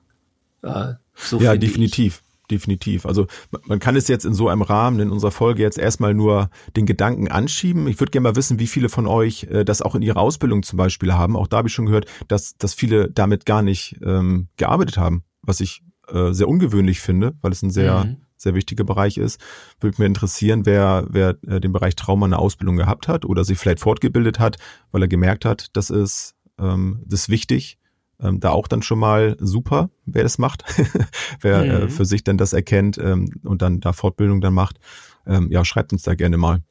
äh, 0.63 0.93
so. 1.15 1.39
Ja, 1.39 1.55
definitiv. 1.55 2.21
Ich. 2.21 2.27
Definitiv. 2.49 3.05
Also 3.05 3.27
man 3.65 3.79
kann 3.79 3.97
es 3.97 4.07
jetzt 4.07 4.23
in 4.23 4.33
so 4.33 4.47
einem 4.47 4.61
Rahmen 4.61 5.01
in 5.01 5.11
unserer 5.11 5.31
Folge 5.31 5.61
jetzt 5.61 5.77
erstmal 5.77 6.13
nur 6.13 6.49
den 6.77 6.85
Gedanken 6.85 7.27
anschieben. 7.27 7.89
Ich 7.89 7.99
würde 7.99 8.11
gerne 8.11 8.29
mal 8.29 8.35
wissen, 8.37 8.57
wie 8.57 8.67
viele 8.67 8.87
von 8.87 9.05
euch 9.05 9.43
äh, 9.51 9.65
das 9.65 9.81
auch 9.81 9.95
in 9.95 10.01
ihrer 10.01 10.21
Ausbildung 10.21 10.63
zum 10.63 10.77
Beispiel 10.77 11.11
haben. 11.11 11.35
Auch 11.35 11.47
da 11.47 11.57
habe 11.57 11.67
ich 11.67 11.73
schon 11.73 11.87
gehört, 11.87 12.05
dass, 12.29 12.55
dass 12.55 12.73
viele 12.73 13.11
damit 13.11 13.45
gar 13.45 13.61
nicht 13.61 13.97
ähm, 14.01 14.47
gearbeitet 14.55 14.97
haben, 14.97 15.23
was 15.41 15.59
ich 15.59 15.81
äh, 16.07 16.31
sehr 16.31 16.47
ungewöhnlich 16.47 17.01
finde, 17.01 17.33
weil 17.41 17.51
es 17.51 17.61
ein 17.63 17.69
sehr 17.69 18.05
mhm 18.05 18.17
sehr 18.37 18.55
wichtiger 18.55 18.83
Bereich 18.83 19.17
ist. 19.17 19.39
Würde 19.79 20.01
mir 20.01 20.05
interessieren, 20.05 20.65
wer, 20.65 21.05
wer 21.09 21.37
äh, 21.47 21.59
den 21.59 21.73
Bereich 21.73 21.95
Trauma 21.95 22.25
eine 22.25 22.39
Ausbildung 22.39 22.77
gehabt 22.77 23.07
hat 23.07 23.25
oder 23.25 23.43
sich 23.43 23.57
vielleicht 23.57 23.79
fortgebildet 23.79 24.39
hat, 24.39 24.57
weil 24.91 25.01
er 25.01 25.07
gemerkt 25.07 25.45
hat, 25.45 25.67
das 25.73 25.89
ist, 25.89 26.35
ähm, 26.59 27.03
das 27.05 27.21
ist 27.21 27.29
wichtig. 27.29 27.77
Ähm, 28.19 28.39
da 28.39 28.49
auch 28.49 28.67
dann 28.67 28.81
schon 28.81 28.97
mal 28.97 29.37
super, 29.39 29.91
wer 30.05 30.23
das 30.23 30.39
macht, 30.39 30.63
wer 31.41 31.61
äh, 31.61 31.65
mhm. 31.65 31.87
äh, 31.87 31.89
für 31.89 32.05
sich 32.05 32.23
dann 32.23 32.37
das 32.37 32.51
erkennt 32.51 32.97
ähm, 32.97 33.29
und 33.43 33.61
dann 33.61 33.79
da 33.79 33.93
Fortbildung 33.93 34.41
dann 34.41 34.55
macht. 34.55 34.79
Ähm, 35.27 35.51
ja, 35.51 35.63
schreibt 35.63 35.93
uns 35.93 36.01
da 36.01 36.15
gerne 36.15 36.37
mal. 36.37 36.61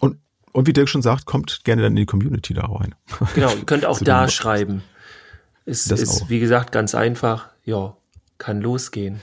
Und, 0.00 0.18
und 0.52 0.68
wie 0.68 0.72
Dirk 0.72 0.88
schon 0.88 1.02
sagt, 1.02 1.26
kommt 1.26 1.64
gerne 1.64 1.82
dann 1.82 1.92
in 1.92 1.96
die 1.96 2.06
Community 2.06 2.54
da 2.54 2.66
rein. 2.66 2.94
Genau, 3.34 3.52
ihr 3.52 3.64
könnt 3.64 3.84
auch 3.84 3.98
da 3.98 4.28
schreiben. 4.28 4.82
Ist, 5.64 5.90
ist 5.90 6.28
wie 6.28 6.40
gesagt, 6.40 6.72
ganz 6.72 6.94
einfach. 6.94 7.48
Ja, 7.64 7.96
kann 8.38 8.60
losgehen. 8.60 9.20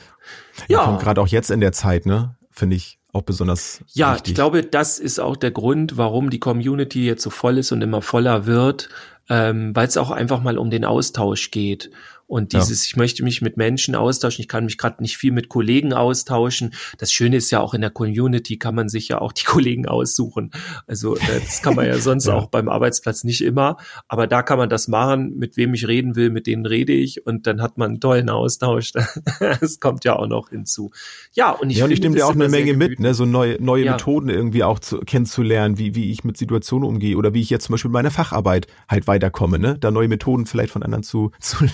Ja, 0.68 0.92
ja. 0.92 0.98
gerade 0.98 1.22
auch 1.22 1.28
jetzt 1.28 1.52
in 1.52 1.62
der 1.62 1.72
Zeit, 1.72 2.06
ne, 2.06 2.36
finde 2.52 2.76
ich 2.76 3.00
auch 3.14 3.24
besonders. 3.24 3.84
Ja, 3.94 4.14
wichtig. 4.14 4.32
ich 4.32 4.36
glaube, 4.36 4.64
das 4.64 5.00
ist 5.00 5.20
auch 5.20 5.36
der 5.36 5.52
Grund, 5.52 5.98
warum 5.98 6.30
die 6.30 6.40
Community 6.40 7.06
jetzt 7.06 7.24
so 7.24 7.30
voll 7.30 7.58
ist 7.58 7.72
und 7.72 7.82
immer 7.82 8.02
voller 8.02 8.46
wird, 8.46 8.90
ähm, 9.30 9.76
weil 9.76 9.88
es 9.88 9.98
auch 9.98 10.12
einfach 10.12 10.42
mal 10.42 10.58
um 10.58 10.70
den 10.70 10.86
Austausch 10.86 11.52
geht. 11.52 11.90
Und 12.30 12.54
dieses, 12.54 12.86
ja. 12.86 12.92
ich 12.92 12.96
möchte 12.96 13.24
mich 13.24 13.42
mit 13.42 13.58
Menschen 13.58 13.96
austauschen, 13.96 14.44
ich 14.44 14.48
kann 14.48 14.66
mich 14.66 14.78
gerade 14.78 15.02
nicht 15.02 15.18
viel 15.18 15.32
mit 15.32 15.50
Kollegen 15.50 15.94
austauschen. 15.94 16.76
Das 17.00 17.12
Schöne 17.12 17.38
ist 17.38 17.50
ja 17.50 17.60
auch 17.60 17.74
in 17.74 17.82
der 17.82 17.90
Community 17.90 18.58
kann 18.58 18.76
man 18.76 18.88
sich 18.88 19.08
ja 19.08 19.20
auch 19.20 19.34
die 19.34 19.44
Kollegen 19.46 19.88
aussuchen. 19.88 20.52
Also 20.86 21.16
äh, 21.16 21.40
das 21.44 21.64
kann 21.64 21.74
man 21.74 21.88
ja 21.88 21.98
sonst 21.98 22.28
ja. 22.28 22.36
auch 22.36 22.46
beim 22.46 22.70
Arbeitsplatz 22.70 23.24
nicht 23.24 23.42
immer, 23.42 23.78
aber 24.08 24.28
da 24.28 24.44
kann 24.44 24.60
man 24.60 24.70
das 24.70 24.88
machen, 24.88 25.38
mit 25.38 25.58
wem 25.58 25.74
ich 25.74 25.88
reden 25.88 26.16
will, 26.16 26.30
mit 26.30 26.46
denen 26.46 26.68
rede 26.68 26.94
ich 26.94 27.26
und 27.26 27.48
dann 27.48 27.64
hat 27.64 27.80
man 27.80 27.90
einen 27.90 28.00
tollen 28.00 28.30
Austausch. 28.30 28.92
das 29.40 29.80
kommt 29.80 30.06
ja 30.06 30.16
auch 30.16 30.28
noch 30.28 30.50
hinzu. 30.50 30.92
Ja, 31.34 31.50
und 31.50 31.72
ich, 31.72 31.78
ja, 31.78 31.86
und 31.86 31.92
ich 31.92 32.00
nehme 32.00 32.16
dir 32.16 32.28
auch 32.28 32.36
eine 32.36 32.48
Menge 32.48 32.76
mit, 32.76 33.00
ne, 33.00 33.16
so 33.16 33.26
neue, 33.26 33.58
neue 33.60 33.86
ja. 33.86 33.94
Methoden 33.94 34.30
irgendwie 34.30 34.64
auch 34.64 34.78
zu, 34.78 35.00
kennenzulernen, 35.00 35.80
wie, 35.80 35.96
wie 35.96 36.12
ich 36.12 36.24
mit 36.24 36.38
Situationen 36.38 36.88
umgehe 36.88 37.18
oder 37.18 37.34
wie 37.34 37.42
ich 37.42 37.50
jetzt 37.50 37.66
zum 37.66 37.74
Beispiel 37.74 37.90
mit 37.90 37.94
meiner 37.94 38.12
Facharbeit 38.12 38.68
halt 38.88 39.08
weiterkomme, 39.08 39.58
ne, 39.58 39.80
da 39.80 39.90
neue 39.90 40.08
Methoden 40.08 40.46
vielleicht 40.46 40.74
von 40.74 40.84
anderen 40.84 41.02
zu, 41.02 41.32
zu, 41.40 41.66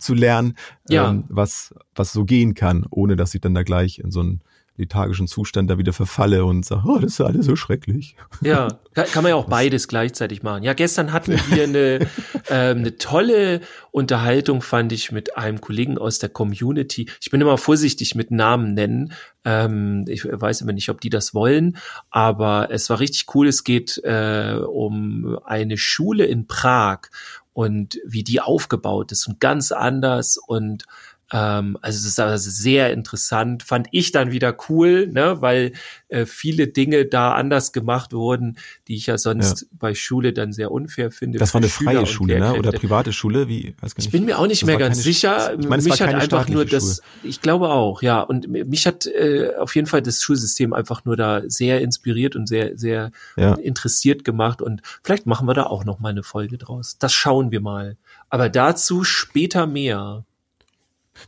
zu 0.00 0.14
lernen, 0.14 0.54
ja. 0.88 1.10
ähm, 1.10 1.24
was, 1.28 1.74
was 1.94 2.12
so 2.12 2.24
gehen 2.24 2.54
kann, 2.54 2.86
ohne 2.90 3.16
dass 3.16 3.34
ich 3.34 3.40
dann 3.40 3.54
da 3.54 3.62
gleich 3.62 3.98
in 3.98 4.10
so 4.10 4.20
einen 4.20 4.42
lethargischen 4.80 5.28
Zustand 5.28 5.70
da 5.70 5.78
wieder 5.78 5.92
verfalle 5.92 6.44
und 6.44 6.64
sage, 6.64 6.82
oh, 6.86 6.98
das 6.98 7.12
ist 7.12 7.20
alles 7.20 7.46
so 7.46 7.54
schrecklich. 7.54 8.16
Ja, 8.40 8.68
kann, 8.94 9.22
man 9.22 9.26
ja 9.26 9.34
auch 9.36 9.46
beides 9.46 9.86
gleichzeitig 9.88 10.42
machen. 10.42 10.62
Ja, 10.62 10.72
gestern 10.72 11.12
hatten 11.12 11.38
wir 11.50 11.64
eine, 11.64 11.98
ähm, 12.48 12.78
eine 12.78 12.96
tolle 12.96 13.60
Unterhaltung, 13.92 14.62
fand 14.62 14.92
ich, 14.92 15.12
mit 15.12 15.36
einem 15.36 15.60
Kollegen 15.60 15.98
aus 15.98 16.18
der 16.18 16.30
Community. 16.30 17.08
Ich 17.20 17.30
bin 17.30 17.40
immer 17.40 17.58
vorsichtig 17.58 18.14
mit 18.14 18.30
Namen 18.30 18.74
nennen. 18.74 19.12
Ähm, 19.44 20.04
ich 20.08 20.24
weiß 20.24 20.62
immer 20.62 20.72
nicht, 20.72 20.88
ob 20.88 21.00
die 21.00 21.10
das 21.10 21.34
wollen, 21.34 21.76
aber 22.10 22.68
es 22.70 22.88
war 22.90 23.00
richtig 23.00 23.26
cool. 23.34 23.48
Es 23.48 23.64
geht 23.64 23.98
äh, 24.02 24.54
um 24.66 25.38
eine 25.44 25.76
Schule 25.76 26.24
in 26.24 26.46
Prag 26.46 27.00
und 27.52 28.00
wie 28.04 28.24
die 28.24 28.40
aufgebaut 28.40 29.12
ist 29.12 29.26
und 29.26 29.40
ganz 29.40 29.72
anders 29.72 30.36
und 30.36 30.84
ähm, 31.32 31.78
also 31.80 31.98
es 31.98 32.04
ist 32.04 32.20
also 32.20 32.50
sehr 32.50 32.92
interessant, 32.92 33.62
fand 33.62 33.88
ich 33.92 34.10
dann 34.10 34.32
wieder 34.32 34.56
cool, 34.68 35.06
ne, 35.06 35.40
weil 35.40 35.72
äh, 36.08 36.26
viele 36.26 36.66
Dinge 36.66 37.06
da 37.06 37.34
anders 37.34 37.72
gemacht 37.72 38.12
wurden, 38.12 38.58
die 38.88 38.96
ich 38.96 39.06
ja 39.06 39.16
sonst 39.16 39.62
ja. 39.62 39.66
bei 39.78 39.94
Schule 39.94 40.32
dann 40.32 40.52
sehr 40.52 40.72
unfair 40.72 41.10
finde. 41.12 41.38
Das 41.38 41.54
war 41.54 41.60
eine 41.60 41.68
freie 41.68 42.04
Schule, 42.06 42.40
ne? 42.40 42.54
Oder 42.54 42.72
private 42.72 43.12
Schule? 43.12 43.48
Wie? 43.48 43.74
Weiß 43.80 43.94
gar 43.94 43.98
nicht. 43.98 44.06
Ich 44.06 44.12
bin 44.12 44.24
mir 44.24 44.38
auch 44.38 44.46
nicht 44.46 44.62
das 44.62 44.66
mehr 44.66 44.76
ganz 44.76 45.02
sicher. 45.02 45.56
Ich 45.58 45.68
meine, 45.68 45.82
mich 45.82 46.02
hat 46.02 46.14
einfach 46.14 46.48
nur 46.48 46.64
das, 46.64 46.96
Schule. 46.96 47.30
ich 47.30 47.40
glaube 47.40 47.68
auch, 47.68 48.02
ja. 48.02 48.20
Und 48.20 48.48
mich 48.48 48.86
hat 48.86 49.06
äh, 49.06 49.54
auf 49.56 49.74
jeden 49.76 49.86
Fall 49.86 50.02
das 50.02 50.22
Schulsystem 50.22 50.72
einfach 50.72 51.04
nur 51.04 51.16
da 51.16 51.42
sehr 51.46 51.80
inspiriert 51.80 52.34
und 52.34 52.48
sehr, 52.48 52.76
sehr 52.76 53.12
ja. 53.36 53.54
interessiert 53.54 54.24
gemacht. 54.24 54.62
Und 54.62 54.82
vielleicht 55.02 55.26
machen 55.26 55.46
wir 55.46 55.54
da 55.54 55.64
auch 55.64 55.84
noch 55.84 56.00
mal 56.00 56.08
eine 56.08 56.24
Folge 56.24 56.58
draus. 56.58 56.96
Das 56.98 57.12
schauen 57.12 57.52
wir 57.52 57.60
mal. 57.60 57.96
Aber 58.30 58.48
dazu 58.48 59.04
später 59.04 59.66
mehr. 59.66 60.24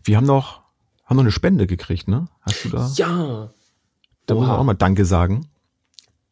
Wir 0.05 0.17
haben 0.17 0.27
noch, 0.27 0.63
haben 1.05 1.17
noch 1.17 1.25
eine 1.25 1.33
Spende 1.33 1.67
gekriegt, 1.67 2.09
ne? 2.09 2.29
Hast 2.41 2.65
du 2.65 2.69
da? 2.71 2.91
Ja. 2.97 3.53
Da 4.27 4.35
Oha. 4.35 4.41
muss 4.41 4.49
man 4.49 4.59
auch 4.59 4.65
mal 4.65 4.75
Danke 4.75 5.05
sagen. 5.05 5.49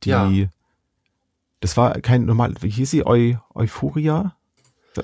Die, 0.04 0.10
ja. 0.10 0.30
das 1.60 1.76
war 1.76 2.00
kein 2.00 2.24
normal, 2.24 2.54
wie 2.60 2.70
hieß 2.70 2.90
sie? 2.90 3.04
Eu, 3.04 3.34
Euphoria? 3.54 4.34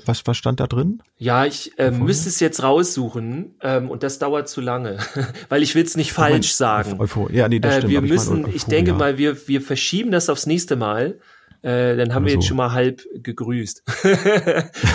Was, 0.05 0.27
was 0.27 0.35
stand 0.35 0.59
da 0.59 0.67
drin? 0.67 1.01
Ja, 1.17 1.45
ich 1.45 1.77
äh, 1.79 1.91
müsste 1.91 2.27
es 2.27 2.41
jetzt 2.41 2.61
raussuchen 2.61 3.55
ähm, 3.61 3.89
und 3.89 4.03
das 4.03 4.19
dauert 4.19 4.49
zu 4.49 4.59
lange, 4.59 4.97
weil 5.49 5.63
ich 5.63 5.75
will 5.75 5.85
es 5.85 5.95
nicht 5.95 6.11
falsch 6.11 6.53
sagen. 6.53 6.99
Euphoria. 6.99 7.37
Ja, 7.37 7.47
nee, 7.47 7.59
das 7.59 7.75
äh, 7.75 7.77
stimmt. 7.77 7.93
Wir 7.93 8.01
müssen, 8.01 8.39
ich, 8.39 8.43
mein, 8.43 8.55
ich 8.55 8.65
denke 8.65 8.93
mal, 8.93 9.17
wir, 9.17 9.47
wir 9.47 9.61
verschieben 9.61 10.11
das 10.11 10.29
aufs 10.29 10.45
nächste 10.45 10.75
Mal. 10.75 11.19
Äh, 11.61 11.95
dann 11.95 12.13
haben 12.13 12.25
wir 12.25 12.33
jetzt 12.33 12.45
schon 12.45 12.57
mal 12.57 12.71
halb 12.71 13.01
gegrüßt. 13.13 13.83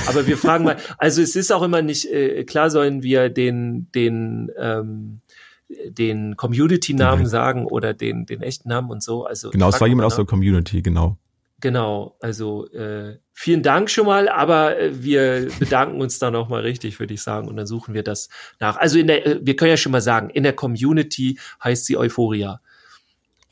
Aber 0.08 0.26
wir 0.26 0.36
fragen 0.36 0.64
mal, 0.64 0.76
also 0.98 1.20
es 1.20 1.36
ist 1.36 1.52
auch 1.52 1.62
immer 1.62 1.82
nicht, 1.82 2.10
äh, 2.10 2.44
klar 2.44 2.70
sollen 2.70 3.02
wir 3.02 3.28
den, 3.28 3.90
den, 3.94 4.50
ähm, 4.58 5.20
den 5.68 6.36
Community-Namen 6.36 7.26
sagen 7.26 7.66
oder 7.66 7.94
den, 7.94 8.26
den 8.26 8.42
echten 8.42 8.68
Namen 8.68 8.90
und 8.90 9.02
so. 9.02 9.24
Also 9.24 9.50
genau, 9.50 9.68
es 9.68 9.80
war 9.80 9.88
jemand 9.88 10.06
aus 10.06 10.16
der 10.16 10.24
Community, 10.24 10.82
genau. 10.82 11.18
Genau, 11.62 12.16
also 12.20 12.68
äh, 12.72 13.18
vielen 13.32 13.62
Dank 13.62 13.88
schon 13.88 14.06
mal, 14.06 14.28
aber 14.28 14.78
äh, 14.78 15.04
wir 15.04 15.48
bedanken 15.60 16.00
uns 16.00 16.18
da 16.18 16.32
noch 16.32 16.48
mal 16.48 16.62
richtig, 16.62 16.98
würde 16.98 17.14
ich 17.14 17.22
sagen, 17.22 17.46
und 17.46 17.56
dann 17.56 17.68
suchen 17.68 17.94
wir 17.94 18.02
das 18.02 18.28
nach. 18.58 18.76
Also 18.78 18.98
in 18.98 19.06
der, 19.06 19.24
äh, 19.24 19.40
wir 19.42 19.54
können 19.54 19.70
ja 19.70 19.76
schon 19.76 19.92
mal 19.92 20.00
sagen, 20.00 20.28
in 20.30 20.42
der 20.42 20.54
Community 20.54 21.38
heißt 21.62 21.84
sie 21.84 21.96
Euphoria. 21.96 22.60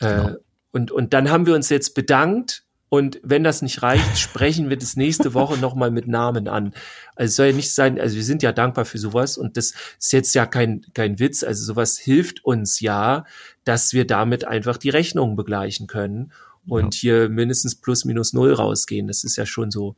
Äh, 0.00 0.06
genau. 0.06 0.36
und, 0.72 0.90
und 0.90 1.12
dann 1.14 1.30
haben 1.30 1.46
wir 1.46 1.54
uns 1.54 1.68
jetzt 1.68 1.94
bedankt 1.94 2.64
und 2.90 3.20
wenn 3.22 3.44
das 3.44 3.62
nicht 3.62 3.82
reicht, 3.82 4.18
sprechen 4.18 4.68
wir 4.68 4.76
das 4.76 4.96
nächste 4.96 5.32
Woche 5.32 5.56
nochmal 5.58 5.92
mit 5.92 6.08
Namen 6.08 6.48
an. 6.48 6.74
Also 7.14 7.30
es 7.30 7.36
soll 7.36 7.46
ja 7.46 7.52
nicht 7.52 7.72
sein, 7.72 8.00
also 8.00 8.16
wir 8.16 8.24
sind 8.24 8.42
ja 8.42 8.52
dankbar 8.52 8.84
für 8.84 8.98
sowas 8.98 9.38
und 9.38 9.56
das 9.56 9.74
ist 9.98 10.12
jetzt 10.12 10.34
ja 10.34 10.44
kein, 10.44 10.84
kein 10.92 11.20
Witz. 11.20 11.44
Also 11.44 11.64
sowas 11.64 11.96
hilft 11.98 12.44
uns 12.44 12.80
ja, 12.80 13.24
dass 13.64 13.92
wir 13.92 14.06
damit 14.06 14.44
einfach 14.44 14.76
die 14.76 14.90
Rechnungen 14.90 15.36
begleichen 15.36 15.86
können 15.86 16.32
und 16.66 16.96
ja. 16.96 17.00
hier 17.00 17.28
mindestens 17.28 17.76
plus 17.76 18.04
minus 18.04 18.32
null 18.32 18.52
rausgehen. 18.52 19.06
Das 19.06 19.22
ist 19.22 19.36
ja 19.36 19.46
schon 19.46 19.70
so 19.70 19.94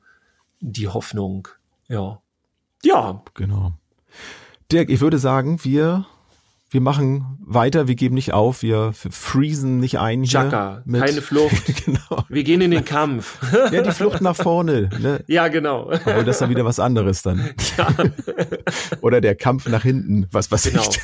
die 0.60 0.88
Hoffnung. 0.88 1.48
Ja. 1.88 2.20
Ja. 2.84 3.22
Genau. 3.32 3.72
Dirk, 4.70 4.90
ich 4.90 5.00
würde 5.00 5.18
sagen, 5.18 5.64
wir 5.64 6.06
wir 6.72 6.80
machen 6.80 7.38
weiter, 7.44 7.86
wir 7.86 7.94
geben 7.94 8.14
nicht 8.14 8.32
auf, 8.32 8.62
wir 8.62 8.92
freezen 8.94 9.78
nicht 9.78 9.98
ein. 9.98 10.22
Hier 10.22 10.40
Chaka, 10.40 10.82
keine 10.90 11.22
Flucht. 11.22 11.84
genau. 11.84 12.24
Wir 12.30 12.44
gehen 12.44 12.62
in 12.62 12.70
den 12.70 12.84
Kampf. 12.84 13.38
ja, 13.70 13.82
die 13.82 13.90
Flucht 13.90 14.22
nach 14.22 14.36
vorne. 14.36 14.88
Ne? 14.98 15.22
Ja, 15.28 15.48
genau. 15.48 15.90
Aber 15.90 16.24
das 16.24 16.36
ist 16.36 16.40
dann 16.40 16.50
wieder 16.50 16.64
was 16.64 16.80
anderes 16.80 17.22
dann. 17.22 17.50
Ja. 17.76 17.88
Oder 19.00 19.20
der 19.20 19.34
Kampf 19.34 19.68
nach 19.68 19.82
hinten, 19.82 20.26
was 20.30 20.50
was 20.50 20.64
genau. 20.64 20.82
ich. 20.82 20.98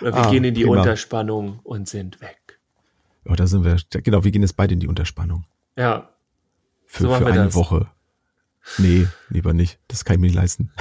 Oder 0.00 0.14
wir 0.14 0.26
ah, 0.26 0.30
gehen 0.30 0.44
in 0.44 0.54
die 0.54 0.62
prima. 0.62 0.78
Unterspannung 0.78 1.60
und 1.62 1.88
sind 1.88 2.20
weg. 2.20 2.60
Oh, 3.28 3.34
da 3.34 3.46
sind 3.46 3.64
wir, 3.64 3.76
genau, 4.02 4.24
wir 4.24 4.30
gehen 4.30 4.42
jetzt 4.42 4.56
beide 4.56 4.74
in 4.74 4.80
die 4.80 4.88
Unterspannung. 4.88 5.44
Ja. 5.76 6.08
Für, 6.86 7.02
so 7.02 7.14
für 7.14 7.26
eine 7.26 7.44
das. 7.44 7.54
Woche. 7.54 7.88
Nee, 8.78 9.06
lieber 9.28 9.52
nicht. 9.52 9.78
Das 9.88 10.04
kann 10.04 10.14
ich 10.14 10.20
mir 10.20 10.26
nicht 10.28 10.36
leisten. 10.36 10.72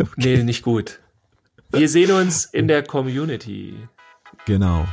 okay. 0.00 0.36
Nee, 0.38 0.42
nicht 0.42 0.62
gut. 0.62 1.00
Wir 1.74 1.88
sehen 1.88 2.10
uns 2.12 2.44
in 2.46 2.68
der 2.68 2.82
Community. 2.82 3.74
Genau. 4.46 4.86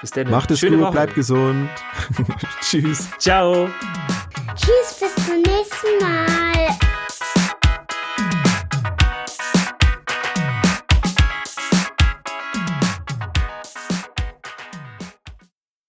Bis 0.00 0.10
dann. 0.10 0.30
Macht 0.30 0.50
es 0.50 0.60
Schöne 0.60 0.76
gut, 0.76 0.86
Woche. 0.86 0.92
bleibt 0.92 1.14
gesund. 1.14 1.68
Tschüss. 2.60 3.08
Ciao. 3.18 3.68
Tschüss, 4.54 5.00
bis 5.00 5.26
zum 5.26 5.36
nächsten 5.42 5.98
Mal. 6.00 6.93